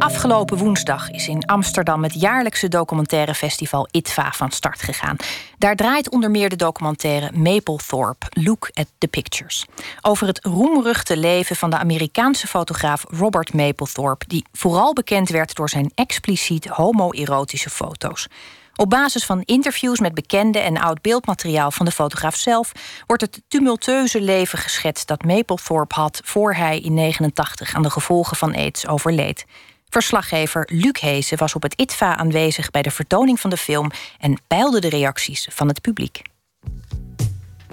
[0.00, 5.16] Afgelopen woensdag is in Amsterdam het jaarlijkse documentaire festival ITVA van start gegaan.
[5.58, 9.66] Daar draait onder meer de documentaire Maplethorpe, Look at the Pictures.
[10.02, 15.68] Over het roemruchte leven van de Amerikaanse fotograaf Robert Mapplethorpe, die vooral bekend werd door
[15.68, 18.28] zijn expliciet homoerotische foto's.
[18.76, 22.72] Op basis van interviews met bekenden en oud beeldmateriaal van de fotograaf zelf
[23.06, 28.36] wordt het tumultueuze leven geschetst dat Mapplethorpe had voor hij in 89 aan de gevolgen
[28.36, 29.46] van aids overleed.
[29.90, 34.38] Verslaggever Luc Heesen was op het ITVA aanwezig bij de vertoning van de film en
[34.46, 36.22] peilde de reacties van het publiek.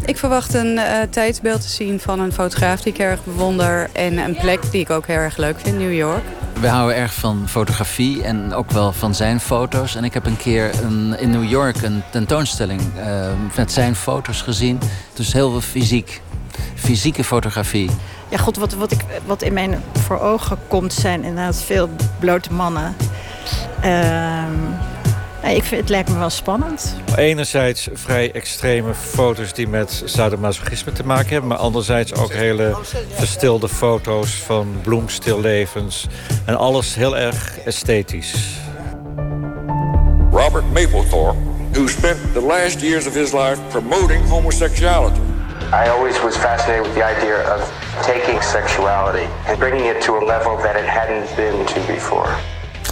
[0.05, 3.89] Ik verwacht een uh, tijdsbeeld te zien van een fotograaf die ik erg bewonder.
[3.93, 6.23] En een plek die ik ook heel erg leuk vind, New York.
[6.59, 9.95] We houden erg van fotografie en ook wel van zijn foto's.
[9.95, 14.41] En ik heb een keer een, in New York een tentoonstelling uh, met zijn foto's
[14.41, 14.79] gezien.
[15.13, 16.21] Dus heel veel fysiek.
[16.75, 17.89] Fysieke fotografie.
[18.29, 21.89] Ja, god, wat, wat, ik, wat in mijn voor ogen komt zijn inderdaad veel
[22.19, 22.95] blote mannen.
[23.85, 26.95] Uh, ik vind, het lijkt me wel spannend.
[27.15, 31.49] Enerzijds vrij extreme foto's die met sadomasochisme te maken hebben...
[31.49, 32.77] maar anderzijds ook hele
[33.13, 36.07] verstilde foto's van bloemstillevens.
[36.45, 38.35] En alles heel erg esthetisch.
[40.31, 41.39] Robert Mapplethorpe,
[41.71, 45.26] who spent the last years of his life promoting homosexuality.
[45.73, 47.59] I always was fascinated with the idea of
[48.01, 52.39] taking sexuality and bringing it to a level that it hadn't been to before.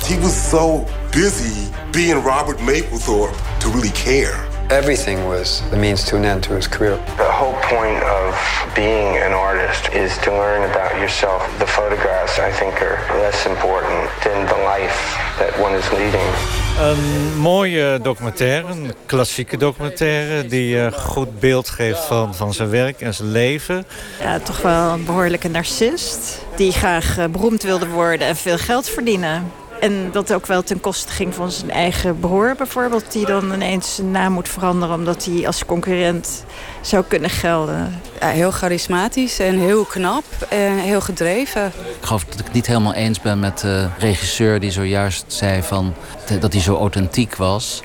[0.04, 4.46] He was so busy being Robert Mapplethorpe to really care.
[4.70, 6.98] Everything was the means to an end to his career.
[7.16, 8.36] The whole point of
[8.76, 11.48] being an artist is to learn about yourself.
[11.60, 16.65] The photographs, I think, are less important than the life that one is leading.
[16.80, 20.48] Een mooie documentaire, een klassieke documentaire...
[20.48, 23.86] die een goed beeld geeft van, van zijn werk en zijn leven.
[24.20, 26.42] Ja, toch wel een behoorlijke narcist.
[26.56, 29.52] Die graag eh, beroemd wilde worden en veel geld verdienen.
[29.86, 33.12] En dat ook wel ten koste ging van zijn eigen broer bijvoorbeeld...
[33.12, 34.96] die dan ineens zijn naam moet veranderen...
[34.96, 36.44] omdat hij als concurrent
[36.82, 38.02] zou kunnen gelden.
[38.20, 41.66] Ja, heel charismatisch en heel knap en heel gedreven.
[41.66, 44.60] Ik geloof dat ik het niet helemaal eens ben met de regisseur...
[44.60, 45.94] die zojuist zei van,
[46.40, 47.82] dat hij zo authentiek was.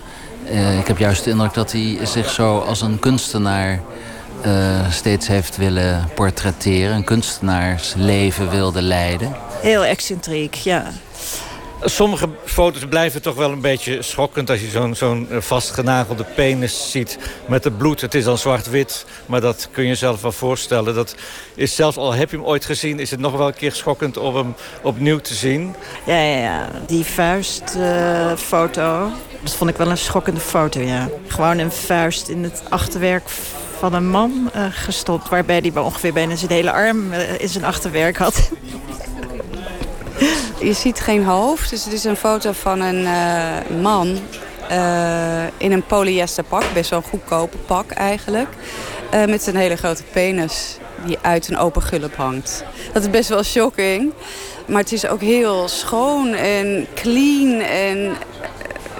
[0.51, 3.81] Uh, ik heb juist de indruk dat hij zich zo als een kunstenaar...
[4.47, 6.94] Uh, steeds heeft willen portretteren.
[6.97, 9.36] Een kunstenaarsleven wilde leiden.
[9.62, 10.90] Heel excentriek, ja.
[11.85, 14.51] Sommige foto's blijven toch wel een beetje schokkend...
[14.51, 18.01] als je zo'n vastgenagelde penis ziet met het bloed.
[18.01, 20.94] Het is dan zwart-wit, maar dat kun je zelf wel voorstellen.
[20.94, 21.15] Dat
[21.55, 22.98] is zelfs al heb je hem ooit gezien...
[22.98, 25.74] is het nog wel een keer schokkend om hem opnieuw te zien.
[26.07, 26.69] Ja, ja, ja.
[26.86, 28.81] die vuistfoto...
[29.07, 29.12] Uh,
[29.43, 31.09] dat vond ik wel een schokkende foto, ja.
[31.27, 33.28] Gewoon een vuist in het achterwerk
[33.78, 35.28] van een man uh, gestopt...
[35.28, 38.51] waarbij hij ongeveer bijna zijn hele arm uh, in zijn achterwerk had.
[40.62, 44.19] Je ziet geen hoofd, dus het is een foto van een uh, man
[44.70, 46.62] uh, in een polyester pak.
[46.74, 48.49] Best wel een goedkope pak eigenlijk.
[49.15, 52.65] Uh, met zijn hele grote penis die uit een open gulp hangt.
[52.93, 54.12] Dat is best wel shocking.
[54.66, 58.16] Maar het is ook heel schoon en clean en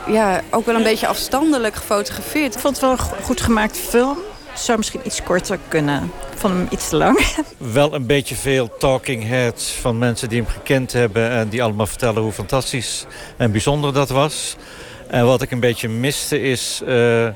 [0.07, 2.55] ja, ook wel een beetje afstandelijk gefotografeerd.
[2.55, 4.19] Ik vond het wel een goed gemaakt film.
[4.47, 6.13] Het zou misschien iets korter kunnen.
[6.41, 7.27] Vond hem iets te lang.
[7.59, 11.31] Wel een beetje veel talking heads van mensen die hem gekend hebben...
[11.31, 13.07] en die allemaal vertellen hoe fantastisch
[13.37, 14.57] en bijzonder dat was.
[15.09, 16.81] En wat ik een beetje miste is...
[16.83, 17.29] Uh,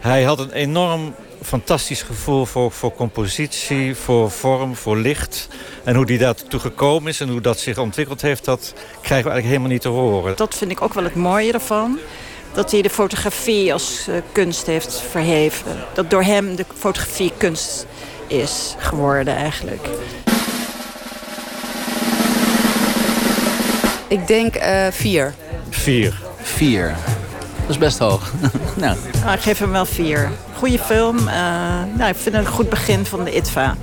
[0.00, 5.48] hij had een enorm fantastisch gevoel voor, voor compositie, voor vorm, voor licht.
[5.84, 8.44] En hoe die daartoe gekomen is en hoe dat zich ontwikkeld heeft...
[8.44, 10.36] dat krijgen we eigenlijk helemaal niet te horen.
[10.36, 11.98] Dat vind ik ook wel het mooie ervan
[12.52, 15.84] dat hij de fotografie als uh, kunst heeft verheven.
[15.94, 17.86] Dat door hem de fotografie kunst
[18.26, 19.88] is geworden eigenlijk.
[24.08, 25.34] Ik denk uh, vier.
[25.70, 26.20] Vier.
[26.40, 26.96] Vier.
[27.60, 28.32] Dat is best hoog.
[28.76, 28.96] nou.
[29.22, 29.34] nou.
[29.34, 30.30] ik geef hem wel vier.
[30.54, 31.18] Goeie film.
[31.18, 31.24] Uh,
[31.94, 33.76] nou, ik vind het een goed begin van de ITVA.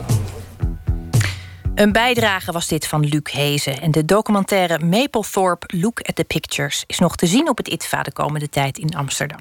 [1.76, 3.82] Een bijdrage was dit van Luc Hezen.
[3.82, 6.84] En de documentaire Mapplethorpe Look at the Pictures...
[6.88, 9.40] is nog te zien op het ITVA de komende tijd in Amsterdam.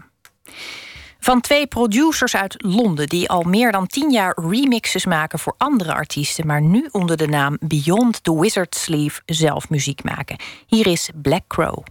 [1.25, 5.93] Van twee producers uit Londen die al meer dan tien jaar remixes maken voor andere
[5.93, 10.37] artiesten, maar nu onder de naam Beyond the Wizard Sleeve zelf muziek maken.
[10.67, 11.85] Hier is Black Crow.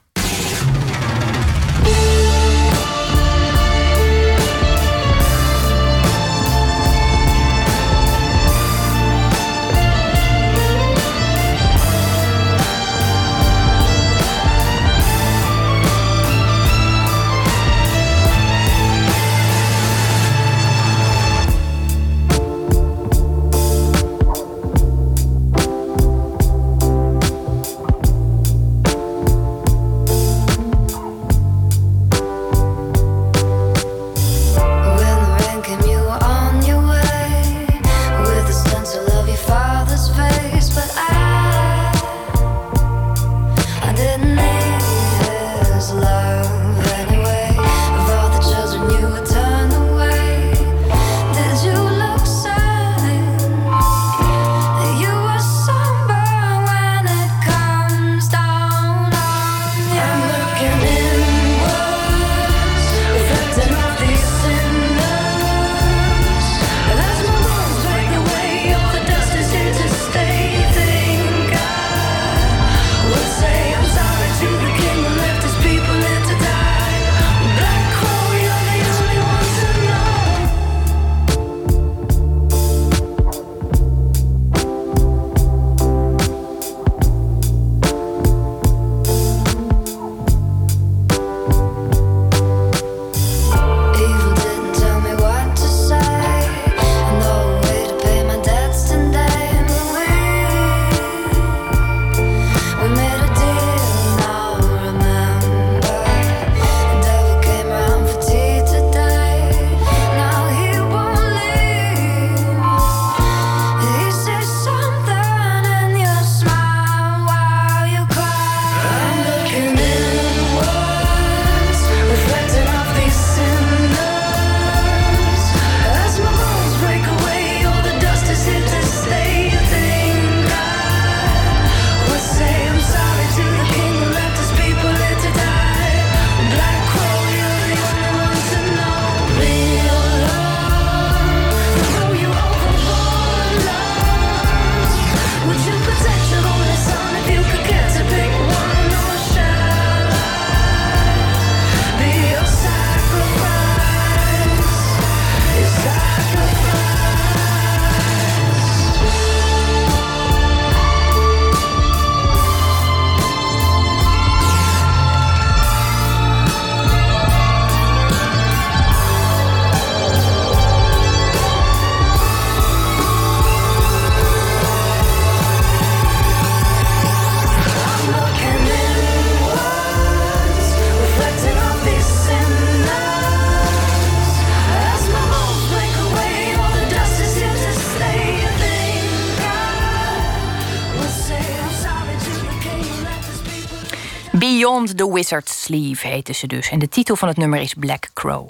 [195.01, 196.69] The Wizard's Sleeve heette ze dus.
[196.69, 198.49] En de titel van het nummer is Black Crow.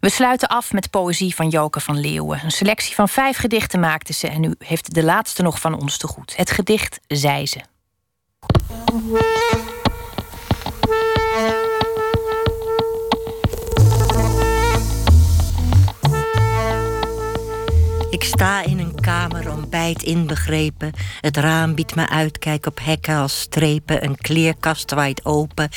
[0.00, 2.40] We sluiten af met poëzie van Joke van Leeuwen.
[2.44, 5.98] Een selectie van vijf gedichten maakte ze en nu heeft de laatste nog van ons
[5.98, 6.36] te goed.
[6.36, 7.60] Het gedicht Zij ze.
[18.36, 20.92] Sta in een kamer, ontbijt inbegrepen.
[21.20, 24.04] Het raam biedt me uitkijk op hekken als strepen.
[24.04, 25.68] Een kleerkast waait open.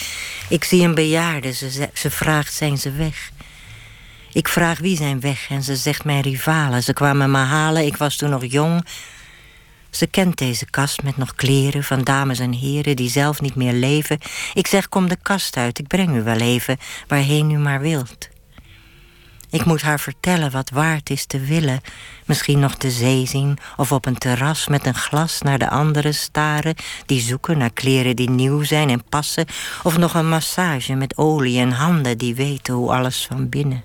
[0.49, 3.31] Ik zie een bejaarde, ze, ze, ze vraagt zijn ze weg.
[4.33, 6.83] Ik vraag wie zijn weg en ze zegt mijn rivalen.
[6.83, 8.85] Ze kwamen me halen, ik was toen nog jong.
[9.89, 13.73] Ze kent deze kast met nog kleren van dames en heren die zelf niet meer
[13.73, 14.19] leven.
[14.53, 16.77] Ik zeg kom de kast uit, ik breng u wel even
[17.07, 18.29] waarheen u maar wilt.
[19.51, 21.81] Ik moet haar vertellen wat waard is te willen.
[22.25, 26.13] Misschien nog de zee zien of op een terras met een glas naar de anderen
[26.13, 29.45] staren die zoeken naar kleren die nieuw zijn en passen,
[29.83, 33.83] of nog een massage met olie en handen die weten hoe alles van binnen.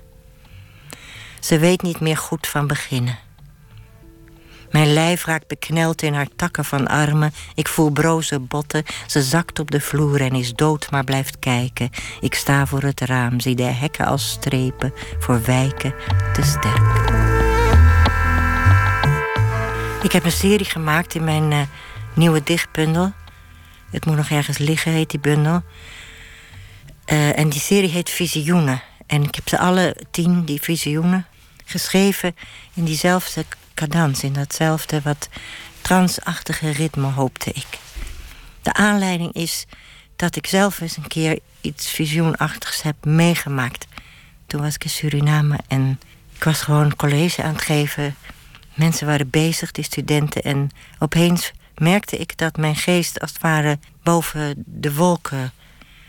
[1.39, 3.24] Ze weet niet meer goed van beginnen.
[4.71, 7.33] Mijn lijf raakt bekneld in haar takken van armen.
[7.55, 8.83] Ik voel broze botten.
[9.07, 11.89] Ze zakt op de vloer en is dood, maar blijft kijken.
[12.19, 14.93] Ik sta voor het raam, zie de hekken als strepen.
[15.19, 15.93] Voor wijken
[16.33, 17.13] te sterk.
[20.03, 21.61] Ik heb een serie gemaakt in mijn uh,
[22.15, 23.13] nieuwe dichtbundel.
[23.91, 25.61] Het moet nog ergens liggen, heet die bundel.
[27.11, 28.81] Uh, en die serie heet Visioenen.
[29.07, 31.25] En ik heb ze alle tien, die visioenen,
[31.65, 32.35] geschreven
[32.73, 35.29] in diezelfde cadans, in datzelfde wat
[35.81, 37.67] transachtige ritme, hoopte ik.
[38.61, 39.65] De aanleiding is
[40.15, 43.87] dat ik zelf eens een keer iets visioenachtigs heb meegemaakt.
[44.47, 45.99] Toen was ik in Suriname en
[46.35, 48.15] ik was gewoon college aan het geven.
[48.73, 50.41] Mensen waren bezig, die studenten.
[50.41, 55.53] En opeens merkte ik dat mijn geest als het ware boven de wolken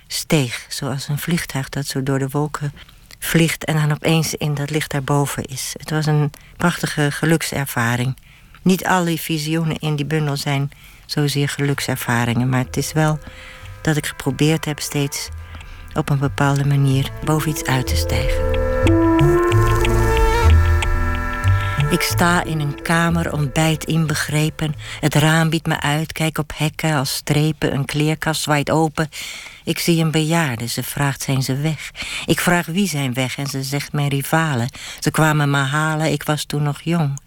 [0.07, 0.67] steeg.
[0.69, 2.73] Zoals een vliegtuig dat zo door de wolken
[3.19, 5.75] vliegt en dan opeens in dat licht daarboven is.
[5.79, 8.17] Het was een prachtige gelukservaring.
[8.63, 10.71] Niet alle visioenen in die bundel zijn
[11.07, 13.19] zozeer gelukservaringen, maar het is wel
[13.83, 15.29] dat ik geprobeerd heb steeds
[15.95, 18.66] op een bepaalde manier boven iets uit te stijgen.
[21.91, 24.75] Ik sta in een kamer, ontbijt inbegrepen.
[25.01, 27.75] Het raam biedt me uit, kijk op hekken als strepen.
[27.75, 29.09] Een kleerkast zwaait open.
[29.65, 31.91] Ik zie een bejaarde, ze vraagt zijn ze weg.
[32.27, 34.69] Ik vraag wie zijn weg en ze zegt mijn rivalen.
[35.01, 37.21] Ze kwamen me halen, ik was toen nog jong.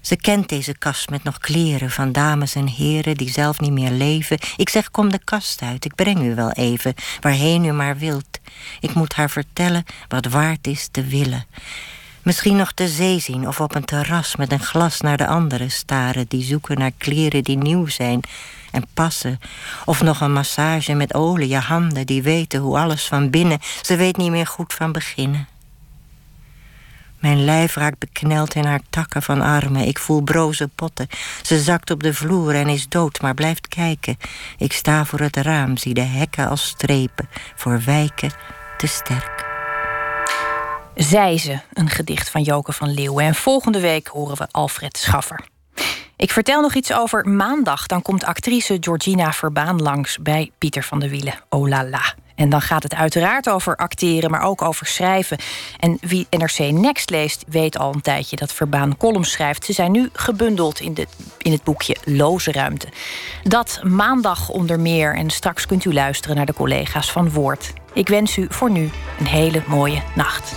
[0.00, 3.90] Ze kent deze kast met nog kleren van dames en heren die zelf niet meer
[3.90, 4.38] leven.
[4.56, 8.40] Ik zeg kom de kast uit, ik breng u wel even, waarheen u maar wilt.
[8.80, 11.46] Ik moet haar vertellen wat waard is te willen.
[12.22, 15.70] Misschien nog de zee zien of op een terras met een glas naar de anderen
[15.70, 18.20] staren die zoeken naar kleren die nieuw zijn
[18.70, 19.40] en passen.
[19.84, 23.58] Of nog een massage met olie, handen die weten hoe alles van binnen.
[23.82, 25.46] Ze weet niet meer goed van beginnen.
[27.18, 29.86] Mijn lijf raakt bekneld in haar takken van armen.
[29.86, 31.08] Ik voel broze potten.
[31.42, 34.16] Ze zakt op de vloer en is dood, maar blijft kijken.
[34.58, 37.28] Ik sta voor het raam, zie de hekken als strepen.
[37.54, 38.30] Voor wijken
[38.76, 39.51] te sterk.
[40.94, 43.24] Zij ze, een gedicht van Joke van Leeuwen.
[43.24, 45.44] En volgende week horen we Alfred Schaffer.
[46.16, 47.86] Ik vertel nog iets over maandag.
[47.86, 51.34] Dan komt actrice Georgina Verbaan langs bij Pieter van der Wielen.
[51.48, 52.14] Oh la la.
[52.34, 55.38] En dan gaat het uiteraard over acteren, maar ook over schrijven.
[55.78, 59.64] En wie NRC Next leest, weet al een tijdje dat Verbaan columns schrijft.
[59.64, 61.06] Ze zijn nu gebundeld in, de,
[61.38, 62.88] in het boekje Loze Ruimte.
[63.42, 65.14] Dat maandag onder meer.
[65.14, 67.72] En straks kunt u luisteren naar de collega's van Woord.
[67.94, 70.54] Ik wens u voor nu een hele mooie nacht.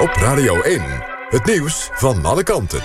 [0.00, 0.82] Op Radio 1,
[1.28, 2.80] het nieuws van alle kanten.